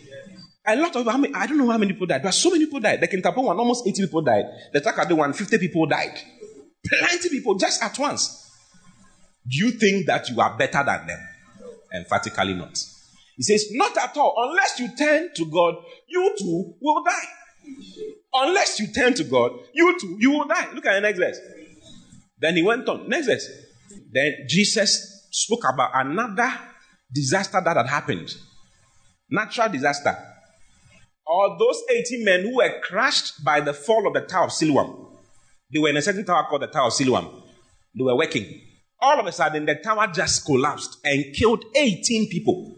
A 0.67 0.75
lot 0.75 0.95
of, 0.95 1.07
I, 1.07 1.13
I 1.33 1.47
don't 1.47 1.57
know 1.57 1.69
how 1.69 1.77
many 1.77 1.93
people 1.93 2.07
died, 2.07 2.23
but 2.23 2.33
so 2.33 2.49
many 2.49 2.65
people 2.65 2.79
died. 2.79 2.99
The 2.99 3.07
Kintampo 3.07 3.43
one, 3.43 3.57
almost 3.57 3.87
80 3.87 4.01
people 4.03 4.21
died. 4.21 4.45
The 4.73 4.81
Takoradi 4.81 5.15
one, 5.15 5.33
50 5.33 5.57
people 5.59 5.85
died. 5.85 6.19
Plenty 6.85 7.29
people 7.29 7.55
just 7.55 7.81
at 7.81 7.97
once. 7.97 8.44
Do 9.47 9.57
you 9.57 9.71
think 9.71 10.07
that 10.07 10.29
you 10.29 10.39
are 10.41 10.57
better 10.57 10.83
than 10.83 11.07
them? 11.07 11.19
Emphatically 11.93 12.53
not. 12.53 12.77
He 13.37 13.43
says, 13.43 13.67
Not 13.71 13.97
at 13.97 14.15
all. 14.17 14.33
Unless 14.37 14.79
you 14.79 14.95
turn 14.95 15.29
to 15.35 15.45
God, 15.45 15.75
you 16.07 16.35
too 16.37 16.75
will 16.81 17.03
die. 17.03 17.27
Unless 18.33 18.79
you 18.79 18.87
turn 18.93 19.13
to 19.13 19.23
God, 19.23 19.51
you 19.73 19.97
too, 19.99 20.17
you 20.19 20.31
will 20.31 20.45
die. 20.45 20.71
Look 20.73 20.85
at 20.85 20.93
the 20.93 21.01
next 21.01 21.19
verse. 21.19 21.39
Then 22.39 22.55
he 22.55 22.63
went 22.63 22.87
on. 22.89 23.07
Next 23.07 23.27
verse. 23.27 23.49
Then 24.11 24.33
Jesus 24.47 25.27
spoke 25.31 25.63
about 25.71 25.91
another 25.93 26.51
disaster 27.13 27.61
that 27.63 27.77
had 27.77 27.87
happened. 27.87 28.33
Natural 29.29 29.69
disaster. 29.69 30.17
All 31.27 31.57
those 31.57 31.81
80 31.89 32.23
men 32.23 32.41
who 32.41 32.57
were 32.57 32.79
crushed 32.83 33.43
by 33.43 33.61
the 33.61 33.73
fall 33.73 34.07
of 34.07 34.13
the 34.13 34.21
Tower 34.21 34.45
of 34.45 34.51
Siloam. 34.51 35.17
They 35.73 35.79
were 35.79 35.89
in 35.89 35.97
a 35.97 36.01
certain 36.01 36.25
tower 36.25 36.45
called 36.47 36.61
the 36.61 36.67
Tower 36.67 36.87
of 36.87 36.93
Siloam. 36.93 37.43
They 37.97 38.03
were 38.03 38.15
working. 38.15 38.61
All 38.99 39.19
of 39.19 39.25
a 39.25 39.31
sudden, 39.31 39.65
the 39.65 39.75
tower 39.75 40.07
just 40.07 40.45
collapsed 40.45 40.99
and 41.03 41.33
killed 41.35 41.63
18 41.75 42.29
people. 42.29 42.75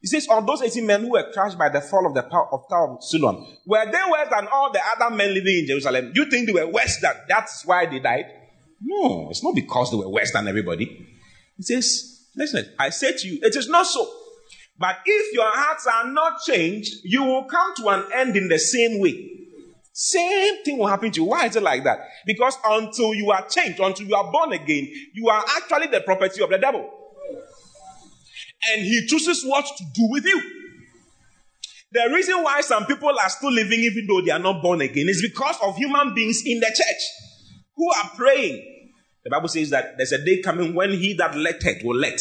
He 0.00 0.06
says, 0.06 0.28
All 0.28 0.42
those 0.42 0.62
18 0.62 0.86
men 0.86 1.02
who 1.02 1.10
were 1.12 1.30
crushed 1.32 1.58
by 1.58 1.68
the 1.68 1.80
fall 1.80 2.06
of 2.06 2.14
the 2.14 2.24
of 2.24 2.68
Tower 2.68 2.94
of 2.94 3.04
Siloam, 3.04 3.46
were 3.66 3.84
they 3.84 4.00
worse 4.10 4.28
than 4.30 4.46
all 4.48 4.72
the 4.72 4.80
other 4.96 5.14
men 5.14 5.34
living 5.34 5.58
in 5.58 5.66
Jerusalem? 5.66 6.12
Do 6.14 6.22
you 6.22 6.30
think 6.30 6.46
they 6.46 6.52
were 6.52 6.70
worse 6.70 6.98
than 7.00 7.14
that's 7.28 7.66
why 7.66 7.86
they 7.86 7.98
died? 7.98 8.26
No, 8.80 9.28
it's 9.30 9.42
not 9.42 9.54
because 9.54 9.90
they 9.90 9.96
were 9.96 10.08
worse 10.08 10.32
than 10.32 10.46
everybody. 10.46 11.06
He 11.56 11.62
says, 11.62 12.26
Listen, 12.36 12.66
I 12.78 12.90
say 12.90 13.16
to 13.16 13.28
you, 13.28 13.40
it 13.42 13.56
is 13.56 13.68
not 13.68 13.86
so. 13.86 14.08
But 14.78 14.98
if 15.04 15.34
your 15.34 15.50
hearts 15.50 15.88
are 15.88 16.12
not 16.12 16.40
changed, 16.46 16.94
you 17.02 17.24
will 17.24 17.44
come 17.44 17.74
to 17.78 17.88
an 17.88 18.04
end 18.14 18.36
in 18.36 18.48
the 18.48 18.58
same 18.60 19.00
way. 19.00 19.47
Same 20.00 20.62
thing 20.62 20.78
will 20.78 20.86
happen 20.86 21.10
to 21.10 21.20
you. 21.20 21.26
Why 21.26 21.46
is 21.46 21.56
it 21.56 21.62
like 21.64 21.82
that? 21.82 21.98
Because 22.24 22.56
until 22.64 23.14
you 23.14 23.32
are 23.32 23.44
changed, 23.48 23.80
until 23.80 24.06
you 24.06 24.14
are 24.14 24.30
born 24.30 24.52
again, 24.52 24.88
you 25.12 25.28
are 25.28 25.44
actually 25.56 25.88
the 25.88 26.00
property 26.02 26.40
of 26.40 26.50
the 26.50 26.58
devil. 26.58 26.88
And 28.70 28.82
he 28.82 29.06
chooses 29.08 29.42
what 29.44 29.66
to 29.66 29.84
do 29.94 30.06
with 30.08 30.24
you. 30.24 30.40
The 31.90 32.12
reason 32.14 32.44
why 32.44 32.60
some 32.60 32.86
people 32.86 33.08
are 33.08 33.28
still 33.28 33.50
living 33.50 33.80
even 33.80 34.06
though 34.06 34.20
they 34.20 34.30
are 34.30 34.38
not 34.38 34.62
born 34.62 34.82
again 34.82 35.08
is 35.08 35.20
because 35.20 35.56
of 35.64 35.74
human 35.74 36.14
beings 36.14 36.42
in 36.46 36.60
the 36.60 36.66
church 36.66 37.64
who 37.74 37.90
are 37.90 38.10
praying. 38.14 38.92
The 39.24 39.30
Bible 39.30 39.48
says 39.48 39.70
that 39.70 39.96
there's 39.96 40.12
a 40.12 40.24
day 40.24 40.40
coming 40.42 40.76
when 40.76 40.92
he 40.92 41.14
that 41.14 41.36
letteth 41.36 41.82
will 41.82 41.96
let. 41.96 42.20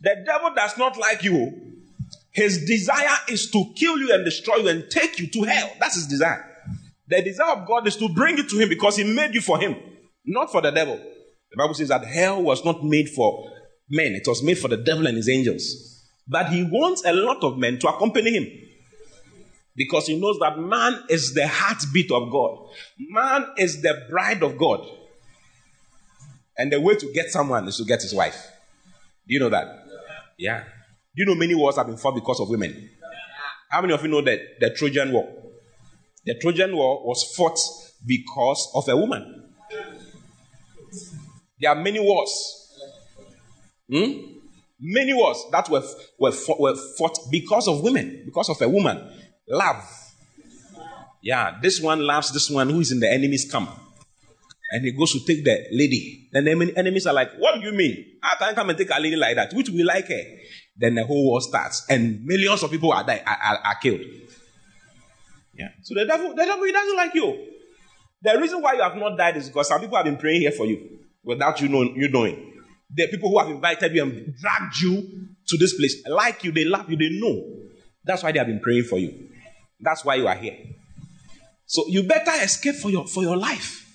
The 0.00 0.24
devil 0.24 0.54
does 0.56 0.78
not 0.78 0.96
like 0.96 1.22
you. 1.22 1.82
His 2.30 2.64
desire 2.64 3.18
is 3.28 3.50
to 3.50 3.74
kill 3.76 3.98
you 3.98 4.14
and 4.14 4.24
destroy 4.24 4.56
you 4.56 4.68
and 4.68 4.90
take 4.90 5.18
you 5.18 5.26
to 5.26 5.42
hell. 5.42 5.70
That's 5.78 5.96
his 5.96 6.06
desire. 6.06 6.46
The 7.10 7.22
desire 7.22 7.56
of 7.56 7.66
God 7.66 7.88
is 7.88 7.96
to 7.96 8.08
bring 8.08 8.38
it 8.38 8.48
to 8.50 8.58
Him 8.58 8.68
because 8.68 8.96
He 8.96 9.04
made 9.04 9.34
you 9.34 9.40
for 9.40 9.58
Him, 9.58 9.74
not 10.24 10.50
for 10.52 10.62
the 10.62 10.70
devil. 10.70 10.96
The 10.96 11.56
Bible 11.56 11.74
says 11.74 11.88
that 11.88 12.06
hell 12.06 12.40
was 12.40 12.64
not 12.64 12.84
made 12.84 13.08
for 13.08 13.50
men, 13.90 14.12
it 14.12 14.22
was 14.26 14.42
made 14.44 14.58
for 14.58 14.68
the 14.68 14.76
devil 14.76 15.08
and 15.08 15.16
his 15.16 15.28
angels. 15.28 16.06
But 16.28 16.50
He 16.50 16.62
wants 16.62 17.04
a 17.04 17.12
lot 17.12 17.42
of 17.42 17.58
men 17.58 17.80
to 17.80 17.88
accompany 17.88 18.30
Him 18.30 18.46
because 19.74 20.06
He 20.06 20.20
knows 20.20 20.38
that 20.38 20.56
man 20.58 21.02
is 21.08 21.34
the 21.34 21.48
heartbeat 21.48 22.12
of 22.12 22.30
God, 22.30 22.68
man 22.98 23.46
is 23.56 23.82
the 23.82 24.06
bride 24.08 24.44
of 24.44 24.56
God. 24.56 24.86
And 26.56 26.70
the 26.70 26.80
way 26.80 26.94
to 26.94 27.12
get 27.14 27.30
someone 27.30 27.66
is 27.68 27.78
to 27.78 27.84
get 27.84 28.02
his 28.02 28.12
wife. 28.12 28.46
Do 29.26 29.32
you 29.32 29.40
know 29.40 29.48
that? 29.48 29.66
Yeah. 30.36 30.62
Do 31.16 31.22
you 31.22 31.24
know 31.24 31.34
many 31.34 31.54
wars 31.54 31.76
have 31.76 31.86
been 31.86 31.96
fought 31.96 32.14
because 32.14 32.38
of 32.38 32.50
women? 32.50 32.90
How 33.70 33.80
many 33.80 33.94
of 33.94 34.02
you 34.02 34.08
know 34.08 34.20
that 34.20 34.60
the 34.60 34.68
Trojan 34.68 35.10
War? 35.10 35.39
The 36.24 36.34
Trojan 36.38 36.76
War 36.76 37.06
was 37.06 37.34
fought 37.34 37.58
because 38.06 38.70
of 38.74 38.88
a 38.88 38.96
woman. 38.96 39.52
There 41.60 41.70
are 41.70 41.76
many 41.76 42.00
wars. 42.00 42.56
Hmm? 43.90 44.12
Many 44.80 45.12
wars 45.12 45.44
that 45.52 45.68
were, 45.68 45.82
were, 46.18 46.32
fought, 46.32 46.60
were 46.60 46.76
fought 46.96 47.18
because 47.30 47.68
of 47.68 47.82
women, 47.82 48.22
because 48.24 48.48
of 48.48 48.60
a 48.62 48.68
woman. 48.68 48.98
Love. 49.48 49.84
Yeah, 51.22 51.58
this 51.60 51.80
one 51.80 52.00
loves 52.00 52.32
this 52.32 52.48
one 52.48 52.70
who 52.70 52.80
is 52.80 52.92
in 52.92 53.00
the 53.00 53.10
enemy's 53.10 53.50
camp. 53.50 53.70
And 54.72 54.84
he 54.84 54.92
goes 54.92 55.12
to 55.12 55.20
take 55.26 55.44
the 55.44 55.66
lady. 55.72 56.28
Then 56.32 56.44
the 56.44 56.72
enemies 56.76 57.06
are 57.06 57.12
like, 57.12 57.32
What 57.38 57.56
do 57.60 57.66
you 57.66 57.72
mean? 57.72 58.18
I 58.22 58.52
come 58.54 58.70
and 58.70 58.78
take 58.78 58.90
a 58.90 59.00
lady 59.00 59.16
like 59.16 59.36
that? 59.36 59.52
Which 59.52 59.68
we 59.68 59.82
like 59.82 60.08
her? 60.08 60.22
Then 60.76 60.94
the 60.94 61.04
whole 61.04 61.24
war 61.26 61.40
starts, 61.40 61.84
and 61.90 62.24
millions 62.24 62.62
of 62.62 62.70
people 62.70 62.92
are, 62.92 63.04
die, 63.04 63.22
are, 63.26 63.56
are 63.56 63.74
killed. 63.82 64.00
Yeah. 65.60 65.68
So 65.82 65.94
the 65.94 66.06
devil, 66.06 66.30
the 66.34 66.44
devil, 66.44 66.64
he 66.64 66.72
doesn't 66.72 66.96
like 66.96 67.14
you. 67.14 67.48
The 68.22 68.38
reason 68.40 68.62
why 68.62 68.74
you 68.74 68.82
have 68.82 68.96
not 68.96 69.18
died 69.18 69.36
is 69.36 69.48
because 69.48 69.68
some 69.68 69.80
people 69.80 69.96
have 69.96 70.06
been 70.06 70.16
praying 70.16 70.40
here 70.40 70.52
for 70.52 70.64
you 70.64 71.00
without 71.22 71.60
you 71.60 71.68
knowing. 71.68 71.94
You 71.96 72.08
knowing. 72.08 72.54
The 72.94 73.08
people 73.08 73.28
who 73.28 73.38
have 73.38 73.50
invited 73.50 73.94
you 73.94 74.02
and 74.02 74.34
dragged 74.40 74.76
you 74.82 75.26
to 75.48 75.58
this 75.58 75.74
place, 75.74 76.02
like 76.08 76.42
you, 76.44 76.52
they 76.52 76.64
love 76.64 76.90
you, 76.90 76.96
they 76.96 77.10
know. 77.20 77.44
That's 78.04 78.22
why 78.22 78.32
they 78.32 78.38
have 78.38 78.48
been 78.48 78.60
praying 78.60 78.84
for 78.84 78.98
you. 78.98 79.28
That's 79.80 80.02
why 80.02 80.14
you 80.14 80.26
are 80.26 80.34
here. 80.34 80.56
So 81.66 81.84
you 81.88 82.02
better 82.04 82.32
escape 82.42 82.76
for 82.76 82.90
your 82.90 83.06
for 83.06 83.22
your 83.22 83.36
life 83.36 83.86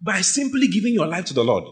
by 0.00 0.20
simply 0.20 0.68
giving 0.68 0.94
your 0.94 1.06
life 1.06 1.24
to 1.26 1.34
the 1.34 1.44
Lord 1.44 1.64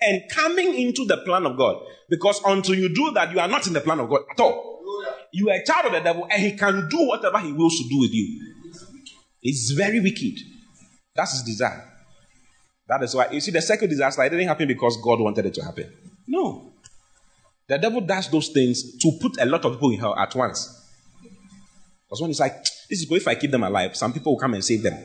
and 0.00 0.22
coming 0.34 0.74
into 0.74 1.04
the 1.06 1.18
plan 1.18 1.46
of 1.46 1.56
God. 1.56 1.82
Because 2.10 2.40
until 2.44 2.74
you 2.74 2.92
do 2.94 3.12
that, 3.12 3.32
you 3.32 3.40
are 3.40 3.48
not 3.48 3.66
in 3.66 3.72
the 3.72 3.80
plan 3.80 4.00
of 4.00 4.08
God 4.08 4.22
at 4.30 4.40
all. 4.40 4.77
You 5.32 5.50
are 5.50 5.56
a 5.56 5.64
child 5.64 5.86
of 5.86 5.92
the 5.92 6.00
devil, 6.00 6.26
and 6.30 6.42
he 6.42 6.56
can 6.56 6.88
do 6.88 7.06
whatever 7.06 7.38
he 7.38 7.52
wills 7.52 7.76
to 7.76 7.88
do 7.88 8.00
with 8.00 8.12
you. 8.12 8.54
It's 9.42 9.70
very 9.72 10.00
wicked. 10.00 10.38
That's 11.14 11.32
his 11.32 11.42
desire. 11.42 11.84
That 12.88 13.02
is 13.02 13.14
why 13.14 13.28
you 13.30 13.40
see 13.40 13.50
the 13.50 13.60
second 13.60 13.90
disaster, 13.90 14.22
it 14.22 14.30
didn't 14.30 14.48
happen 14.48 14.66
because 14.66 14.96
God 15.02 15.20
wanted 15.20 15.46
it 15.46 15.54
to 15.54 15.64
happen. 15.64 15.92
No. 16.26 16.72
The 17.66 17.78
devil 17.78 18.00
does 18.00 18.30
those 18.30 18.48
things 18.48 18.96
to 18.98 19.18
put 19.20 19.38
a 19.40 19.44
lot 19.44 19.64
of 19.64 19.72
people 19.72 19.90
in 19.90 19.98
hell 19.98 20.16
at 20.16 20.34
once. 20.34 20.74
Because 22.06 22.22
when 22.22 22.30
it's 22.30 22.40
like, 22.40 22.62
this 22.88 23.00
is 23.00 23.04
good 23.04 23.18
if 23.18 23.28
I 23.28 23.34
keep 23.34 23.50
them 23.50 23.62
alive, 23.62 23.94
some 23.94 24.12
people 24.12 24.32
will 24.32 24.40
come 24.40 24.54
and 24.54 24.64
save 24.64 24.82
them. 24.82 24.96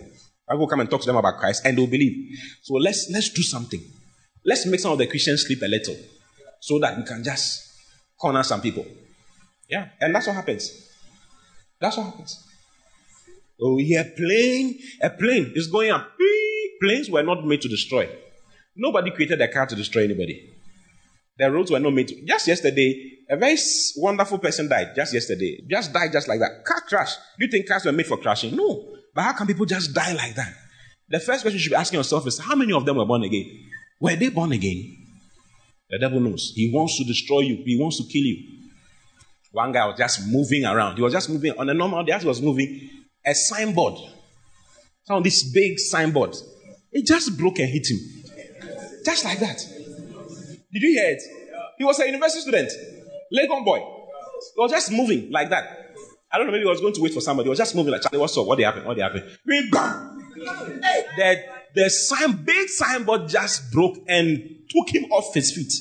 I 0.48 0.56
will 0.56 0.68
come 0.68 0.80
and 0.80 0.90
talk 0.90 1.02
to 1.02 1.08
them 1.08 1.18
about 1.18 1.38
Christ 1.40 1.66
and 1.66 1.78
they'll 1.78 1.88
believe. 1.88 2.38
So 2.62 2.76
let's 2.76 3.10
let's 3.12 3.30
do 3.30 3.42
something. 3.42 3.82
Let's 4.46 4.66
make 4.66 4.80
some 4.80 4.92
of 4.92 4.98
the 4.98 5.08
Christians 5.08 5.46
sleep 5.46 5.62
a 5.62 5.68
little 5.68 5.96
so 6.60 6.80
that 6.80 6.98
we 6.98 7.04
can 7.04 7.24
just 7.24 7.62
corner 8.18 8.44
some 8.44 8.62
people. 8.62 8.86
Yeah, 9.74 9.89
and 9.99 10.13
that's 10.13 10.28
what 10.28 10.36
happens. 10.36 10.69
That's 11.82 11.97
what 11.97 12.05
happens. 12.05 12.47
Oh, 13.59 13.80
yeah, 13.80 14.03
plane, 14.15 14.78
a 15.01 15.09
plane 15.09 15.51
is 15.55 15.65
going 15.65 15.89
up. 15.89 16.11
Planes 16.80 17.09
were 17.09 17.24
not 17.24 17.43
made 17.43 17.61
to 17.61 17.67
destroy. 17.67 18.07
Nobody 18.76 19.09
created 19.09 19.41
a 19.41 19.47
car 19.47 19.65
to 19.65 19.76
destroy 19.76 20.03
anybody. 20.03 20.53
The 21.39 21.51
roads 21.51 21.71
were 21.71 21.80
not 21.80 21.91
made 21.91 22.09
to. 22.09 22.24
Just 22.24 22.47
yesterday, 22.47 23.13
a 23.28 23.36
very 23.36 23.57
wonderful 23.97 24.38
person 24.38 24.69
died. 24.69 24.89
Just 24.95 25.11
yesterday. 25.11 25.57
Just 25.67 25.91
died 25.91 26.11
just 26.11 26.28
like 26.28 26.39
that. 26.39 26.63
Car 26.63 26.82
crash. 26.88 27.15
Do 27.39 27.45
you 27.45 27.51
think 27.51 27.67
cars 27.67 27.86
were 27.86 27.91
made 27.93 28.05
for 28.05 28.17
crashing? 28.17 28.55
No. 28.55 28.95
But 29.15 29.24
how 29.24 29.34
can 29.34 29.47
people 29.47 29.65
just 29.65 29.91
die 29.91 30.13
like 30.13 30.36
that? 30.36 30.53
The 31.09 31.19
first 31.19 31.41
question 31.41 31.57
you 31.57 31.63
should 31.63 31.71
be 31.71 31.76
asking 31.76 31.97
yourself 31.97 32.28
is 32.28 32.38
how 32.38 32.53
many 32.55 32.74
of 32.74 32.86
them 32.86 32.97
were 32.97 33.07
born 33.07 33.24
again? 33.24 33.49
Were 33.99 34.15
they 34.15 34.30
born 34.30 34.51
again? 34.51 34.97
The 35.89 35.97
devil 35.97 36.19
knows. 36.19 36.53
He 36.55 36.69
wants 36.71 36.95
to 36.99 37.05
destroy 37.05 37.39
you, 37.39 37.63
he 37.65 37.80
wants 37.82 37.97
to 37.97 38.03
kill 38.03 38.24
you. 38.24 38.53
One 39.54 39.72
guy 39.72 39.86
was 39.86 39.97
just 39.99 40.28
moving 40.28 40.66
around. 40.66 40.95
He 40.95 41.04
was 41.04 41.14
just 41.14 41.30
moving 41.30 41.54
on 41.60 41.70
a 41.70 41.76
normal 41.76 42.04
day. 42.04 42.18
He 42.18 42.26
was 42.26 42.41
moving 42.41 42.89
a 43.24 43.36
signboard. 43.36 43.99
Some 45.04 45.18
of 45.18 45.24
these 45.24 45.54
big 45.54 45.78
signboards. 45.78 46.43
It 46.91 47.06
just 47.06 47.38
broke 47.38 47.60
and 47.60 47.70
hit 47.70 47.86
him. 47.88 47.99
Just 49.06 49.24
like 49.24 49.39
that. 49.39 49.60
Did 49.60 50.82
you 50.82 50.99
hear 50.99 51.12
it? 51.12 51.22
He 51.78 51.84
was 51.84 51.99
a 51.99 52.06
university 52.08 52.41
student, 52.41 52.72
Legon 53.32 53.64
boy. 53.64 53.78
He 53.78 54.58
was 54.58 54.72
just 54.72 54.91
moving 54.91 55.30
like 55.32 55.51
that. 55.51 55.95
I 56.32 56.39
don't 56.39 56.47
know, 56.47 56.54
maybe 56.54 56.64
he 56.64 56.70
was 56.70 56.82
going 56.82 56.95
to 56.95 57.01
wait 57.01 57.14
for 57.14 57.22
somebody. 57.22 57.45
He 57.45 57.49
was 57.51 57.60
just 57.60 57.76
moving 57.76 57.91
like, 57.91 58.01
Charlie, 58.01 58.18
what's 58.18 58.36
up? 58.36 58.47
What 58.47 58.60
happened? 58.60 58.88
What 58.88 58.97
happened? 58.97 59.38
Bing, 59.45 59.70
bam! 59.72 60.32
The, 60.36 61.43
the 61.76 61.89
sign, 61.91 62.43
big 62.43 62.70
signboard 62.70 63.28
just 63.28 63.72
broke 63.72 63.97
and 64.08 64.66
took 64.68 64.89
him 64.89 65.12
off 65.12 65.32
his 65.36 65.51
feet. 65.51 65.72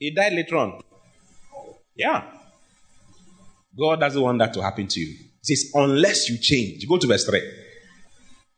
He 0.00 0.12
died 0.12 0.32
later 0.32 0.56
on. 0.56 0.82
Yeah. 1.94 2.24
God 3.78 4.00
doesn't 4.00 4.20
want 4.20 4.38
that 4.38 4.52
to 4.54 4.62
happen 4.62 4.86
to 4.86 5.00
you. 5.00 5.16
He 5.44 5.56
says, 5.56 5.70
unless 5.74 6.28
you 6.28 6.38
change. 6.38 6.86
Go 6.88 6.98
to 6.98 7.06
verse 7.06 7.24
3. 7.24 7.40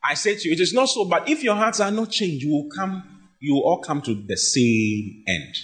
I 0.05 0.15
say 0.15 0.37
to 0.37 0.49
you, 0.49 0.55
it 0.55 0.61
is 0.61 0.75
not 0.75 0.89
so, 0.89 1.07
but 1.07 1.29
if 1.29 1.43
your 1.43 1.55
hearts 1.55 1.81
are 1.81 1.91
not 1.91 2.11
changed, 2.11 2.45
you 2.45 2.51
will 2.53 2.69
come, 2.75 3.03
you 3.41 3.55
will 3.55 3.63
all 3.63 3.79
come 3.79 4.03
to 4.03 4.15
the 4.15 4.37
same 4.37 5.25
end. 5.27 5.57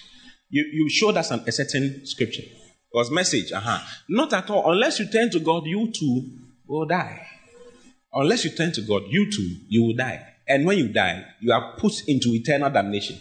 You, 0.49 0.65
you 0.73 0.89
showed 0.89 1.17
us 1.17 1.31
an, 1.31 1.45
a 1.47 1.53
certain 1.53 2.07
scripture. 2.07 2.43
It 2.43 2.97
was 2.97 3.11
message, 3.11 3.53
uh-huh. 3.53 3.79
Not 4.09 4.33
at 4.33 4.49
all. 4.51 4.73
Unless 4.73 4.99
you 4.99 5.11
turn 5.11 5.31
to 5.31 5.41
God, 5.41 5.67
you 5.67 5.93
too 5.93 6.39
will 6.67 6.87
die. 6.87 7.27
Unless 8.13 8.45
you 8.45 8.51
turn 8.51 8.73
to 8.73 8.81
God, 8.81 9.03
you 9.09 9.31
too, 9.31 9.57
you 9.69 9.85
will 9.85 9.95
die. 9.95 10.27
And 10.49 10.67
when 10.67 10.79
you 10.79 10.89
die, 10.89 11.25
you 11.41 11.53
are 11.53 11.77
put 11.77 11.93
into 12.09 12.31
eternal 12.31 12.71
damnation. 12.71 13.19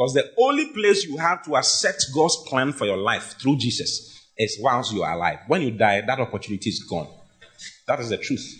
Because 0.00 0.14
the 0.14 0.32
only 0.38 0.64
place 0.72 1.04
you 1.04 1.18
have 1.18 1.42
to 1.42 1.56
accept 1.56 2.06
God's 2.14 2.34
plan 2.46 2.72
for 2.72 2.86
your 2.86 2.96
life 2.96 3.34
through 3.38 3.58
Jesus 3.58 4.18
is 4.34 4.56
whilst 4.58 4.94
you 4.94 5.02
are 5.02 5.12
alive. 5.12 5.40
When 5.46 5.60
you 5.60 5.72
die, 5.72 6.00
that 6.00 6.18
opportunity 6.18 6.70
is 6.70 6.82
gone. 6.88 7.06
That 7.86 8.00
is 8.00 8.08
the 8.08 8.16
truth. 8.16 8.50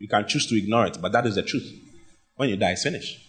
You 0.00 0.08
can 0.08 0.26
choose 0.26 0.48
to 0.48 0.58
ignore 0.58 0.86
it, 0.86 0.98
but 1.00 1.12
that 1.12 1.26
is 1.26 1.36
the 1.36 1.44
truth. 1.44 1.72
When 2.34 2.48
you 2.48 2.56
die, 2.56 2.72
it's 2.72 2.82
finished. 2.82 3.20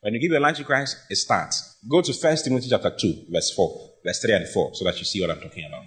When 0.00 0.14
you 0.14 0.20
give 0.20 0.30
your 0.30 0.40
life 0.40 0.56
to 0.56 0.64
Christ, 0.64 0.96
it 1.10 1.16
starts. 1.16 1.76
Go 1.86 2.00
to 2.00 2.14
1 2.14 2.36
Timothy 2.44 2.70
chapter 2.70 2.96
2, 2.98 3.26
verse 3.28 3.52
4, 3.54 3.90
verse 4.02 4.22
3 4.22 4.32
and 4.36 4.48
4, 4.48 4.74
so 4.76 4.86
that 4.86 4.98
you 4.98 5.04
see 5.04 5.20
what 5.20 5.32
I'm 5.32 5.40
talking 5.42 5.66
about. 5.66 5.84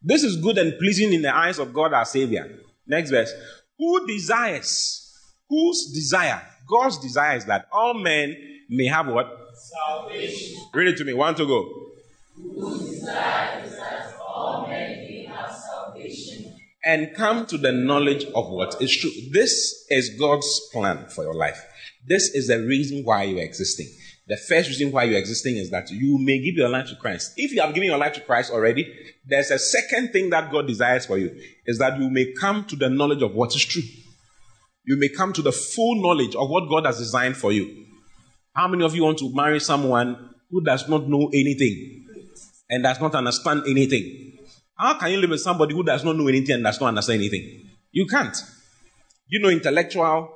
This 0.00 0.22
is 0.22 0.36
good 0.36 0.58
and 0.58 0.78
pleasing 0.78 1.12
in 1.12 1.22
the 1.22 1.36
eyes 1.36 1.58
of 1.58 1.74
God 1.74 1.92
our 1.92 2.04
Savior. 2.04 2.60
Next 2.86 3.10
verse. 3.10 3.32
Who 3.76 4.06
desires, 4.06 5.12
whose 5.48 5.90
desire, 5.92 6.40
God's 6.68 6.98
desire 6.98 7.36
is 7.36 7.46
that 7.46 7.66
all 7.72 7.94
men 7.94 8.36
may 8.70 8.86
have 8.86 9.08
what? 9.08 9.36
Salvation. 9.54 10.62
Read 10.72 10.88
it 10.88 10.96
to 10.98 11.04
me. 11.04 11.12
One 11.12 11.34
to 11.34 11.46
go. 11.46 11.90
Whose 12.36 13.00
desire 13.00 13.62
is 13.64 13.76
that 13.76 14.14
all 14.26 14.66
men 14.68 14.98
may 14.98 15.24
have 15.26 15.54
salvation. 15.54 16.54
And 16.84 17.14
come 17.14 17.44
to 17.46 17.58
the 17.58 17.72
knowledge 17.72 18.24
of 18.34 18.48
what 18.48 18.80
is 18.80 18.96
true. 18.96 19.10
This 19.30 19.84
is 19.90 20.10
God's 20.18 20.68
plan 20.72 21.06
for 21.08 21.24
your 21.24 21.34
life. 21.34 21.62
This 22.06 22.34
is 22.34 22.48
the 22.48 22.58
reason 22.58 23.02
why 23.04 23.24
you're 23.24 23.44
existing. 23.44 23.88
The 24.26 24.36
first 24.36 24.68
reason 24.68 24.92
why 24.92 25.04
you're 25.04 25.18
existing 25.18 25.56
is 25.56 25.70
that 25.70 25.90
you 25.90 26.16
may 26.18 26.38
give 26.38 26.54
your 26.54 26.68
life 26.68 26.88
to 26.88 26.96
Christ. 26.96 27.32
If 27.36 27.52
you 27.52 27.60
have 27.60 27.74
given 27.74 27.88
your 27.88 27.98
life 27.98 28.14
to 28.14 28.20
Christ 28.20 28.52
already, 28.52 28.90
there's 29.26 29.50
a 29.50 29.58
second 29.58 30.12
thing 30.12 30.30
that 30.30 30.52
God 30.52 30.68
desires 30.68 31.04
for 31.04 31.18
you 31.18 31.36
is 31.66 31.78
that 31.78 31.98
you 31.98 32.08
may 32.08 32.32
come 32.32 32.64
to 32.66 32.76
the 32.76 32.88
knowledge 32.88 33.22
of 33.22 33.34
what 33.34 33.54
is 33.54 33.64
true. 33.64 33.82
You 34.84 34.96
may 34.96 35.08
come 35.08 35.32
to 35.32 35.42
the 35.42 35.52
full 35.52 36.00
knowledge 36.00 36.34
of 36.36 36.48
what 36.48 36.68
God 36.68 36.86
has 36.86 36.98
designed 36.98 37.36
for 37.36 37.52
you. 37.52 37.86
How 38.54 38.68
many 38.68 38.84
of 38.84 38.94
you 38.94 39.04
want 39.04 39.18
to 39.18 39.34
marry 39.34 39.60
someone 39.60 40.30
who 40.50 40.62
does 40.62 40.88
not 40.88 41.08
know 41.08 41.30
anything 41.32 42.06
and 42.68 42.82
does 42.82 43.00
not 43.00 43.14
understand 43.14 43.62
anything? 43.68 44.38
How 44.76 44.98
can 44.98 45.10
you 45.12 45.18
live 45.18 45.30
with 45.30 45.40
somebody 45.40 45.74
who 45.74 45.84
does 45.84 46.04
not 46.04 46.16
know 46.16 46.28
anything 46.28 46.56
and 46.56 46.64
does 46.64 46.80
not 46.80 46.88
understand 46.88 47.20
anything? 47.20 47.70
You 47.92 48.06
can't. 48.06 48.36
You 49.28 49.40
know, 49.40 49.50
intellectual 49.50 50.32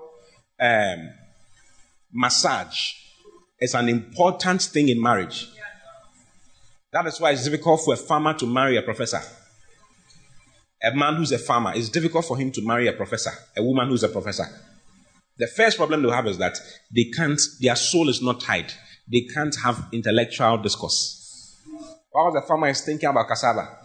um, 0.60 1.10
massage 2.12 2.92
is 3.58 3.74
an 3.74 3.88
important 3.88 4.62
thing 4.62 4.88
in 4.88 5.00
marriage. 5.00 5.48
That 6.92 7.06
is 7.06 7.18
why 7.18 7.32
it's 7.32 7.44
difficult 7.44 7.80
for 7.84 7.94
a 7.94 7.96
farmer 7.96 8.34
to 8.34 8.46
marry 8.46 8.76
a 8.76 8.82
professor. 8.82 9.20
A 10.84 10.94
man 10.94 11.16
who's 11.16 11.32
a 11.32 11.38
farmer, 11.38 11.72
it's 11.74 11.88
difficult 11.88 12.24
for 12.24 12.36
him 12.36 12.52
to 12.52 12.62
marry 12.62 12.86
a 12.86 12.92
professor, 12.92 13.32
a 13.56 13.62
woman 13.62 13.88
who's 13.88 14.04
a 14.04 14.08
professor. 14.08 14.44
The 15.38 15.46
first 15.48 15.76
problem 15.76 16.02
they 16.02 16.10
have 16.10 16.26
is 16.26 16.38
that 16.38 16.58
they 16.94 17.04
can't, 17.04 17.40
their 17.60 17.76
soul 17.76 18.08
is 18.08 18.22
not 18.22 18.40
tied. 18.40 18.72
They 19.10 19.22
can't 19.22 19.54
have 19.62 19.88
intellectual 19.92 20.58
discourse. 20.58 21.60
While 22.10 22.32
the 22.32 22.42
farmer 22.42 22.68
is 22.68 22.80
thinking 22.80 23.08
about 23.08 23.26
cassava, 23.26 23.78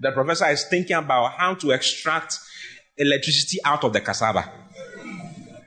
the 0.00 0.12
professor 0.12 0.46
is 0.46 0.64
thinking 0.64 0.96
about 0.96 1.32
how 1.32 1.54
to 1.54 1.70
extract 1.70 2.38
electricity 2.96 3.58
out 3.64 3.84
of 3.84 3.92
the 3.92 4.00
cassava. 4.00 4.50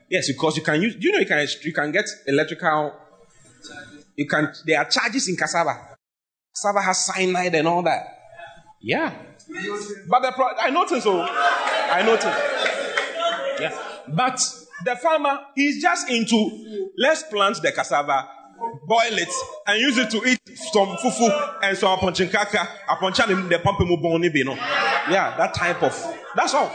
Yes, 0.09 0.27
because 0.27 0.57
you 0.57 0.63
can 0.63 0.82
use. 0.82 0.97
You 0.99 1.13
know 1.13 1.19
you 1.19 1.25
can 1.25 1.47
you 1.63 1.73
can 1.73 1.91
get 1.91 2.05
electrical. 2.27 2.93
You 4.17 4.27
can. 4.27 4.51
There 4.65 4.77
are 4.77 4.86
charges 4.89 5.29
in 5.29 5.38
cassava. 5.38 5.95
Cassava 6.53 6.82
has 6.82 7.05
cyanide 7.05 7.55
and 7.55 7.67
all 7.67 7.82
that. 7.84 8.19
Yeah. 8.82 9.13
But 10.09 10.21
the 10.21 10.34
pro, 10.36 10.47
I 10.59 10.69
noticed. 10.69 11.03
So 11.03 11.21
I 11.21 12.03
noticed. 12.05 12.70
Yeah. 13.62 13.78
But 14.07 14.39
the 14.84 14.95
farmer 14.95 15.39
is 15.55 15.82
just 15.82 16.09
into 16.09 16.91
let's 16.97 17.24
plant 17.24 17.62
the 17.62 17.72
cassava, 17.72 18.28
boil 18.88 18.99
it, 19.12 19.30
and 19.68 19.80
use 19.80 19.97
it 19.97 20.09
to 20.12 20.18
eat 20.28 20.39
some 20.74 20.89
fufu 20.97 21.59
and 21.62 21.78
some 21.78 21.97
aponchinkaka, 21.97 22.68
aponcha 22.88 23.28
the 23.49 23.59
pump 23.59 23.80
Yeah, 25.09 25.36
that 25.38 25.53
type 25.53 25.84
of. 25.84 26.18
That's 26.36 26.53
all. 26.53 26.72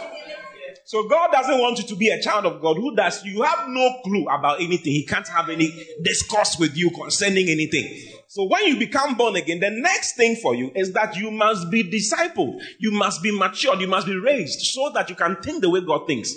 So 0.84 1.08
God 1.08 1.32
doesn't 1.32 1.58
want 1.58 1.78
you 1.78 1.84
to 1.88 1.96
be 1.96 2.10
a 2.10 2.22
child 2.22 2.46
of 2.46 2.62
God 2.62 2.76
who 2.76 2.94
does 2.94 3.24
you 3.24 3.42
have 3.42 3.68
no 3.68 3.98
clue 4.04 4.24
about 4.28 4.60
anything. 4.60 4.92
He 4.92 5.04
can't 5.04 5.26
have 5.26 5.48
any 5.48 5.84
discourse 6.00 6.58
with 6.60 6.76
you 6.76 6.90
concerning 6.90 7.48
anything. 7.48 8.12
So 8.28 8.44
when 8.44 8.66
you 8.66 8.78
become 8.78 9.16
born 9.16 9.34
again, 9.34 9.58
the 9.58 9.70
next 9.70 10.14
thing 10.14 10.36
for 10.36 10.54
you 10.54 10.70
is 10.76 10.92
that 10.92 11.16
you 11.16 11.32
must 11.32 11.72
be 11.72 11.82
discipled. 11.82 12.60
You 12.78 12.92
must 12.92 13.20
be 13.20 13.36
matured. 13.36 13.80
You 13.80 13.88
must 13.88 14.06
be 14.06 14.14
raised 14.14 14.60
so 14.60 14.90
that 14.94 15.10
you 15.10 15.16
can 15.16 15.36
think 15.42 15.60
the 15.60 15.70
way 15.70 15.80
God 15.80 16.06
thinks. 16.06 16.32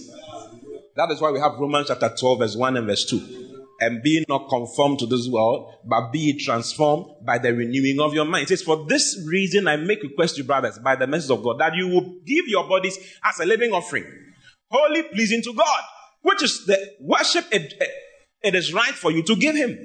That 1.00 1.12
is 1.12 1.22
why 1.22 1.32
we 1.32 1.40
have 1.40 1.54
Romans 1.58 1.88
chapter 1.88 2.14
12, 2.14 2.40
verse 2.40 2.56
1 2.58 2.76
and 2.76 2.86
verse 2.86 3.06
2 3.06 3.46
and 3.80 4.04
be 4.04 4.26
not 4.28 4.50
conformed 4.50 5.00
to 5.00 5.06
this 5.06 5.30
world, 5.30 5.74
but 5.86 6.12
be 6.12 6.38
transformed 6.38 7.06
by 7.26 7.38
the 7.38 7.54
renewing 7.54 8.02
of 8.02 8.14
your 8.14 8.26
mind. 8.26 8.44
It 8.44 8.50
says, 8.50 8.64
For 8.64 8.86
this 8.86 9.18
reason 9.26 9.70
I 9.70 9.78
make 9.78 10.04
request 10.04 10.36
to 10.36 10.42
you, 10.42 10.44
brothers 10.48 10.78
by 10.78 10.98
the 10.98 11.08
message 11.08 11.32
of 11.32 11.42
God 11.42 11.58
that 11.62 11.74
you 11.74 11.88
will 11.88 12.18
give 12.26 12.50
your 12.50 12.68
bodies 12.68 12.98
as 13.24 13.40
a 13.40 13.46
living 13.46 13.72
offering, 13.72 14.04
holy, 14.70 15.04
pleasing 15.04 15.42
to 15.44 15.54
God, 15.54 15.82
which 16.22 16.44
is 16.44 16.66
the 16.66 16.78
worship 17.00 17.46
it, 17.50 17.82
it 18.44 18.54
is 18.54 18.74
right 18.74 18.94
for 18.94 19.10
you 19.10 19.24
to 19.24 19.38
give 19.38 19.56
Him. 19.56 19.78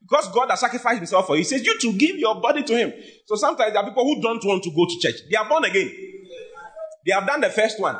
Because 0.00 0.26
God 0.34 0.50
has 0.50 0.58
sacrificed 0.58 0.96
Himself 0.96 1.28
for 1.28 1.36
you. 1.36 1.42
He 1.42 1.44
says 1.44 1.64
you 1.64 1.78
to 1.78 1.92
give 1.92 2.16
your 2.16 2.40
body 2.40 2.64
to 2.64 2.76
Him. 2.76 2.92
So 3.26 3.36
sometimes 3.36 3.74
there 3.74 3.80
are 3.80 3.88
people 3.88 4.04
who 4.04 4.20
don't 4.20 4.44
want 4.44 4.64
to 4.64 4.70
go 4.70 4.86
to 4.86 4.98
church. 5.00 5.20
They 5.30 5.36
are 5.36 5.48
born 5.48 5.66
again. 5.66 5.88
They 7.06 7.12
have 7.12 7.28
done 7.28 7.42
the 7.42 7.50
first 7.50 7.78
one. 7.80 7.96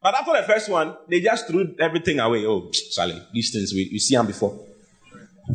But 0.00 0.14
after 0.14 0.32
the 0.32 0.44
first 0.46 0.70
one, 0.70 0.96
they 1.08 1.20
just 1.20 1.48
threw 1.48 1.74
everything 1.80 2.20
away. 2.20 2.46
Oh, 2.46 2.70
Sally, 2.72 3.20
these 3.32 3.52
things, 3.52 3.72
we, 3.72 3.88
we 3.92 3.98
see 3.98 4.14
them 4.14 4.26
before. 4.26 4.58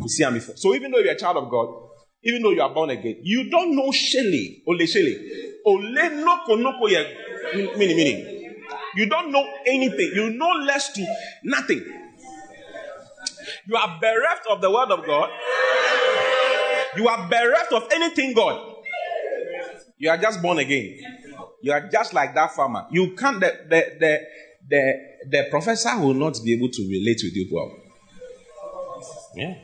We 0.00 0.08
see 0.08 0.24
them 0.24 0.34
before. 0.34 0.56
So 0.56 0.74
even 0.74 0.90
though 0.90 0.98
you're 0.98 1.12
a 1.14 1.18
child 1.18 1.38
of 1.38 1.50
God, 1.50 1.68
even 2.22 2.42
though 2.42 2.50
you 2.50 2.62
are 2.62 2.72
born 2.72 2.90
again, 2.90 3.20
you 3.22 3.50
don't 3.50 3.74
know 3.74 3.90
Shelley, 3.90 4.62
Ole 4.66 4.86
Shelley. 4.86 5.52
Ole 5.66 5.92
no 5.92 6.40
konoko 6.46 6.88
ye, 6.90 7.76
meaning, 7.76 7.96
meaning. 7.96 8.54
You 8.96 9.06
don't 9.08 9.32
know 9.32 9.46
anything. 9.66 10.12
You 10.14 10.30
know 10.30 10.50
less 10.50 10.92
to 10.92 11.06
nothing. 11.42 11.82
You 13.66 13.76
are 13.76 13.98
bereft 14.00 14.46
of 14.50 14.60
the 14.60 14.70
word 14.70 14.90
of 14.90 15.06
God. 15.06 15.30
You 16.96 17.08
are 17.08 17.28
bereft 17.28 17.72
of 17.72 17.88
anything 17.92 18.34
God. 18.34 18.74
You 19.98 20.10
are 20.10 20.18
just 20.18 20.42
born 20.42 20.58
again. 20.58 20.98
You 21.64 21.72
are 21.72 21.88
just 21.88 22.12
like 22.12 22.34
that 22.34 22.52
farmer. 22.54 22.86
You 22.90 23.16
can't, 23.16 23.40
the, 23.40 23.58
the, 23.70 23.96
the, 23.98 24.20
the, 24.68 24.94
the 25.30 25.46
professor 25.48 25.98
will 25.98 26.12
not 26.12 26.38
be 26.44 26.52
able 26.52 26.68
to 26.68 26.82
relate 26.82 27.22
with 27.24 27.34
you 27.34 27.48
well. 27.50 27.74
Yeah. 29.34 29.54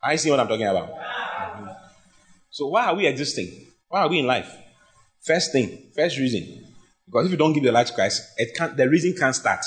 I 0.00 0.14
see 0.14 0.30
what 0.30 0.38
I'm 0.38 0.46
talking 0.46 0.68
about. 0.68 0.88
Mm-hmm. 0.88 1.66
So 2.48 2.68
why 2.68 2.84
are 2.84 2.94
we 2.94 3.08
existing? 3.08 3.66
Why 3.88 4.02
are 4.02 4.08
we 4.08 4.20
in 4.20 4.26
life? 4.28 4.56
First 5.20 5.50
thing, 5.50 5.90
first 5.96 6.16
reason, 6.16 6.64
because 7.06 7.26
if 7.26 7.32
you 7.32 7.36
don't 7.36 7.52
give 7.52 7.64
your 7.64 7.72
life 7.72 7.88
to 7.88 7.94
Christ, 7.94 8.22
it 8.36 8.54
can't, 8.56 8.76
the 8.76 8.88
reason 8.88 9.16
can't 9.18 9.34
start. 9.34 9.64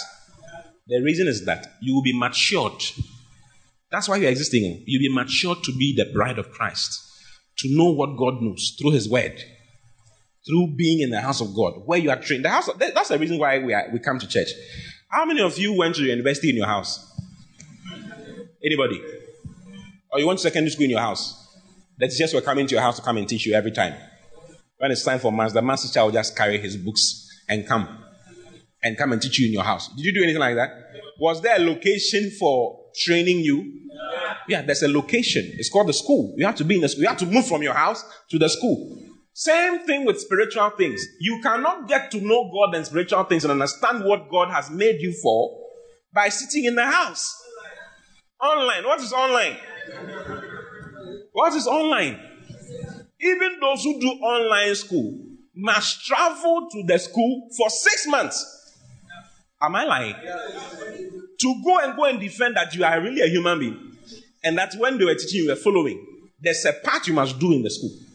The 0.87 1.01
reason 1.01 1.27
is 1.27 1.43
that 1.43 1.73
you 1.81 1.93
will 1.93 2.03
be 2.03 2.17
matured. 2.17 2.81
That's 3.91 4.07
why 4.07 4.15
you're 4.15 4.29
existing. 4.29 4.85
You'll 4.87 5.09
be 5.09 5.13
matured 5.13 5.61
to 5.65 5.75
be 5.77 5.93
the 5.93 6.09
bride 6.13 6.39
of 6.39 6.51
Christ, 6.51 6.97
to 7.57 7.75
know 7.75 7.91
what 7.91 8.15
God 8.15 8.41
knows 8.41 8.77
through 8.79 8.91
His 8.91 9.09
Word, 9.09 9.43
through 10.47 10.75
being 10.75 11.01
in 11.01 11.09
the 11.09 11.21
house 11.21 11.41
of 11.41 11.53
God, 11.55 11.81
where 11.85 11.99
you 11.99 12.09
are 12.09 12.19
trained. 12.19 12.45
The 12.45 12.49
house. 12.49 12.67
Of, 12.67 12.79
that's 12.79 13.09
the 13.09 13.19
reason 13.19 13.37
why 13.37 13.59
we, 13.59 13.73
are, 13.73 13.89
we 13.91 13.99
come 13.99 14.19
to 14.19 14.27
church. 14.27 14.49
How 15.09 15.25
many 15.25 15.41
of 15.41 15.57
you 15.57 15.73
went 15.73 15.95
to 15.95 16.03
university 16.03 16.49
in 16.49 16.55
your 16.55 16.67
house? 16.67 17.03
Anybody? 18.63 19.01
Or 20.11 20.19
you 20.19 20.27
went 20.27 20.39
to 20.39 20.43
secondary 20.43 20.71
school 20.71 20.85
in 20.85 20.91
your 20.91 20.99
house? 20.99 21.43
The 21.97 22.07
teachers 22.07 22.33
were 22.33 22.41
coming 22.41 22.67
to 22.67 22.75
your 22.75 22.81
house 22.81 22.97
to 22.97 23.01
come 23.01 23.17
and 23.17 23.27
teach 23.27 23.45
you 23.45 23.53
every 23.53 23.71
time. 23.71 23.95
When 24.77 24.91
it's 24.91 25.03
time 25.03 25.19
for 25.19 25.31
mass, 25.31 25.53
the 25.53 25.61
master 25.61 25.87
teacher 25.87 26.03
will 26.03 26.11
just 26.11 26.35
carry 26.35 26.59
his 26.59 26.77
books 26.77 27.27
and 27.49 27.67
come 27.67 28.03
and 28.83 28.97
come 28.97 29.11
and 29.11 29.21
teach 29.21 29.39
you 29.39 29.47
in 29.47 29.53
your 29.53 29.63
house. 29.63 29.89
Did 29.95 30.05
you 30.05 30.13
do 30.13 30.23
anything 30.23 30.39
like 30.39 30.55
that? 30.55 30.69
Was 31.19 31.41
there 31.41 31.55
a 31.55 31.59
location 31.59 32.31
for 32.39 32.79
training 32.95 33.39
you? 33.39 33.81
Yeah, 34.47 34.61
there's 34.61 34.83
a 34.83 34.87
location. 34.87 35.43
It's 35.57 35.69
called 35.69 35.87
the 35.87 35.93
school. 35.93 36.35
You 36.37 36.45
have 36.45 36.55
to 36.57 36.63
be 36.63 36.75
in 36.75 36.81
the 36.81 36.89
school. 36.89 37.01
You 37.01 37.09
have 37.09 37.17
to 37.17 37.25
move 37.25 37.47
from 37.47 37.63
your 37.63 37.73
house 37.73 38.03
to 38.29 38.37
the 38.37 38.49
school. 38.49 39.06
Same 39.39 39.85
thing 39.85 40.03
with 40.03 40.19
spiritual 40.19 40.71
things. 40.71 40.99
You 41.19 41.39
cannot 41.43 41.87
get 41.87 42.09
to 42.09 42.19
know 42.19 42.49
God 42.51 42.73
and 42.73 42.83
spiritual 42.83 43.23
things 43.25 43.43
and 43.43 43.51
understand 43.51 44.03
what 44.03 44.31
God 44.31 44.49
has 44.49 44.71
made 44.71 44.99
you 44.99 45.13
for 45.21 45.55
by 46.11 46.29
sitting 46.29 46.65
in 46.65 46.73
the 46.73 46.83
house. 46.83 47.39
Online. 48.41 48.83
What 48.83 48.99
is 48.99 49.13
online? 49.13 49.57
What 51.33 51.53
is 51.53 51.67
online? 51.67 52.19
Even 53.21 53.59
those 53.61 53.83
who 53.83 53.99
do 53.99 54.07
online 54.07 54.73
school 54.73 55.19
must 55.55 56.03
travel 56.03 56.67
to 56.71 56.83
the 56.87 56.97
school 56.97 57.47
for 57.55 57.69
six 57.69 58.07
months. 58.07 58.73
Am 59.61 59.75
I 59.75 59.83
lying? 59.83 60.15
To 61.41 61.61
go 61.63 61.77
and 61.77 61.95
go 61.95 62.05
and 62.05 62.19
defend 62.19 62.55
that 62.55 62.73
you 62.73 62.83
are 62.83 62.99
really 62.99 63.21
a 63.21 63.27
human 63.27 63.59
being 63.59 63.97
and 64.43 64.57
that 64.57 64.73
when 64.79 64.97
they 64.97 65.05
were 65.05 65.13
teaching 65.13 65.43
you 65.43 65.49
were 65.49 65.55
following, 65.55 66.03
there's 66.41 66.65
a 66.65 66.73
part 66.73 67.05
you 67.05 67.13
must 67.13 67.37
do 67.37 67.53
in 67.53 67.61
the 67.61 67.69
school. 67.69 68.06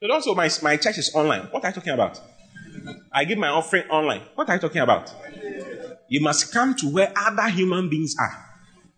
But 0.00 0.10
also, 0.10 0.34
my, 0.34 0.48
my 0.62 0.76
church 0.76 0.98
is 0.98 1.10
online. 1.14 1.42
What 1.50 1.64
are 1.64 1.68
you 1.68 1.74
talking 1.74 1.92
about? 1.92 2.20
I 3.12 3.24
give 3.24 3.38
my 3.38 3.48
offering 3.48 3.88
online. 3.90 4.22
What 4.34 4.48
are 4.48 4.54
you 4.54 4.60
talking 4.60 4.80
about? 4.80 5.12
You 6.08 6.20
must 6.20 6.52
come 6.52 6.74
to 6.76 6.92
where 6.92 7.12
other 7.16 7.48
human 7.48 7.88
beings 7.88 8.14
are 8.18 8.44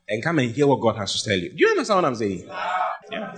and 0.09 0.23
come 0.23 0.39
and 0.41 0.51
hear 0.51 0.67
what 0.67 0.81
God 0.81 0.97
has 0.97 1.21
to 1.21 1.29
tell 1.29 1.39
you. 1.39 1.51
Do 1.51 1.57
you 1.57 1.69
understand 1.69 2.03
what 2.03 2.05
I'm 2.05 2.15
saying? 2.15 2.47
Yeah. 3.11 3.35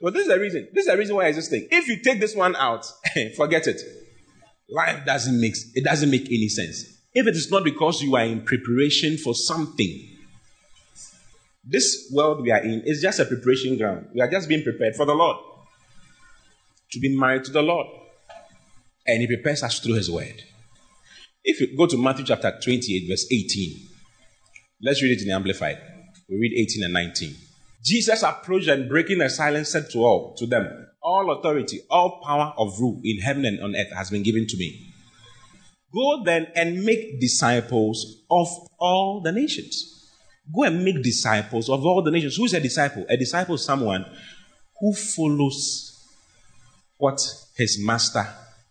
Well, 0.00 0.12
this 0.12 0.22
is 0.22 0.28
the 0.28 0.38
reason. 0.38 0.68
This 0.72 0.86
is 0.86 0.92
the 0.92 0.96
reason 0.96 1.16
why 1.16 1.26
I 1.26 1.32
just 1.32 1.50
think 1.50 1.68
if 1.70 1.88
you 1.88 2.02
take 2.02 2.20
this 2.20 2.36
one 2.36 2.54
out, 2.56 2.86
forget 3.36 3.66
it. 3.66 3.80
Life 4.70 5.04
doesn't 5.04 5.38
make 5.38 5.54
it 5.74 5.84
doesn't 5.84 6.10
make 6.10 6.26
any 6.26 6.48
sense. 6.48 6.84
If 7.14 7.26
it 7.26 7.34
is 7.34 7.50
not 7.50 7.64
because 7.64 8.00
you 8.00 8.16
are 8.16 8.24
in 8.24 8.42
preparation 8.42 9.18
for 9.18 9.34
something, 9.34 10.08
this 11.64 12.10
world 12.14 12.42
we 12.42 12.50
are 12.50 12.62
in 12.62 12.82
is 12.86 13.02
just 13.02 13.20
a 13.20 13.24
preparation 13.26 13.76
ground. 13.76 14.08
We 14.14 14.22
are 14.22 14.30
just 14.30 14.48
being 14.48 14.62
prepared 14.62 14.94
for 14.94 15.04
the 15.04 15.14
Lord 15.14 15.36
to 16.92 17.00
be 17.00 17.16
married 17.16 17.44
to 17.44 17.52
the 17.52 17.62
Lord, 17.62 17.86
and 19.06 19.20
He 19.20 19.26
prepares 19.26 19.62
us 19.62 19.80
through 19.80 19.94
His 19.94 20.10
word. 20.10 20.42
If 21.44 21.60
you 21.60 21.76
go 21.76 21.86
to 21.86 21.96
Matthew 21.96 22.24
chapter 22.26 22.56
28, 22.62 23.08
verse 23.08 23.26
18, 23.32 23.88
let's 24.82 25.02
read 25.02 25.18
it 25.18 25.22
in 25.22 25.28
the 25.28 25.34
Amplified. 25.34 25.78
We 26.28 26.36
read 26.36 26.52
18 26.56 26.84
and 26.84 26.92
19. 26.92 27.34
Jesus 27.84 28.22
approached 28.22 28.68
and 28.68 28.88
breaking 28.88 29.18
the 29.18 29.28
silence 29.28 29.70
said 29.70 29.90
to 29.90 29.98
all, 29.98 30.34
to 30.36 30.46
them, 30.46 30.86
All 31.02 31.36
authority, 31.36 31.80
all 31.90 32.20
power 32.24 32.54
of 32.56 32.78
rule 32.78 33.00
in 33.02 33.18
heaven 33.18 33.44
and 33.44 33.60
on 33.60 33.74
earth 33.74 33.92
has 33.92 34.10
been 34.10 34.22
given 34.22 34.46
to 34.46 34.56
me. 34.56 34.92
Go 35.92 36.22
then 36.24 36.46
and 36.54 36.84
make 36.84 37.20
disciples 37.20 38.22
of 38.30 38.46
all 38.78 39.20
the 39.20 39.32
nations. 39.32 40.10
Go 40.54 40.62
and 40.62 40.84
make 40.84 41.02
disciples 41.02 41.68
of 41.68 41.84
all 41.84 42.02
the 42.02 42.10
nations. 42.10 42.36
Who 42.36 42.44
is 42.44 42.54
a 42.54 42.60
disciple? 42.60 43.04
A 43.08 43.16
disciple 43.16 43.56
is 43.56 43.64
someone 43.64 44.06
who 44.80 44.94
follows 44.94 45.91
what 47.02 47.20
his 47.56 47.80
master 47.84 48.24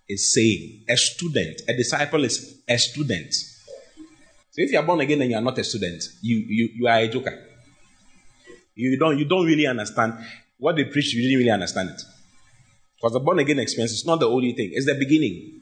is 0.07 0.33
saying. 0.33 0.85
A 0.87 0.95
student. 0.95 1.63
A 1.67 1.73
disciple 1.75 2.23
is 2.23 2.61
a 2.65 2.77
student. 2.77 3.33
So 3.33 4.57
if 4.63 4.71
you 4.71 4.79
are 4.79 4.85
born 4.85 5.01
again 5.01 5.21
and 5.21 5.31
you 5.31 5.35
are 5.35 5.41
not 5.41 5.57
a 5.57 5.63
student, 5.65 6.01
you, 6.21 6.37
you, 6.47 6.69
you 6.75 6.87
are 6.87 6.99
a 6.99 7.09
joker. 7.09 7.37
You 8.73 8.97
don't, 8.97 9.19
you 9.19 9.25
don't 9.25 9.45
really 9.45 9.67
understand 9.67 10.13
what 10.57 10.77
they 10.77 10.85
preach, 10.85 11.13
you 11.13 11.23
didn't 11.23 11.39
really 11.39 11.51
understand 11.51 11.89
it. 11.89 12.01
Because 12.95 13.11
the 13.11 13.19
born 13.19 13.39
again 13.39 13.59
experience 13.59 13.91
is 13.91 14.05
not 14.05 14.21
the 14.21 14.29
only 14.29 14.53
thing, 14.53 14.69
it's 14.71 14.85
the 14.85 14.95
beginning 14.95 15.60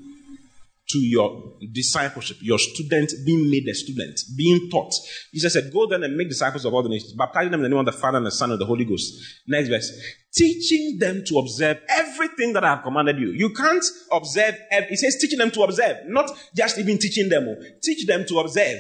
to 0.89 0.97
your 0.97 1.53
discipleship, 1.71 2.37
your 2.41 2.57
student 2.57 3.11
being 3.23 3.49
made 3.49 3.67
a 3.67 3.75
student, 3.75 4.19
being 4.35 4.69
taught. 4.71 4.91
Jesus 5.31 5.53
said, 5.53 5.71
Go 5.71 5.85
then 5.87 6.03
and 6.03 6.15
make 6.17 6.29
disciples 6.29 6.65
of 6.65 6.73
all 6.73 6.81
the 6.81 6.89
nations, 6.89 7.13
baptizing 7.13 7.51
them 7.51 7.59
in 7.59 7.63
the 7.63 7.69
name 7.69 7.79
of 7.79 7.85
the 7.85 7.91
Father 7.91 8.17
and 8.17 8.25
the 8.25 8.31
Son 8.31 8.51
and 8.51 8.59
the 8.59 8.65
Holy 8.65 8.85
Ghost. 8.85 9.13
Next 9.47 9.69
verse. 9.69 9.91
Teaching 10.33 10.97
them 10.99 11.23
to 11.27 11.37
observe 11.37 11.79
everything 11.89 12.53
that 12.53 12.63
I 12.63 12.69
have 12.69 12.83
commanded 12.83 13.19
you. 13.19 13.29
You 13.29 13.51
can't 13.51 13.83
observe, 14.11 14.57
he 14.89 14.95
says, 14.95 15.17
teaching 15.17 15.37
them 15.37 15.51
to 15.51 15.61
observe, 15.61 15.97
not 16.07 16.31
just 16.55 16.79
even 16.79 16.97
teaching 16.97 17.29
them. 17.29 17.47
Oh. 17.47 17.63
Teach 17.83 18.07
them 18.07 18.25
to 18.27 18.39
observe, 18.39 18.79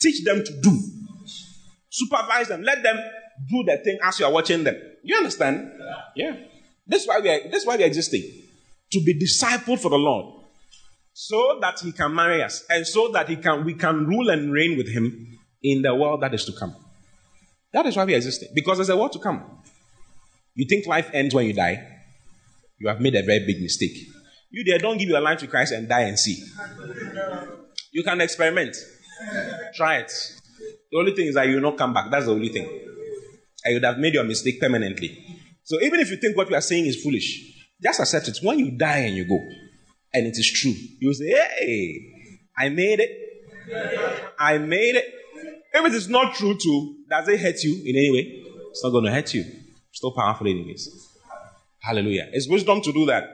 teach 0.00 0.24
them 0.24 0.44
to 0.44 0.60
do, 0.60 0.78
supervise 1.88 2.48
them, 2.48 2.62
let 2.62 2.82
them 2.82 2.96
do 3.50 3.64
the 3.64 3.78
thing 3.78 3.98
as 4.02 4.20
you 4.20 4.26
are 4.26 4.32
watching 4.32 4.62
them. 4.62 4.76
You 5.02 5.16
understand? 5.16 5.72
Yeah. 6.16 6.36
That's 6.86 7.06
why 7.06 7.20
we 7.20 7.30
are, 7.30 7.40
that's 7.50 7.66
why 7.66 7.76
we 7.76 7.84
are 7.84 7.86
existing. 7.86 8.22
To 8.92 9.00
be 9.02 9.18
discipled 9.18 9.80
for 9.80 9.88
the 9.88 9.96
Lord 9.96 10.43
so 11.14 11.58
that 11.60 11.78
he 11.78 11.92
can 11.92 12.12
marry 12.14 12.42
us 12.42 12.64
and 12.68 12.84
so 12.86 13.08
that 13.12 13.28
he 13.28 13.36
can 13.36 13.64
we 13.64 13.72
can 13.72 14.04
rule 14.04 14.28
and 14.28 14.52
reign 14.52 14.76
with 14.76 14.92
him 14.92 15.38
in 15.62 15.80
the 15.80 15.94
world 15.94 16.20
that 16.20 16.34
is 16.34 16.44
to 16.44 16.52
come. 16.52 16.74
That 17.72 17.86
is 17.86 17.96
why 17.96 18.04
we 18.04 18.14
existing. 18.14 18.48
Because 18.54 18.78
there's 18.78 18.90
a 18.90 18.96
world 18.96 19.12
to 19.12 19.20
come. 19.20 19.42
You 20.54 20.66
think 20.68 20.86
life 20.86 21.10
ends 21.12 21.34
when 21.34 21.46
you 21.46 21.52
die? 21.52 21.88
You 22.78 22.88
have 22.88 23.00
made 23.00 23.14
a 23.14 23.22
very 23.22 23.46
big 23.46 23.62
mistake. 23.62 23.96
You 24.50 24.64
there, 24.64 24.78
don't 24.78 24.98
give 24.98 25.08
your 25.08 25.20
life 25.20 25.38
to 25.38 25.46
Christ 25.46 25.72
and 25.72 25.88
die 25.88 26.02
and 26.02 26.18
see. 26.18 26.44
You 27.92 28.02
can 28.02 28.20
experiment. 28.20 28.76
Try 29.74 29.98
it. 29.98 30.12
The 30.90 30.98
only 30.98 31.12
thing 31.12 31.26
is 31.28 31.34
that 31.36 31.46
you 31.46 31.54
will 31.54 31.62
not 31.62 31.78
come 31.78 31.94
back. 31.94 32.10
That's 32.10 32.26
the 32.26 32.32
only 32.32 32.48
thing. 32.48 32.68
And 33.64 33.72
you 33.72 33.74
would 33.74 33.84
have 33.84 33.98
made 33.98 34.14
your 34.14 34.24
mistake 34.24 34.60
permanently. 34.60 35.16
So 35.62 35.80
even 35.80 36.00
if 36.00 36.10
you 36.10 36.16
think 36.16 36.36
what 36.36 36.50
you 36.50 36.56
are 36.56 36.60
saying 36.60 36.86
is 36.86 37.02
foolish, 37.02 37.66
just 37.82 38.00
accept 38.00 38.28
it. 38.28 38.38
When 38.42 38.58
you 38.58 38.72
die 38.72 38.98
and 38.98 39.16
you 39.16 39.24
go, 39.24 39.38
and 40.14 40.26
it 40.26 40.38
is 40.38 40.50
true. 40.50 40.72
You 41.00 41.12
say, 41.12 41.28
hey, 41.28 42.38
I 42.56 42.68
made 42.70 43.00
it. 43.00 43.10
I 44.38 44.58
made 44.58 44.94
it. 44.94 45.04
If 45.74 45.84
it 45.86 45.94
is 45.94 46.08
not 46.08 46.34
true 46.34 46.56
too, 46.56 46.96
does 47.10 47.28
it 47.28 47.40
hurt 47.40 47.62
you 47.62 47.82
in 47.84 47.96
any 47.96 48.12
way? 48.12 48.44
It's 48.70 48.82
not 48.84 48.90
going 48.90 49.04
to 49.04 49.12
hurt 49.12 49.34
you. 49.34 49.42
It's 49.42 49.98
Still 49.98 50.12
powerful 50.12 50.46
anyways. 50.46 50.88
Hallelujah. 51.80 52.28
It's 52.32 52.48
wisdom 52.48 52.80
to 52.80 52.92
do 52.92 53.06
that. 53.06 53.24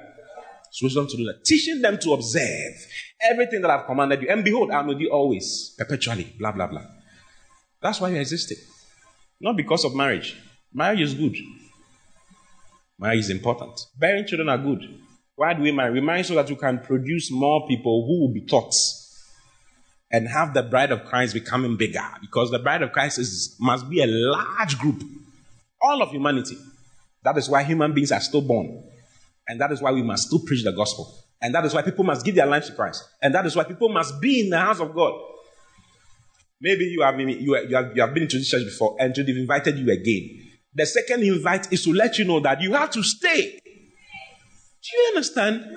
It's 0.69 0.83
wisdom 0.83 1.07
to 1.07 1.17
do 1.17 1.25
that. 1.27 1.45
Teaching 1.45 1.83
them 1.83 1.99
to 1.99 2.13
observe 2.13 2.75
everything 3.31 3.61
that 3.63 3.71
I've 3.71 3.87
commanded 3.87 4.23
you. 4.23 4.29
And 4.29 4.43
behold, 4.43 4.71
I'm 4.71 4.87
with 4.87 5.01
you 5.01 5.11
always, 5.11 5.75
perpetually, 5.77 6.35
blah, 6.39 6.53
blah, 6.53 6.67
blah. 6.67 6.85
That's 7.83 8.01
why 8.01 8.11
you 8.11 8.17
existed. 8.17 8.59
Not 9.41 9.57
because 9.57 9.85
of 9.85 9.95
marriage. 9.95 10.37
Marriage 10.73 11.01
is 11.01 11.15
good. 11.15 11.37
Marriage 12.99 13.21
is 13.21 13.31
important. 13.31 13.81
Bearing 13.99 14.27
children 14.27 14.49
are 14.49 14.59
good. 14.59 14.83
Why 15.41 15.55
do 15.55 15.63
we 15.63 15.73
marry? 15.73 15.91
We 15.93 16.03
marry 16.03 16.23
so 16.23 16.35
that 16.35 16.51
we 16.51 16.55
can 16.55 16.81
produce 16.81 17.33
more 17.33 17.67
people 17.67 18.05
who 18.07 18.21
will 18.21 18.35
be 18.35 18.43
taught 18.43 18.75
and 20.13 20.29
have 20.29 20.53
the 20.53 20.63
bride 20.63 20.93
of 20.93 21.07
Christ 21.07 21.33
becoming 21.33 21.79
bigger 21.79 22.07
because 22.21 22.51
the 22.51 22.59
bride 22.59 22.83
of 22.83 22.93
Christ 22.93 23.19
is, 23.19 23.57
must 23.59 23.89
be 23.89 24.03
a 24.03 24.07
large 24.07 24.77
group, 24.77 25.03
all 25.81 26.03
of 26.03 26.11
humanity. 26.11 26.59
That 27.25 27.39
is 27.39 27.49
why 27.49 27.63
human 27.63 27.95
beings 27.95 28.13
are 28.13 28.21
still 28.21 28.43
born. 28.43 28.85
And 29.49 29.59
that 29.63 29.73
is 29.73 29.81
why 29.81 29.93
we 29.93 30.03
must 30.03 30.27
still 30.27 30.41
preach 30.41 30.63
the 30.63 30.73
gospel. 30.73 31.11
And 31.41 31.55
that 31.55 31.65
is 31.65 31.73
why 31.73 31.81
people 31.81 32.05
must 32.05 32.23
give 32.23 32.35
their 32.35 32.45
lives 32.45 32.69
to 32.69 32.75
Christ. 32.75 33.03
And 33.23 33.35
that 33.35 33.47
is 33.47 33.57
why 33.57 33.65
people 33.65 33.89
must 33.89 34.21
be 34.21 34.41
in 34.41 34.51
the 34.51 34.59
house 34.59 34.79
of 34.79 34.95
God. 34.95 35.15
Maybe 36.61 36.85
you 36.85 37.01
have, 37.01 37.17
been, 37.17 37.31
you, 37.31 37.55
have, 37.55 37.97
you 37.97 38.03
have 38.03 38.13
been 38.13 38.29
to 38.29 38.37
this 38.37 38.51
church 38.51 38.65
before 38.65 38.95
and 39.01 39.15
they've 39.15 39.27
invited 39.35 39.79
you 39.79 39.91
again. 39.91 40.51
The 40.75 40.85
second 40.85 41.23
invite 41.23 41.73
is 41.73 41.83
to 41.85 41.95
let 41.95 42.19
you 42.19 42.27
know 42.27 42.41
that 42.41 42.61
you 42.61 42.75
have 42.75 42.91
to 42.91 43.03
stay. 43.03 43.59
Do 44.83 44.97
you 44.97 45.05
understand? 45.09 45.77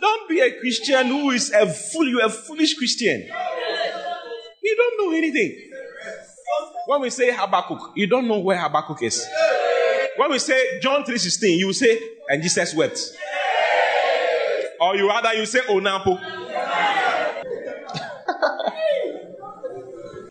Don't 0.00 0.28
be 0.28 0.40
a 0.40 0.58
Christian 0.58 1.06
who 1.08 1.30
is 1.30 1.52
a 1.52 1.66
fool. 1.66 2.08
You're 2.08 2.24
a 2.24 2.30
foolish 2.30 2.74
Christian. 2.74 3.28
You 4.62 4.76
don't 4.76 4.98
know 4.98 5.16
anything. 5.16 5.54
When 6.86 7.02
we 7.02 7.10
say 7.10 7.30
Habakkuk, 7.30 7.92
you 7.94 8.06
don't 8.06 8.26
know 8.26 8.38
where 8.38 8.58
Habakkuk 8.58 9.02
is. 9.02 9.26
When 10.16 10.30
we 10.30 10.38
say 10.38 10.80
John 10.80 11.04
3.16, 11.04 11.58
you 11.58 11.72
say, 11.74 12.00
and 12.28 12.42
Jesus 12.42 12.74
wept. 12.74 12.98
Or 14.80 14.96
you 14.96 15.06
rather 15.08 15.34
you 15.34 15.44
say 15.44 15.60
Onapo. 15.60 16.18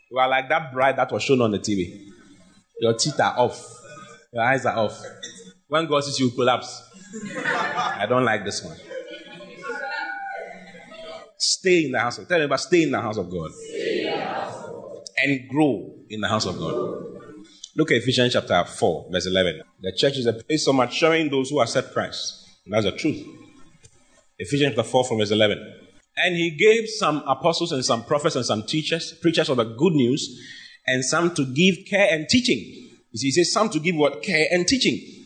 you 0.10 0.18
are 0.18 0.28
like 0.28 0.50
that 0.50 0.74
bride 0.74 0.98
that 0.98 1.12
was 1.12 1.22
shown 1.22 1.42
on 1.42 1.52
the 1.52 1.60
TV. 1.60 2.08
Your 2.80 2.94
teeth 2.94 3.20
are 3.20 3.38
off. 3.38 3.64
Your 4.34 4.44
eyes 4.44 4.66
are 4.66 4.78
off. 4.78 5.04
When 5.68 5.86
God 5.86 6.04
sees 6.04 6.20
you 6.20 6.32
collapse. 6.32 6.87
I 7.14 8.06
don't 8.08 8.26
like 8.26 8.44
this 8.44 8.64
one. 8.64 8.78
Stay 11.38 11.86
in 11.86 11.92
the 11.92 12.00
house 12.00 12.18
of 12.18 12.28
Tell 12.28 12.42
about 12.42 12.60
stay 12.60 12.84
in 12.84 12.92
the 12.92 13.02
house 13.02 13.18
of 13.18 13.30
God. 13.30 13.52
And 15.24 15.50
grow 15.50 15.94
in 16.10 16.22
the 16.22 16.28
house 16.28 16.46
of 16.46 16.58
God. 16.58 17.04
Look 17.76 17.92
at 17.92 17.98
Ephesians 17.98 18.34
chapter 18.34 18.64
4, 18.64 19.10
verse 19.12 19.28
11. 19.28 19.62
The 19.82 19.94
church 19.96 20.18
is 20.18 20.26
a 20.26 20.34
place 20.34 20.68
of 20.68 20.76
maturing 20.76 21.30
those 21.30 21.50
who 21.50 21.62
accept 21.62 21.94
Christ. 21.94 22.46
That's 22.66 22.86
the 22.86 22.92
truth. 22.92 23.26
Ephesians 24.40 24.76
chapter 24.76 24.90
4, 24.90 25.06
from 25.06 25.18
verse 25.20 25.32
11. 25.32 25.74
And 26.18 26.36
he 26.36 26.52
gave 26.52 26.90
some 26.90 27.24
apostles 27.28 27.72
and 27.72 27.86
some 27.86 28.04
prophets 28.04 28.36
and 28.36 28.46
some 28.46 28.64
teachers, 28.64 29.14
preachers 29.22 29.50
of 29.50 29.58
the 29.58 29.64
good 29.64 29.94
news, 29.94 30.42
and 30.88 31.06
some 31.06 31.34
to 31.36 31.46
give 31.46 31.86
care 31.88 32.08
and 32.12 32.28
teaching. 32.28 32.58
You 33.12 33.18
see, 33.20 33.28
he 33.28 33.32
says 33.32 33.52
some 33.52 33.70
to 33.70 33.80
give 33.80 33.96
what? 33.96 34.24
Care 34.24 34.48
and 34.52 34.68
teaching. 34.68 35.17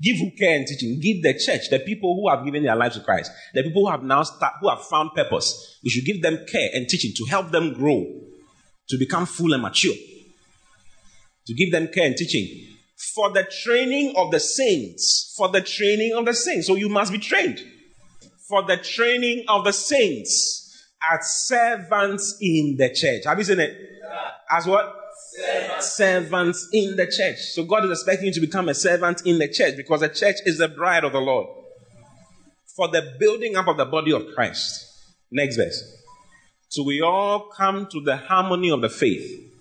Give 0.00 0.16
who 0.18 0.30
care 0.38 0.56
and 0.56 0.66
teaching. 0.66 1.00
Give 1.00 1.22
the 1.22 1.34
church, 1.34 1.70
the 1.70 1.80
people 1.80 2.14
who 2.14 2.28
have 2.28 2.44
given 2.44 2.62
their 2.62 2.76
lives 2.76 2.96
to 2.96 3.02
Christ, 3.02 3.32
the 3.52 3.62
people 3.62 3.84
who 3.84 3.90
have 3.90 4.02
now 4.02 4.22
start, 4.22 4.54
who 4.60 4.68
have 4.68 4.82
found 4.84 5.10
purpose. 5.14 5.78
We 5.82 5.90
should 5.90 6.04
give 6.04 6.22
them 6.22 6.38
care 6.50 6.70
and 6.72 6.88
teaching 6.88 7.12
to 7.16 7.24
help 7.30 7.50
them 7.50 7.74
grow, 7.74 8.04
to 8.88 8.98
become 8.98 9.26
full 9.26 9.52
and 9.52 9.62
mature. 9.62 9.94
To 11.46 11.54
give 11.54 11.72
them 11.72 11.88
care 11.88 12.06
and 12.06 12.16
teaching 12.16 12.76
for 13.14 13.30
the 13.30 13.44
training 13.44 14.14
of 14.16 14.30
the 14.30 14.40
saints. 14.40 15.34
For 15.36 15.48
the 15.48 15.60
training 15.60 16.14
of 16.14 16.26
the 16.26 16.34
saints. 16.34 16.66
So 16.66 16.74
you 16.74 16.88
must 16.88 17.12
be 17.12 17.18
trained. 17.18 17.60
For 18.48 18.62
the 18.62 18.76
training 18.76 19.44
of 19.48 19.64
the 19.64 19.72
saints 19.72 20.64
as 21.10 21.46
servants 21.46 22.36
in 22.40 22.76
the 22.76 22.92
church. 22.94 23.24
Have 23.24 23.38
you 23.38 23.44
seen 23.44 23.60
it? 23.60 23.76
As 24.50 24.66
what? 24.66 24.94
Servants. 25.80 26.68
in 26.72 26.96
the 26.96 27.06
church. 27.06 27.38
So 27.52 27.64
God 27.64 27.84
is 27.84 27.90
expecting 27.90 28.26
you 28.26 28.32
to 28.32 28.40
become 28.40 28.68
a 28.68 28.74
servant 28.74 29.22
in 29.24 29.38
the 29.38 29.48
church 29.48 29.76
because 29.76 30.00
the 30.00 30.08
church 30.08 30.36
is 30.44 30.58
the 30.58 30.68
bride 30.68 31.04
of 31.04 31.12
the 31.12 31.20
Lord. 31.20 31.46
For 32.76 32.88
the 32.88 33.16
building 33.18 33.56
up 33.56 33.68
of 33.68 33.76
the 33.76 33.84
body 33.84 34.12
of 34.12 34.22
Christ. 34.34 34.86
Next 35.30 35.56
verse. 35.56 35.82
So 36.68 36.82
we 36.82 37.00
all 37.00 37.48
come 37.56 37.88
to 37.90 38.00
the 38.00 38.16
harmony 38.16 38.70
of 38.70 38.80
the 38.82 38.88
faith 38.88 39.52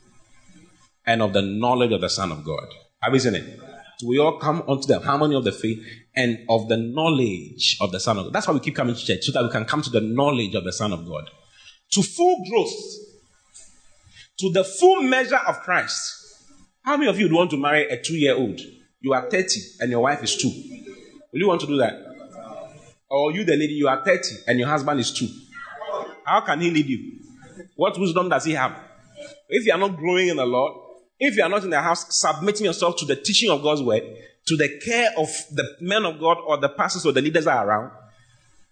and 1.05 1.21
of 1.21 1.33
the 1.33 1.41
knowledge 1.41 1.91
of 1.93 2.01
the 2.01 2.09
Son 2.09 2.31
of 2.31 2.43
God. 2.43 2.67
Have 3.01 3.13
you 3.13 3.19
seen 3.19 3.35
it? 3.35 3.59
So 3.99 4.07
we 4.07 4.19
all 4.19 4.37
come 4.37 4.61
onto 4.67 4.87
the 4.87 4.99
harmony 4.99 5.35
of 5.35 5.43
the 5.43 5.51
faith 5.51 5.83
and 6.15 6.39
of 6.49 6.67
the 6.67 6.77
knowledge 6.77 7.77
of 7.81 7.91
the 7.91 7.99
Son 7.99 8.17
of 8.17 8.25
God. 8.25 8.33
That's 8.33 8.47
why 8.47 8.53
we 8.53 8.59
keep 8.59 8.75
coming 8.75 8.93
to 8.93 9.03
church, 9.03 9.23
so 9.23 9.31
that 9.31 9.43
we 9.43 9.49
can 9.49 9.65
come 9.65 9.81
to 9.81 9.89
the 9.89 10.01
knowledge 10.01 10.53
of 10.53 10.65
the 10.65 10.73
Son 10.73 10.93
of 10.93 11.07
God. 11.07 11.29
To 11.93 12.03
full 12.03 12.43
growth, 12.49 12.73
to 14.39 14.51
the 14.51 14.63
full 14.63 15.01
measure 15.01 15.39
of 15.47 15.61
Christ. 15.61 16.43
How 16.83 16.97
many 16.97 17.09
of 17.09 17.19
you 17.19 17.25
would 17.25 17.33
want 17.33 17.51
to 17.51 17.57
marry 17.57 17.87
a 17.89 18.01
two 18.01 18.15
year 18.15 18.35
old? 18.35 18.59
You 19.01 19.13
are 19.13 19.29
30 19.29 19.59
and 19.81 19.91
your 19.91 20.01
wife 20.01 20.23
is 20.23 20.35
two. 20.35 20.49
Will 21.31 21.39
you 21.39 21.47
want 21.47 21.61
to 21.61 21.67
do 21.67 21.77
that? 21.77 22.03
Or 23.09 23.31
you, 23.31 23.43
the 23.43 23.55
lady, 23.55 23.73
you 23.73 23.87
are 23.87 24.03
30 24.03 24.35
and 24.47 24.59
your 24.59 24.67
husband 24.67 24.99
is 24.99 25.11
two. 25.11 25.27
How 26.25 26.41
can 26.41 26.59
he 26.61 26.69
lead 26.69 26.87
you? 26.87 27.19
What 27.75 27.99
wisdom 27.99 28.29
does 28.29 28.45
he 28.45 28.53
have? 28.53 28.77
If 29.49 29.65
you 29.65 29.71
are 29.71 29.77
not 29.77 29.97
growing 29.97 30.29
in 30.29 30.37
the 30.37 30.45
Lord, 30.45 30.73
if 31.19 31.35
you 31.35 31.43
are 31.43 31.49
not 31.49 31.63
in 31.63 31.69
the 31.69 31.81
house 31.81 32.05
submitting 32.09 32.65
yourself 32.65 32.97
to 32.97 33.05
the 33.05 33.15
teaching 33.15 33.49
of 33.49 33.63
God's 33.63 33.81
word, 33.81 34.03
to 34.47 34.57
the 34.57 34.79
care 34.83 35.09
of 35.17 35.27
the 35.51 35.75
men 35.81 36.05
of 36.05 36.19
God 36.19 36.37
or 36.45 36.57
the 36.57 36.69
pastors 36.69 37.05
or 37.05 37.11
the 37.11 37.21
leaders 37.21 37.47
are 37.47 37.67
around, 37.67 37.91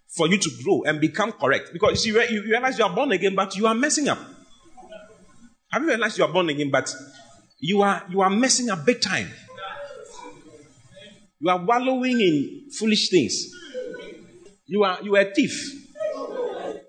for 0.08 0.28
you 0.28 0.38
to 0.38 0.50
grow 0.62 0.82
and 0.84 1.00
become 1.00 1.32
correct. 1.32 1.70
Because 1.72 2.04
you, 2.06 2.20
you 2.22 2.42
realize 2.42 2.78
you 2.78 2.84
are 2.84 2.94
born 2.94 3.12
again, 3.12 3.34
but 3.34 3.56
you 3.56 3.66
are 3.66 3.74
messing 3.74 4.08
up. 4.08 4.18
Have 5.70 5.82
you 5.82 5.88
realized 5.88 6.18
you 6.18 6.24
are 6.24 6.32
born 6.32 6.48
again, 6.48 6.70
but 6.70 6.94
you 7.58 7.82
are 7.82 8.02
you 8.08 8.20
are 8.20 8.30
messing 8.30 8.70
up 8.70 8.84
big 8.86 9.00
time? 9.00 9.28
You 11.40 11.50
are 11.50 11.64
wallowing 11.64 12.20
in 12.20 12.70
foolish 12.78 13.10
things. 13.10 13.52
You 14.66 14.84
are 14.84 14.98
you 15.02 15.16
are 15.16 15.22
a 15.22 15.34
thief. 15.34 15.82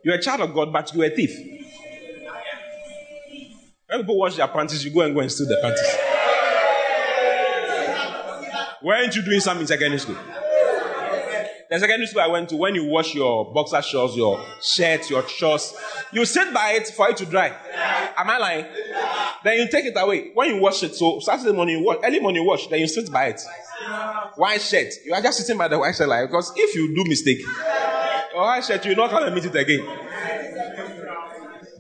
You're 0.04 0.16
a 0.16 0.22
child 0.22 0.42
of 0.42 0.54
God, 0.54 0.72
but 0.72 0.94
you're 0.94 1.06
a 1.06 1.10
thief. 1.10 1.32
When 3.88 4.00
people 4.02 4.18
wash 4.18 4.36
their 4.36 4.48
panties, 4.48 4.84
you 4.86 4.92
go 4.92 5.02
and 5.02 5.14
go 5.14 5.22
and 5.22 5.32
steal 5.32 5.48
the 5.48 5.60
panties. 5.62 5.98
Weren't 8.84 9.16
you 9.16 9.22
doing 9.24 9.40
something 9.40 9.62
in 9.62 9.68
secondary 9.68 10.00
school? 10.00 10.18
The 11.70 11.80
secondary 11.80 12.08
school 12.08 12.22
I 12.22 12.28
went 12.28 12.50
to, 12.50 12.56
when 12.56 12.76
you 12.76 12.86
wash 12.86 13.14
your 13.14 13.52
boxer 13.54 13.82
shorts, 13.82 14.16
your 14.16 14.42
shirt, 14.62 15.10
your 15.10 15.28
shorts, 15.28 15.76
you 16.14 16.24
sit 16.26 16.54
by 16.54 16.74
it 16.74 16.88
for 16.88 17.10
it 17.10 17.18
to 17.18 17.26
dry. 17.26 17.54
Am 18.18 18.30
I 18.30 18.38
lying? 18.38 18.66
Then 19.44 19.58
you 19.60 19.68
take 19.70 19.86
it 19.86 19.94
away. 19.96 20.32
When 20.34 20.56
you 20.56 20.62
wash 20.62 20.84
it, 20.84 20.96
so 20.96 21.20
Saturday 21.20 21.54
morning 21.56 21.80
you 21.80 21.86
wash, 21.86 21.98
early 22.04 22.20
morning 22.20 22.42
you 22.42 22.48
wash, 22.48 22.68
then 22.68 22.80
you 22.80 22.88
sit 22.88 23.12
by 23.12 23.28
it. 23.28 23.42
White 24.36 24.62
shirt. 24.62 24.94
You 25.06 25.14
are 25.14 25.22
just 25.22 25.40
sitting 25.40 25.58
by 25.58 25.68
the 25.68 25.78
white 25.80 25.96
shirt 25.96 26.10
like 26.10 26.28
because 26.30 26.52
if 26.56 26.76
you 26.76 26.96
do 26.96 27.04
mistake, 27.08 27.40
your 28.34 28.42
white 28.44 28.64
shirt 28.64 28.84
you 28.86 28.92
will 28.92 28.98
not 28.98 29.10
come 29.12 29.24
and 29.24 29.36
meet 29.36 29.46
it 29.46 29.56
again. 29.56 29.86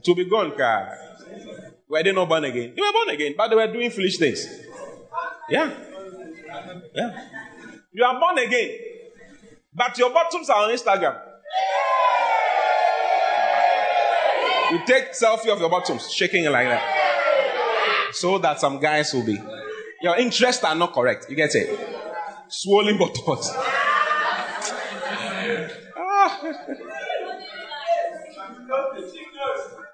To 0.03 0.15
be 0.15 0.29
gone, 0.29 0.55
car. 0.57 0.97
Were 1.89 2.03
they 2.03 2.11
not 2.11 2.29
born 2.29 2.43
again? 2.45 2.73
They 2.75 2.81
were 2.81 2.91
born 2.93 3.09
again, 3.09 3.33
but 3.37 3.47
they 3.49 3.55
were 3.55 3.71
doing 3.71 3.89
foolish 3.89 4.17
things. 4.17 4.47
Yeah. 5.49 5.71
Yeah. 6.93 7.27
You 7.93 8.03
are 8.03 8.19
born 8.19 8.37
again, 8.37 8.77
but 9.73 9.97
your 9.97 10.11
bottoms 10.11 10.49
are 10.49 10.63
on 10.63 10.69
Instagram. 10.69 11.19
You 14.71 14.79
take 14.85 15.11
selfie 15.13 15.49
of 15.49 15.59
your 15.59 15.69
bottoms, 15.69 16.11
shaking 16.11 16.43
it 16.43 16.49
like 16.49 16.67
that. 16.67 18.09
So 18.13 18.37
that 18.39 18.59
some 18.59 18.79
guys 18.79 19.13
will 19.13 19.25
be. 19.25 19.39
Your 20.01 20.17
interests 20.17 20.63
are 20.63 20.75
not 20.75 20.93
correct. 20.93 21.27
You 21.29 21.35
get 21.35 21.55
it? 21.55 21.79
Swollen 22.49 22.97
bottoms. 22.97 23.51
Ah. 25.99 26.41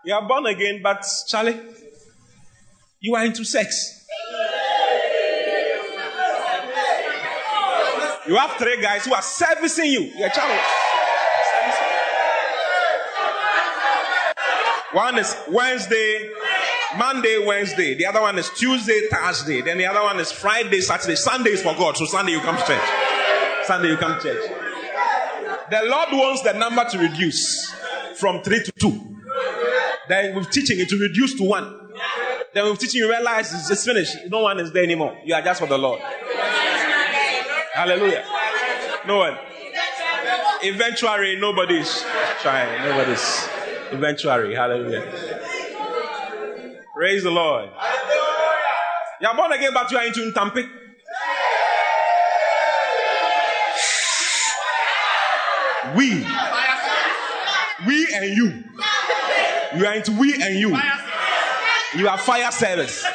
You 0.06 0.14
are 0.14 0.28
born 0.28 0.46
again, 0.48 0.82
but 0.82 1.06
Charlie, 1.28 1.60
you 3.00 3.16
are 3.16 3.26
into 3.26 3.46
sex. 3.46 4.06
You 8.28 8.36
have 8.36 8.52
three 8.58 8.82
guys 8.82 9.06
who 9.06 9.14
are 9.14 9.22
servicing 9.22 9.92
you. 9.92 10.02
Your 10.02 10.30
child. 10.30 10.83
One 14.94 15.18
is 15.18 15.36
Wednesday, 15.50 16.30
Monday, 16.98 17.44
Wednesday. 17.46 17.96
The 17.96 18.06
other 18.06 18.22
one 18.22 18.38
is 18.38 18.50
Tuesday, 18.52 19.08
Thursday. 19.12 19.62
Then 19.62 19.80
the 19.80 19.88
other 19.88 20.02
one 20.02 20.20
is 20.20 20.32
Friday, 20.32 20.82
Saturday. 20.82 21.16
Sunday 21.16 21.52
is 21.52 21.64
for 21.64 21.74
God. 21.74 21.98
So 21.98 22.06
Sunday 22.06 22.34
you 22.34 22.40
come 22.40 22.56
to 22.56 22.64
church. 22.64 22.90
Sunday 23.66 23.90
you 23.90 23.98
come 23.98 24.20
to 24.20 24.22
church. 24.22 24.52
The 25.72 25.82
Lord 25.86 26.10
wants 26.12 26.44
the 26.44 26.54
number 26.54 26.86
to 26.88 27.00
reduce 27.00 27.74
from 28.18 28.44
three 28.44 28.64
to 28.64 28.72
two. 28.74 29.18
Then 30.08 30.36
with 30.36 30.52
teaching 30.52 30.80
it 30.80 30.90
to 30.90 30.98
reduce 31.00 31.34
to 31.36 31.44
one. 31.44 31.90
Then 32.54 32.70
with 32.70 32.80
teaching 32.80 33.00
you 33.00 33.10
realize 33.10 33.52
it's 33.52 33.70
just 33.70 33.86
finished. 33.86 34.16
No 34.30 34.42
one 34.42 34.60
is 34.60 34.72
there 34.72 34.84
anymore. 34.84 35.18
You 35.26 35.34
are 35.34 35.42
just 35.42 35.60
for 35.60 35.66
the 35.66 35.78
Lord. 35.78 36.00
Hallelujah. 37.74 38.24
No 39.08 39.18
one. 39.18 39.38
Eventually, 40.62 41.38
nobody's 41.38 42.06
trying. 42.42 42.84
Nobody's. 42.84 43.53
Eventually. 43.94 44.56
Hallelujah. 44.56 45.04
Praise 46.96 47.24
the 47.24 47.32
Lord. 47.32 47.70
You 49.22 49.28
are 49.28 49.36
born 49.36 49.52
again, 49.52 49.72
but 49.74 49.92
you 49.92 49.98
are 49.98 50.06
into 50.06 50.32
Ntampi. 50.34 50.68
We. 55.96 56.26
We 57.86 58.08
and 58.16 58.36
you. 58.36 58.64
You 59.76 59.86
are 59.86 59.94
into 59.96 60.12
we 60.14 60.34
and 60.34 60.60
you. 60.60 60.78
You 61.96 62.08
are 62.08 62.18
fire 62.18 62.52
service. 62.52 63.06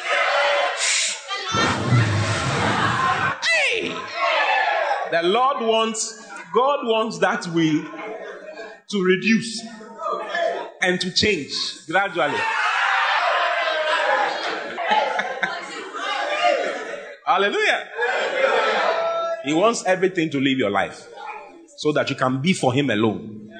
The 5.11 5.23
Lord 5.23 5.61
wants, 5.61 6.23
God 6.53 6.85
wants 6.85 7.17
that 7.19 7.47
we 7.47 7.81
to 8.89 9.03
reduce 9.03 9.65
and 10.81 10.99
to 11.01 11.11
change 11.11 11.51
gradually. 11.87 12.37
Hallelujah. 17.25 17.87
He 19.45 19.53
wants 19.53 19.85
everything 19.85 20.29
to 20.31 20.39
live 20.39 20.57
your 20.57 20.71
life 20.71 21.07
so 21.77 21.91
that 21.93 22.09
you 22.09 22.15
can 22.15 22.41
be 22.41 22.53
for 22.53 22.73
Him 22.73 22.89
alone. 22.89 23.51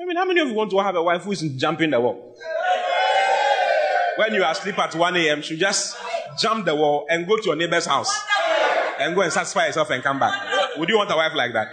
I 0.00 0.04
mean, 0.04 0.16
how 0.16 0.24
many 0.24 0.40
of 0.40 0.48
you 0.48 0.54
want 0.54 0.70
to 0.70 0.78
have 0.78 0.94
a 0.96 1.02
wife 1.02 1.22
who 1.22 1.32
isn't 1.32 1.58
jumping 1.58 1.90
the 1.90 2.00
wall? 2.00 2.36
When 4.16 4.34
you 4.34 4.44
are 4.44 4.52
asleep 4.52 4.78
at 4.78 4.94
1 4.94 5.16
a.m., 5.16 5.42
you 5.44 5.56
just 5.56 5.96
jump 6.38 6.64
the 6.64 6.74
wall 6.74 7.06
and 7.08 7.26
go 7.26 7.36
to 7.36 7.42
your 7.44 7.56
neighbor's 7.56 7.86
house 7.86 8.16
and 8.98 9.14
go 9.14 9.22
and 9.22 9.32
satisfy 9.32 9.66
yourself 9.66 9.90
and 9.90 10.02
come 10.02 10.18
back. 10.18 10.32
Would 10.78 10.88
you 10.88 10.96
want 10.96 11.10
a 11.10 11.16
wife 11.16 11.32
like 11.34 11.52
that? 11.54 11.68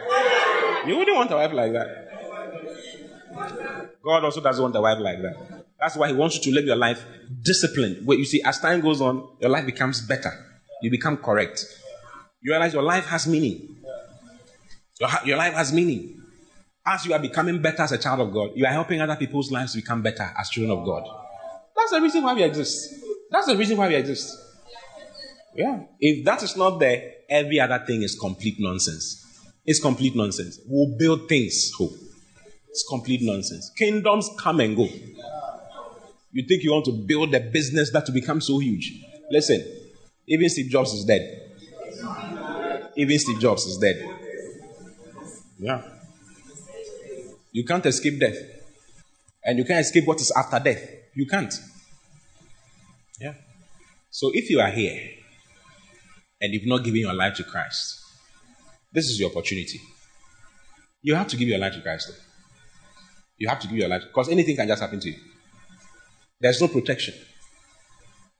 You 0.88 0.98
wouldn't 0.98 1.16
want 1.16 1.32
a 1.32 1.36
wife 1.36 1.54
like 1.54 1.74
that. 1.74 2.09
God 4.04 4.24
also 4.24 4.42
doesn't 4.42 4.62
want 4.62 4.76
a 4.76 4.82
wife 4.82 5.00
like 5.00 5.22
that. 5.22 5.66
That's 5.80 5.96
why 5.96 6.08
He 6.08 6.14
wants 6.14 6.36
you 6.36 6.42
to 6.44 6.52
live 6.52 6.66
your 6.66 6.76
life 6.76 7.04
disciplined. 7.42 8.06
Where 8.06 8.18
you 8.18 8.26
see, 8.26 8.42
as 8.44 8.60
time 8.60 8.82
goes 8.82 9.02
on, 9.02 9.28
your 9.40 9.50
life 9.50 9.66
becomes 9.66 10.02
better. 10.02 10.32
You 10.82 10.90
become 10.90 11.18
correct. 11.18 11.66
You 12.42 12.52
realize 12.52 12.74
your 12.74 12.84
life 12.84 13.06
has 13.08 13.28
meaning. 13.28 13.78
Your, 15.00 15.10
your 15.26 15.38
life 15.38 15.54
has 15.54 15.74
meaning. 15.74 16.22
As 16.86 17.06
you 17.06 17.14
are 17.14 17.20
becoming 17.20 17.62
better 17.62 17.84
as 17.84 17.92
a 17.92 17.98
child 17.98 18.22
of 18.22 18.34
God, 18.34 18.52
you 18.56 18.66
are 18.66 18.72
helping 18.72 19.02
other 19.02 19.16
people's 19.16 19.52
lives 19.52 19.76
become 19.76 20.02
better 20.02 20.34
as 20.40 20.50
children 20.50 20.78
of 20.78 20.86
God. 20.86 21.04
That's 21.76 21.92
the 21.92 22.02
reason 22.02 22.24
why 22.24 22.34
we 22.34 22.44
exist. 22.44 22.96
That's 23.30 23.48
the 23.48 23.56
reason 23.56 23.78
why 23.78 23.88
we 23.90 23.96
exist. 23.96 24.38
Yeah. 25.56 25.84
If 26.00 26.26
that 26.26 26.42
is 26.44 26.56
not 26.56 26.80
there, 26.80 27.14
every 27.30 27.60
other 27.60 27.84
thing 27.86 28.02
is 28.02 28.18
complete 28.18 28.56
nonsense. 28.60 29.26
It's 29.66 29.80
complete 29.80 30.16
nonsense. 30.16 30.60
We'll 30.66 30.98
build 30.98 31.28
things. 31.30 31.72
Hope. 31.78 31.92
It's 32.70 32.86
complete 32.88 33.22
nonsense. 33.24 33.72
Kingdoms 33.78 34.30
come 34.40 34.60
and 34.60 34.76
go. 34.76 34.88
You 36.32 36.46
think 36.48 36.64
you 36.64 36.72
want 36.72 36.86
to 36.86 36.92
build 36.92 37.34
a 37.34 37.40
business 37.40 37.92
that 37.92 38.06
will 38.08 38.14
become 38.14 38.40
so 38.40 38.60
huge? 38.60 39.04
Listen, 39.32 39.66
even 40.28 40.48
Steve 40.50 40.70
Jobs 40.70 40.94
is 40.94 41.06
dead. 41.06 41.52
Even 42.96 43.18
Steve 43.18 43.40
Jobs 43.40 43.66
is 43.66 43.78
dead. 43.78 44.08
Yeah. 45.58 45.82
You 47.52 47.66
can't 47.66 47.86
escape 47.86 48.20
death. 48.20 48.38
And 49.44 49.58
you 49.58 49.66
can't 49.66 49.80
escape 49.80 50.06
what 50.06 50.22
is 50.22 50.32
after 50.32 50.60
death. 50.60 50.88
You 51.16 51.26
can't. 51.26 51.54
Yeah. 53.20 53.34
So 54.12 54.30
if 54.34 54.50
you 54.50 54.60
are 54.60 54.70
here 54.70 55.02
and 56.40 56.54
you've 56.54 56.68
not 56.68 56.84
given 56.84 57.02
your 57.02 57.14
life 57.14 57.36
to 57.36 57.44
Christ, 57.44 58.00
this 58.92 59.10
is 59.10 59.20
your 59.20 59.32
opportunity. 59.32 59.82
You 61.02 61.16
have 61.16 61.28
to 61.30 61.38
give 61.38 61.48
your 61.48 61.58
life 61.58 61.74
to 61.74 61.82
Christ. 61.82 62.12
You 63.40 63.48
have 63.50 63.60
to 63.62 63.68
give 63.68 63.78
your 63.78 63.88
life 63.90 64.04
because 64.08 64.30
anything 64.30 64.56
can 64.56 64.68
just 64.68 64.82
happen 64.82 65.00
to 65.00 65.10
you. 65.10 65.16
There's 66.40 66.62
no 66.62 66.68
protection. 66.68 67.16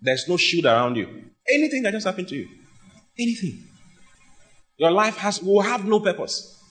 There's 0.02 0.28
no 0.28 0.38
shield 0.38 0.66
around 0.66 0.96
you. 0.96 1.08
Anything 1.48 1.84
can 1.84 1.92
just 1.92 2.06
happen 2.06 2.26
to 2.26 2.36
you. 2.36 2.48
Anything. 3.18 3.64
Your 4.78 4.92
life 4.92 5.18
has 5.18 5.42
will 5.42 5.62
have 5.62 5.86
no 5.86 6.00
purpose. 6.00 6.62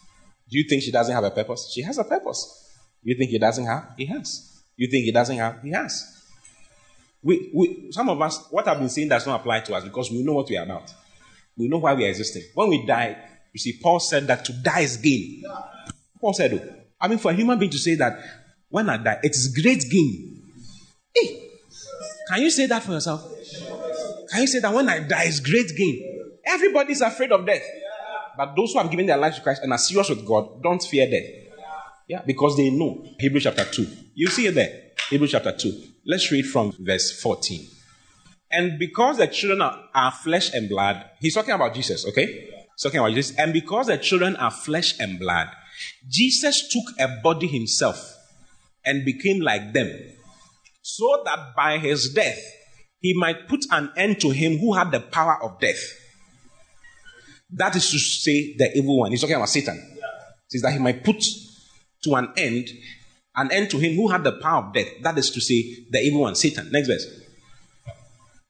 Do 0.50 0.56
you 0.58 0.64
think 0.68 0.82
she 0.82 0.92
doesn't 0.92 1.14
have 1.14 1.24
a 1.24 1.30
purpose? 1.30 1.70
She 1.74 1.82
has 1.82 1.98
a 1.98 2.04
purpose. 2.04 2.74
You 3.02 3.16
think 3.16 3.30
he 3.30 3.38
doesn't 3.38 3.66
have? 3.66 3.92
He 3.96 4.06
has. 4.06 4.62
You 4.76 4.88
think 4.90 5.04
he 5.04 5.12
doesn't 5.12 5.36
have? 5.36 5.60
He 5.62 5.70
has. 5.70 6.14
We, 7.22 7.50
we, 7.52 7.92
some 7.92 8.08
of 8.08 8.20
us, 8.22 8.46
what 8.50 8.66
I've 8.68 8.78
been 8.78 8.88
saying 8.88 9.08
does 9.08 9.26
not 9.26 9.40
apply 9.40 9.60
to 9.60 9.74
us 9.74 9.84
because 9.84 10.10
we 10.10 10.22
know 10.22 10.34
what 10.34 10.48
we 10.48 10.56
are 10.56 10.64
about. 10.64 10.92
We 11.56 11.68
know 11.68 11.78
why 11.78 11.94
we 11.94 12.04
are 12.06 12.08
existing. 12.08 12.44
When 12.54 12.68
we 12.68 12.86
die, 12.86 13.16
you 13.52 13.58
see, 13.58 13.78
Paul 13.82 14.00
said 14.00 14.26
that 14.28 14.44
to 14.46 14.52
die 14.52 14.80
is 14.80 14.96
gain. 14.96 15.42
Paul 16.20 16.32
said, 16.32 16.52
oh, 16.54 16.82
I 17.00 17.08
mean, 17.08 17.18
for 17.18 17.30
a 17.30 17.34
human 17.34 17.58
being 17.58 17.70
to 17.70 17.78
say 17.78 17.94
that 17.96 18.18
when 18.68 18.88
I 18.90 18.96
die, 18.96 19.18
it 19.22 19.30
is 19.30 19.48
great 19.48 19.84
gain. 19.90 20.42
Hey, 21.14 21.48
can 22.28 22.42
you 22.42 22.50
say 22.50 22.66
that 22.66 22.82
for 22.82 22.92
yourself? 22.92 23.22
Can 24.30 24.42
you 24.42 24.46
say 24.46 24.60
that 24.60 24.72
when 24.72 24.88
I 24.88 25.00
die 25.00 25.24
it's 25.24 25.40
great 25.40 25.74
gain? 25.76 26.40
Everybody's 26.44 27.00
afraid 27.00 27.32
of 27.32 27.46
death. 27.46 27.62
But 28.36 28.54
those 28.54 28.72
who 28.72 28.78
have 28.78 28.90
given 28.90 29.06
their 29.06 29.16
life 29.16 29.34
to 29.36 29.40
Christ 29.40 29.62
and 29.62 29.72
are 29.72 29.78
serious 29.78 30.08
with 30.10 30.24
God 30.26 30.62
don't 30.62 30.82
fear 30.82 31.10
death. 31.10 31.24
Yeah, 32.06 32.22
because 32.24 32.56
they 32.56 32.70
know. 32.70 33.04
Hebrews 33.18 33.44
chapter 33.44 33.64
2. 33.64 33.86
You 34.14 34.28
see 34.28 34.46
it 34.46 34.54
there. 34.54 34.92
Hebrews 35.10 35.32
chapter 35.32 35.52
2. 35.52 35.82
Let's 36.06 36.30
read 36.30 36.46
from 36.46 36.72
verse 36.78 37.20
14. 37.20 37.66
And 38.50 38.78
because 38.78 39.18
the 39.18 39.26
children 39.26 39.60
are, 39.60 39.78
are 39.94 40.10
flesh 40.10 40.54
and 40.54 40.68
blood, 40.68 41.04
he's 41.20 41.34
talking 41.34 41.52
about 41.52 41.74
Jesus, 41.74 42.06
okay? 42.06 42.26
He's 42.26 42.82
talking 42.82 43.00
about 43.00 43.12
Jesus. 43.12 43.36
And 43.36 43.52
because 43.52 43.88
the 43.88 43.98
children 43.98 44.36
are 44.36 44.50
flesh 44.50 44.98
and 44.98 45.18
blood, 45.18 45.48
Jesus 46.08 46.68
took 46.68 46.84
a 46.98 47.20
body 47.22 47.46
himself 47.46 48.14
and 48.84 49.04
became 49.04 49.40
like 49.40 49.72
them, 49.72 49.90
so 50.82 51.22
that 51.24 51.54
by 51.56 51.78
his 51.78 52.12
death 52.12 52.40
he 53.00 53.14
might 53.14 53.48
put 53.48 53.64
an 53.70 53.90
end 53.96 54.20
to 54.20 54.30
him 54.30 54.58
who 54.58 54.74
had 54.74 54.90
the 54.90 55.00
power 55.00 55.42
of 55.42 55.60
death. 55.60 55.80
That 57.50 57.76
is 57.76 57.90
to 57.90 57.98
say, 57.98 58.54
the 58.56 58.76
evil 58.76 58.98
one. 58.98 59.10
He's 59.10 59.20
talking 59.20 59.36
about 59.36 59.48
Satan. 59.48 59.96
Says 60.48 60.62
that 60.62 60.72
he 60.72 60.78
might 60.78 61.04
put 61.04 61.22
to 62.04 62.14
an 62.14 62.32
end 62.36 62.68
an 63.38 63.52
end 63.52 63.70
to 63.70 63.78
him 63.78 63.94
who 63.94 64.08
had 64.08 64.24
the 64.24 64.32
power 64.32 64.64
of 64.64 64.74
death. 64.74 64.88
That 65.02 65.16
is 65.16 65.30
to 65.30 65.40
say, 65.40 65.86
the 65.90 66.00
evil 66.00 66.22
one, 66.22 66.34
Satan. 66.34 66.70
Next 66.72 66.88
verse. 66.88 67.06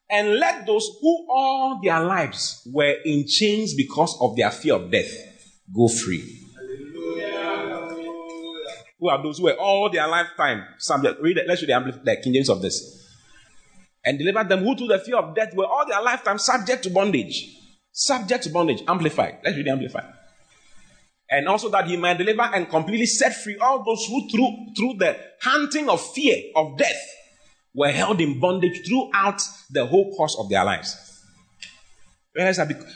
And 0.09 0.39
let 0.39 0.65
those 0.65 0.89
who 0.99 1.27
all 1.29 1.79
their 1.83 2.03
lives 2.03 2.67
were 2.73 2.95
in 3.05 3.27
chains 3.27 3.75
because 3.75 4.17
of 4.19 4.35
their 4.35 4.49
fear 4.49 4.75
of 4.75 4.89
death 4.89 5.11
go 5.73 5.87
free. 5.87 6.38
Who 8.99 9.09
are 9.09 9.23
those 9.23 9.37
who 9.37 9.45
were 9.45 9.57
all 9.57 9.89
their 9.89 10.07
lifetime 10.07 10.65
subject? 10.77 11.21
Read 11.21 11.37
it. 11.37 11.47
Let's 11.47 11.61
read 11.61 11.69
the, 11.69 12.01
the 12.03 12.17
King 12.21 12.33
James 12.33 12.49
of 12.49 12.61
this. 12.61 13.07
And 14.03 14.17
deliver 14.17 14.43
them 14.43 14.63
who 14.63 14.75
through 14.75 14.87
the 14.87 14.99
fear 14.99 15.17
of 15.17 15.35
death 15.35 15.53
were 15.55 15.65
all 15.65 15.85
their 15.87 16.01
lifetime 16.01 16.37
subject 16.37 16.83
to 16.83 16.89
bondage. 16.89 17.55
Subject 17.91 18.43
to 18.43 18.49
bondage. 18.49 18.83
Amplified. 18.87 19.39
Let's 19.43 19.55
read 19.55 19.65
the 19.65 19.71
Amplified 19.71 20.13
and 21.29 21.47
also 21.47 21.69
that 21.69 21.87
he 21.87 21.95
might 21.95 22.17
deliver 22.17 22.41
and 22.41 22.69
completely 22.69 23.05
set 23.05 23.35
free 23.35 23.57
all 23.57 23.83
those 23.83 24.05
who 24.07 24.27
through, 24.29 24.73
through 24.75 24.95
the 24.97 25.15
hunting 25.41 25.87
of 25.89 26.01
fear 26.13 26.35
of 26.55 26.77
death 26.77 27.15
were 27.73 27.91
held 27.91 28.19
in 28.19 28.39
bondage 28.39 28.87
throughout 28.87 29.41
the 29.69 29.85
whole 29.85 30.15
course 30.15 30.35
of 30.39 30.49
their 30.49 30.65
lives. 30.65 30.97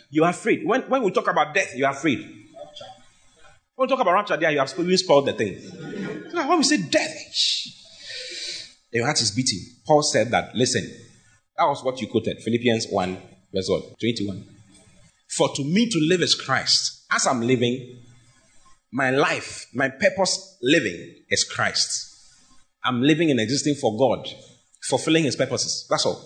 You 0.09 0.23
are 0.23 0.31
afraid. 0.31 0.65
When, 0.65 0.81
when 0.83 1.03
we 1.03 1.11
talk 1.11 1.27
about 1.27 1.53
death, 1.53 1.75
you 1.75 1.85
are 1.85 1.91
afraid. 1.91 2.42
When 3.75 3.87
we 3.87 3.91
talk 3.91 4.01
about 4.01 4.13
rapture, 4.13 4.37
there 4.37 4.51
you 4.51 4.59
have 4.59 4.69
spoiled 4.69 5.25
the 5.25 5.33
thing. 5.33 5.55
When 6.31 6.57
we 6.57 6.63
say 6.63 6.77
death, 6.77 7.11
your 8.91 9.05
heart 9.05 9.19
is 9.21 9.31
beating. 9.31 9.59
Paul 9.87 10.03
said 10.03 10.29
that, 10.31 10.55
listen, 10.55 10.83
that 11.57 11.65
was 11.65 11.83
what 11.83 11.99
you 11.99 12.07
quoted, 12.07 12.39
Philippians 12.43 12.87
1, 12.89 13.17
verse 13.53 13.67
21. 13.99 14.45
For 15.29 15.49
to 15.55 15.63
me 15.63 15.89
to 15.89 15.99
live 16.07 16.21
is 16.21 16.35
Christ. 16.35 17.05
As 17.11 17.25
I'm 17.25 17.41
living, 17.41 17.99
my 18.91 19.09
life, 19.09 19.65
my 19.73 19.89
purpose 19.89 20.57
living 20.61 21.15
is 21.29 21.43
Christ. 21.43 22.11
I'm 22.85 23.01
living 23.01 23.31
and 23.31 23.39
existing 23.39 23.75
for 23.75 23.97
God, 23.97 24.27
fulfilling 24.83 25.23
His 25.23 25.35
purposes. 25.35 25.87
That's 25.89 26.05
all. 26.05 26.23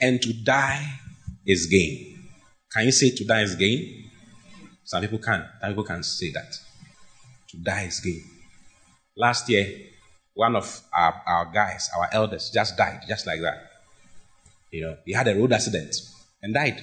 And 0.00 0.22
to 0.22 0.32
die 0.32 1.00
is 1.46 1.66
gain. 1.66 2.30
Can 2.72 2.86
you 2.86 2.92
say 2.92 3.10
to 3.10 3.24
die 3.24 3.42
is 3.42 3.54
gain? 3.54 4.12
Some 4.84 5.02
people 5.02 5.18
can. 5.18 5.48
Some 5.60 5.70
people 5.70 5.84
can 5.84 6.02
say 6.02 6.30
that. 6.32 6.58
To 7.48 7.56
die 7.56 7.84
is 7.84 8.00
gain. 8.00 8.22
Last 9.16 9.48
year, 9.48 9.66
one 10.34 10.56
of 10.56 10.80
our, 10.92 11.22
our 11.26 11.46
guys, 11.46 11.90
our 11.96 12.08
elders, 12.12 12.50
just 12.52 12.76
died, 12.76 13.02
just 13.08 13.26
like 13.26 13.40
that. 13.40 13.70
You 14.70 14.82
know, 14.82 14.96
he 15.04 15.12
had 15.12 15.28
a 15.28 15.34
road 15.34 15.52
accident 15.52 15.94
and 16.42 16.52
died. 16.52 16.82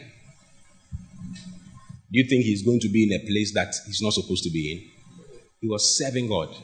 Do 2.12 2.20
you 2.20 2.26
think 2.26 2.44
he's 2.44 2.64
going 2.64 2.80
to 2.82 2.90
be 2.90 3.04
in 3.04 3.14
a 3.14 3.26
place 3.26 3.54
that 3.54 3.74
he's 3.86 4.02
not 4.02 4.14
supposed 4.14 4.44
to 4.44 4.50
be 4.50 4.72
in? 4.72 5.36
He 5.62 5.68
was 5.68 5.98
serving 5.98 6.28
God. 6.28 6.56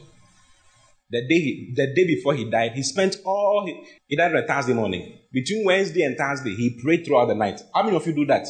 The 1.09 1.21
day, 1.21 1.39
he, 1.39 1.73
the 1.75 1.93
day 1.93 2.05
before 2.05 2.33
he 2.33 2.49
died, 2.49 2.73
he 2.73 2.83
spent 2.83 3.17
all, 3.23 3.65
he, 3.65 3.81
he 4.07 4.15
died 4.15 4.35
on 4.35 4.43
a 4.43 4.47
Thursday 4.47 4.73
morning. 4.73 5.19
Between 5.31 5.65
Wednesday 5.65 6.03
and 6.03 6.17
Thursday, 6.17 6.55
he 6.55 6.81
prayed 6.81 7.05
throughout 7.05 7.27
the 7.27 7.35
night. 7.35 7.61
How 7.73 7.83
many 7.83 7.95
of 7.95 8.05
you 8.05 8.13
do 8.13 8.25
that? 8.25 8.47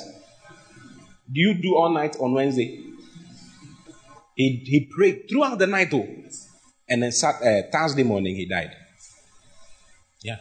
Do 1.32 1.42
you 1.42 1.54
do 1.54 1.76
all 1.76 1.90
night 1.90 2.16
on 2.20 2.34
Wednesday? 2.34 2.84
He, 4.36 4.62
he 4.66 4.90
prayed 4.96 5.26
throughout 5.30 5.60
the 5.60 5.68
night, 5.68 5.92
though. 5.92 6.08
And 6.88 7.04
then 7.04 7.12
sat, 7.12 7.42
uh, 7.42 7.64
Thursday 7.72 8.04
morning, 8.04 8.36
he 8.36 8.46
died. 8.46 8.72
Yeah. 10.22 10.38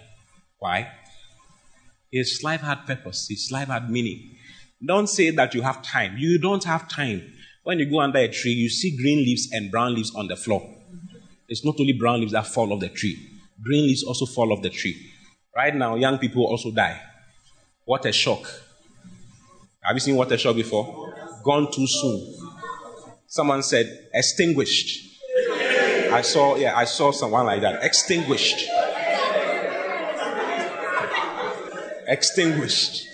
Why? 0.58 0.92
His 2.12 2.40
life 2.42 2.60
had 2.60 2.86
purpose, 2.86 3.26
his 3.28 3.50
life 3.50 3.68
had 3.68 3.90
meaning. 3.90 4.36
Don't 4.84 5.08
say 5.08 5.30
that 5.30 5.54
you 5.54 5.62
have 5.62 5.82
time. 5.82 6.16
You 6.18 6.38
don't 6.38 6.62
have 6.64 6.88
time. 6.88 7.32
When 7.64 7.78
you 7.78 7.90
go 7.90 8.00
under 8.00 8.18
a 8.18 8.28
tree, 8.28 8.52
you 8.52 8.68
see 8.68 8.96
green 8.96 9.18
leaves 9.18 9.48
and 9.50 9.70
brown 9.70 9.94
leaves 9.94 10.14
on 10.14 10.28
the 10.28 10.36
floor. 10.36 10.72
It's 11.48 11.64
not 11.64 11.80
only 11.80 11.92
brown 11.94 12.20
leaves 12.20 12.32
that 12.32 12.46
fall 12.46 12.72
off 12.72 12.80
the 12.80 12.88
tree, 12.88 13.18
green 13.62 13.86
leaves 13.86 14.04
also 14.04 14.26
fall 14.26 14.52
off 14.52 14.62
the 14.62 14.70
tree. 14.70 14.96
Right 15.54 15.74
now, 15.74 15.96
young 15.96 16.18
people 16.18 16.44
also 16.44 16.70
die. 16.70 17.00
What 17.84 18.04
a 18.04 18.12
shock. 18.12 18.46
Have 19.86 19.94
you 19.94 20.00
seen 20.00 20.16
what 20.16 20.32
a 20.32 20.36
shock 20.38 20.56
before? 20.56 21.14
Gone 21.44 21.70
too 21.70 21.86
soon. 21.86 22.34
Someone 23.28 23.62
said, 23.62 24.08
extinguished. 24.12 25.04
I 26.12 26.22
saw, 26.22 26.56
yeah, 26.56 26.76
I 26.76 26.84
saw 26.84 27.12
someone 27.12 27.46
like 27.46 27.60
that. 27.60 27.84
Extinguished. 27.84 28.68
Extinguished. 32.08 33.06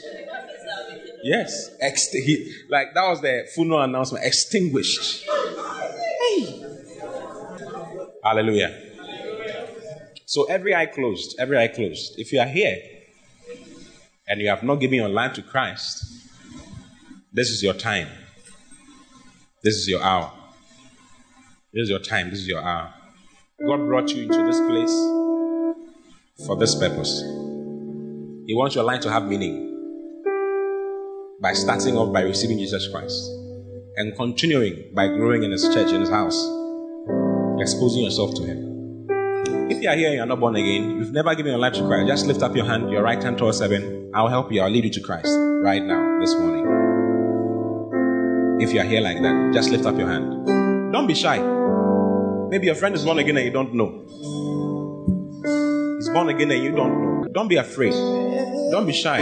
Yes, 1.24 1.70
ext- 1.82 2.12
he, 2.12 2.52
like 2.68 2.94
that 2.94 3.08
was 3.08 3.20
the 3.20 3.46
funeral 3.54 3.82
announcement. 3.82 4.24
Extinguished. 4.24 5.24
Hey. 5.24 6.64
Hallelujah. 8.24 8.76
So 10.26 10.44
every 10.44 10.74
eye 10.74 10.86
closed, 10.86 11.36
every 11.38 11.58
eye 11.58 11.68
closed. 11.68 12.18
If 12.18 12.32
you 12.32 12.40
are 12.40 12.46
here 12.46 12.76
and 14.26 14.40
you 14.40 14.48
have 14.48 14.62
not 14.62 14.76
given 14.76 14.96
your 14.96 15.08
life 15.08 15.34
to 15.34 15.42
Christ, 15.42 16.11
this 17.33 17.49
is 17.49 17.62
your 17.62 17.74
time. 17.74 18.09
This 19.64 19.74
is 19.76 19.89
your 19.89 20.03
hour. 20.03 20.30
This 21.72 21.85
is 21.85 21.91
your 21.91 22.01
time. 22.01 22.30
This 22.30 22.41
is 22.41 22.49
your 22.49 22.62
hour. 22.62 22.93
God 23.66 23.87
brought 23.87 24.11
you 24.11 24.24
into 24.24 24.45
this 24.45 24.61
place 24.61 24.93
for 26.47 26.57
this 26.57 26.74
purpose. 26.74 27.20
He 28.47 28.55
wants 28.55 28.74
your 28.74 28.85
life 28.85 29.01
to 29.03 29.11
have 29.11 29.24
meaning 29.24 29.70
by 31.41 31.55
starting 31.55 31.97
off 31.97 32.12
by 32.12 32.22
receiving 32.22 32.59
Jesus 32.59 32.89
Christ 32.89 33.30
and 33.97 34.14
continuing 34.16 34.93
by 34.95 35.07
growing 35.09 35.43
in 35.43 35.53
His 35.53 35.62
church, 35.72 35.91
in 35.93 36.01
His 36.01 36.11
house, 36.11 36.37
exposing 37.61 38.05
yourself 38.05 38.35
to 38.35 38.43
Him. 38.43 39.09
If 39.70 39.80
you 39.83 39.89
are 39.89 39.97
here 39.97 40.09
and 40.09 40.16
you're 40.16 40.26
not 40.26 40.41
born 40.41 40.57
again, 40.57 40.99
you've 40.99 41.12
never 41.12 41.35
given 41.35 41.53
your 41.53 41.61
life 41.61 41.72
to 41.74 41.87
Christ, 41.87 42.09
just 42.09 42.26
lift 42.26 42.43
up 42.43 42.55
your 42.55 42.66
hand, 42.66 42.91
your 42.91 43.03
right 43.03 43.22
hand 43.22 43.39
towards 43.39 43.61
heaven. 43.61 44.11
I'll 44.12 44.28
help 44.28 44.53
you. 44.53 44.61
I'll 44.61 44.70
lead 44.70 44.85
you 44.85 44.91
to 44.91 45.01
Christ 45.01 45.35
right 45.62 45.83
now, 45.83 46.18
this 46.20 46.35
morning. 46.35 46.91
If 48.62 48.72
you 48.72 48.78
are 48.78 48.84
here 48.84 49.00
like 49.00 49.20
that, 49.22 49.50
just 49.52 49.70
lift 49.70 49.86
up 49.86 49.98
your 49.98 50.06
hand. 50.06 50.46
Don't 50.92 51.08
be 51.08 51.14
shy. 51.14 51.38
Maybe 52.48 52.66
your 52.66 52.76
friend 52.76 52.94
is 52.94 53.02
born 53.04 53.18
again 53.18 53.36
and 53.36 53.44
you 53.44 53.50
don't 53.50 53.74
know. 53.74 54.04
He's 55.96 56.08
born 56.10 56.28
again 56.28 56.52
and 56.52 56.62
you 56.62 56.70
don't 56.70 57.22
know. 57.22 57.28
Don't 57.32 57.48
be 57.48 57.56
afraid. 57.56 57.90
Don't 58.70 58.86
be 58.86 58.92
shy. 58.92 59.18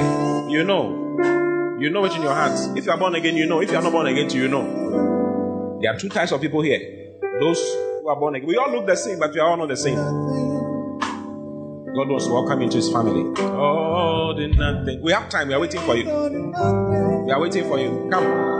You 0.51 0.63
know. 0.63 1.79
You 1.81 1.89
know 1.89 2.05
it 2.05 2.13
in 2.15 2.21
your 2.21 2.35
heart. 2.35 2.77
If 2.77 2.85
you 2.85 2.93
are 2.93 2.99
born 2.99 3.15
again, 3.15 3.35
you 3.35 3.47
know. 3.47 3.63
If 3.63 3.71
you 3.71 3.79
are 3.79 3.83
not 3.83 3.93
born 3.93 4.09
again, 4.09 4.29
you 4.29 4.47
know. 4.47 5.79
There 5.81 5.91
are 5.91 5.99
two 5.99 6.11
types 6.11 6.33
of 6.33 6.43
people 6.43 6.61
here. 6.61 7.15
Those 7.41 7.59
who 8.03 8.09
are 8.09 8.17
born 8.17 8.35
again. 8.35 8.47
We 8.47 8.59
all 8.59 8.71
look 8.71 8.87
the 8.87 8.97
same, 8.97 9.19
but 9.21 9.33
we 9.33 9.41
are 9.41 9.49
all 9.49 9.57
not 9.57 9.69
the 9.69 9.77
same. 9.79 9.97
God 11.97 12.09
wants 12.09 12.27
to 12.27 12.33
welcome 12.35 12.61
into 12.61 12.77
his 12.77 12.93
family. 12.93 13.33
Oh, 13.39 14.35
nothing. 14.37 15.01
We 15.01 15.13
have 15.13 15.31
time. 15.31 15.49
We 15.49 15.55
are 15.55 15.61
waiting 15.61 15.81
for 15.81 15.97
you. 15.97 16.05
We 17.25 17.33
are 17.33 17.41
waiting 17.41 17.67
for 17.67 17.79
you. 17.79 18.07
Come. 18.13 18.60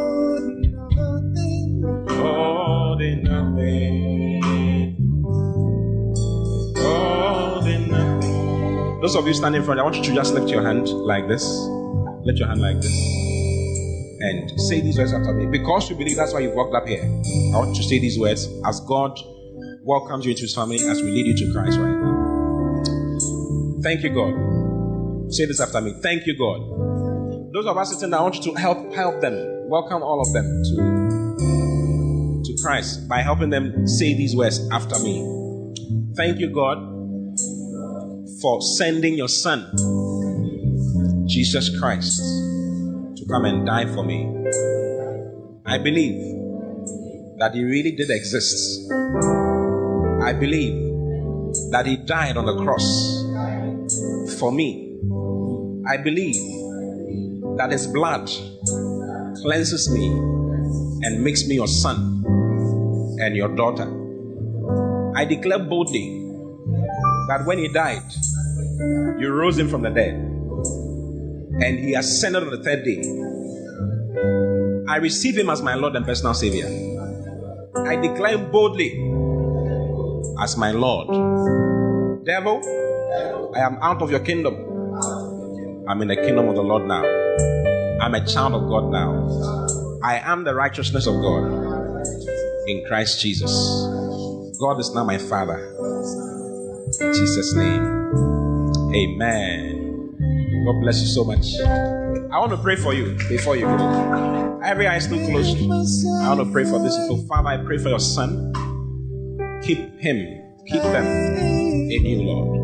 Those 9.01 9.15
of 9.15 9.25
you 9.25 9.33
standing 9.33 9.61
in 9.61 9.65
front, 9.65 9.79
I 9.79 9.83
want 9.83 9.95
you 9.95 10.03
to 10.03 10.13
just 10.13 10.31
lift 10.35 10.47
your 10.47 10.61
hand 10.61 10.87
like 10.87 11.27
this. 11.27 11.43
Lift 12.23 12.37
your 12.37 12.47
hand 12.47 12.61
like 12.61 12.75
this. 12.75 12.93
And 14.19 14.61
say 14.61 14.79
these 14.79 14.95
words 14.95 15.11
after 15.11 15.33
me. 15.33 15.47
Because 15.47 15.89
you 15.89 15.95
believe 15.95 16.17
that's 16.17 16.33
why 16.33 16.41
you've 16.41 16.53
walked 16.53 16.75
up 16.75 16.87
here. 16.87 17.01
I 17.01 17.57
want 17.57 17.69
you 17.69 17.81
to 17.81 17.83
say 17.83 17.97
these 17.97 18.19
words 18.19 18.47
as 18.63 18.79
God 18.81 19.19
welcomes 19.81 20.25
you 20.25 20.31
into 20.31 20.43
his 20.43 20.53
family 20.53 20.75
as 20.75 21.01
we 21.01 21.09
lead 21.09 21.25
you 21.25 21.47
to 21.47 21.51
Christ 21.51 21.79
right 21.79 21.97
now. 21.97 22.81
Thank 23.81 24.03
you, 24.03 24.13
God. 24.13 25.33
Say 25.33 25.45
this 25.47 25.59
after 25.59 25.81
me. 25.81 25.95
Thank 26.03 26.27
you, 26.27 26.37
God. 26.37 27.53
Those 27.55 27.65
of 27.65 27.75
us 27.77 27.89
sitting 27.91 28.11
there, 28.11 28.19
I 28.19 28.21
want 28.23 28.35
you 28.35 28.53
to 28.53 28.59
help 28.59 28.93
help 28.93 29.19
them. 29.19 29.33
Welcome 29.67 30.03
all 30.03 30.21
of 30.21 30.31
them 30.31 30.45
to, 30.45 32.43
to 32.43 32.61
Christ 32.61 33.09
by 33.09 33.23
helping 33.23 33.49
them 33.49 33.87
say 33.87 34.13
these 34.13 34.35
words 34.35 34.59
after 34.69 34.99
me. 34.99 35.25
Thank 36.15 36.37
you, 36.37 36.53
God, 36.53 37.00
for 38.41 38.61
sending 38.61 39.13
your 39.13 39.27
son, 39.27 39.69
Jesus 41.27 41.77
Christ, 41.79 42.17
to 43.15 43.25
come 43.29 43.45
and 43.45 43.65
die 43.65 43.85
for 43.93 44.03
me. 44.03 44.25
I 45.65 45.77
believe 45.77 46.17
that 47.37 47.53
he 47.53 47.63
really 47.63 47.91
did 47.91 48.09
exist. 48.09 48.91
I 50.23 50.33
believe 50.33 50.73
that 51.71 51.85
he 51.85 51.97
died 51.97 52.37
on 52.37 52.45
the 52.45 52.57
cross 52.63 52.87
for 54.39 54.51
me. 54.51 54.97
I 55.87 55.97
believe 55.97 56.35
that 57.57 57.69
his 57.71 57.87
blood 57.87 58.29
cleanses 59.41 59.91
me 59.91 60.07
and 60.07 61.23
makes 61.23 61.47
me 61.47 61.55
your 61.55 61.67
son 61.67 62.23
and 63.19 63.35
your 63.35 63.55
daughter. 63.55 63.87
I 65.15 65.25
declare 65.25 65.59
boldly 65.59 66.21
that 67.27 67.43
when 67.45 67.59
he 67.59 67.67
died, 67.67 68.03
you 69.19 69.29
rose 69.31 69.57
him 69.57 69.69
from 69.69 69.81
the 69.81 69.89
dead 69.89 70.13
and 71.63 71.79
he 71.79 71.93
ascended 71.93 72.43
on 72.43 72.49
the 72.49 72.63
third 72.63 72.83
day. 72.83 73.01
I 74.91 74.97
receive 74.97 75.37
him 75.37 75.49
as 75.49 75.61
my 75.61 75.75
Lord 75.75 75.95
and 75.95 76.05
personal 76.05 76.33
Savior. 76.33 76.65
I 77.77 77.95
declare 77.95 78.37
him 78.37 78.51
boldly 78.51 78.91
as 80.41 80.57
my 80.57 80.71
Lord. 80.71 81.07
Devil, 82.25 82.61
I 83.55 83.59
am 83.59 83.77
out 83.81 84.01
of 84.01 84.09
your 84.09 84.21
kingdom. 84.21 84.55
I'm 85.87 86.01
in 86.01 86.07
the 86.07 86.15
kingdom 86.15 86.49
of 86.49 86.55
the 86.55 86.61
Lord 86.61 86.85
now. 86.85 87.03
I'm 88.01 88.15
a 88.15 88.25
child 88.25 88.53
of 88.53 88.67
God 88.67 88.91
now. 88.91 89.99
I 90.03 90.17
am 90.17 90.43
the 90.43 90.55
righteousness 90.55 91.05
of 91.05 91.15
God 91.21 92.05
in 92.67 92.83
Christ 92.87 93.21
Jesus. 93.21 93.51
God 94.59 94.79
is 94.79 94.93
now 94.95 95.03
my 95.03 95.17
Father. 95.17 95.75
In 96.99 97.13
Jesus' 97.13 97.53
name. 97.55 98.50
Amen. 98.93 100.15
God 100.65 100.81
bless 100.81 101.01
you 101.01 101.07
so 101.07 101.23
much. 101.23 101.45
I 102.31 102.39
want 102.39 102.51
to 102.51 102.57
pray 102.57 102.75
for 102.75 102.93
you 102.93 103.17
before 103.29 103.55
you 103.55 103.65
go. 103.65 104.59
Every 104.63 104.87
eye 104.87 104.99
still 104.99 105.25
closed. 105.27 105.57
I 105.57 106.35
want 106.35 106.47
to 106.47 106.51
pray 106.51 106.65
for 106.65 106.79
this 106.79 106.95
people. 106.97 107.25
Father, 107.27 107.49
I 107.49 107.57
pray 107.65 107.77
for 107.77 107.89
your 107.89 107.99
son. 107.99 108.53
Keep 109.63 109.99
him, 109.99 110.55
keep 110.67 110.81
them 110.81 111.05
in 111.05 112.05
you, 112.05 112.21
Lord 112.23 112.61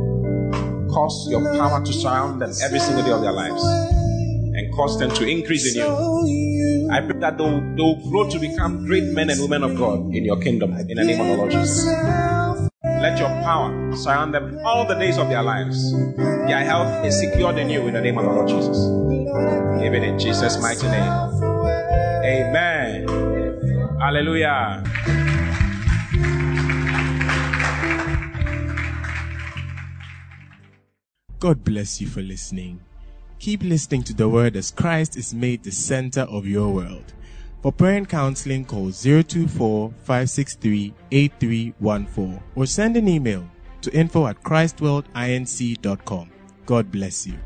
cause 0.97 1.28
your 1.30 1.43
power 1.55 1.84
to 1.86 1.93
surround 1.93 2.41
them 2.41 2.51
every 2.63 2.80
single 2.80 3.03
day 3.03 3.11
of 3.11 3.21
their 3.21 3.32
lives 3.32 3.63
and 3.63 4.73
cause 4.73 4.97
them 4.97 5.11
to 5.11 5.28
increase 5.28 5.75
in 5.75 5.82
you. 5.82 6.89
I 6.91 7.01
pray 7.01 7.19
that 7.19 7.38
they'll, 7.38 7.61
they'll 7.75 8.09
grow 8.09 8.28
to 8.28 8.39
become 8.39 8.86
great 8.86 9.03
men 9.03 9.30
and 9.30 9.39
women 9.39 9.63
of 9.63 9.78
God 9.78 9.99
in 10.15 10.25
your 10.25 10.39
kingdom 10.41 10.73
in 10.73 10.88
the 10.88 11.03
name 11.03 11.21
of 11.21 11.28
the 11.28 11.38
Lord 11.38 11.51
Jesus. 11.51 11.86
Let 13.02 13.20
your 13.20 13.30
power 13.43 13.95
surround 13.95 14.34
them 14.34 14.60
all 14.66 14.88
the 14.88 14.95
days 14.95 15.18
of 15.18 15.30
their 15.30 15.43
lives. 15.43 15.93
Their 16.16 16.64
health 16.64 17.06
is 17.06 17.20
secured 17.20 17.58
in 17.58 17.70
you 17.70 17.88
in 17.88 17.93
the 17.93 18.02
name 18.02 18.18
of 18.18 18.26
the 18.26 18.32
Lord 18.32 18.48
Jesus. 18.48 18.78
Even 19.84 20.04
in 20.04 20.18
Jesus' 20.18 20.60
mighty 20.62 20.88
name. 20.88 21.12
Amen. 22.26 23.08
Hallelujah. 24.00 24.84
God 31.39 31.64
bless 31.64 32.02
you 32.02 32.08
for 32.08 32.24
listening. 32.24 32.80
Keep 33.38 33.62
listening 33.62 34.02
to 34.04 34.14
the 34.16 34.28
word 34.28 34.56
as 34.56 34.72
Christ 34.72 35.16
is 35.16 35.36
made 35.36 35.64
the 35.64 35.72
center 35.72 36.22
of 36.22 36.48
your 36.48 36.74
world. 36.74 37.14
For 37.62 37.72
prayer 37.72 37.97
and 37.97 38.08
counseling, 38.08 38.66
call 38.66 38.91
024 38.91 39.91
563 40.03 40.93
8314 41.12 42.43
or 42.55 42.66
send 42.66 42.97
an 42.97 43.08
email 43.08 43.49
to 43.82 43.91
info 43.93 44.28
at 44.28 44.41
christworldinc.com. 44.43 46.30
God 46.66 46.91
bless 46.91 47.28
you. 47.28 47.39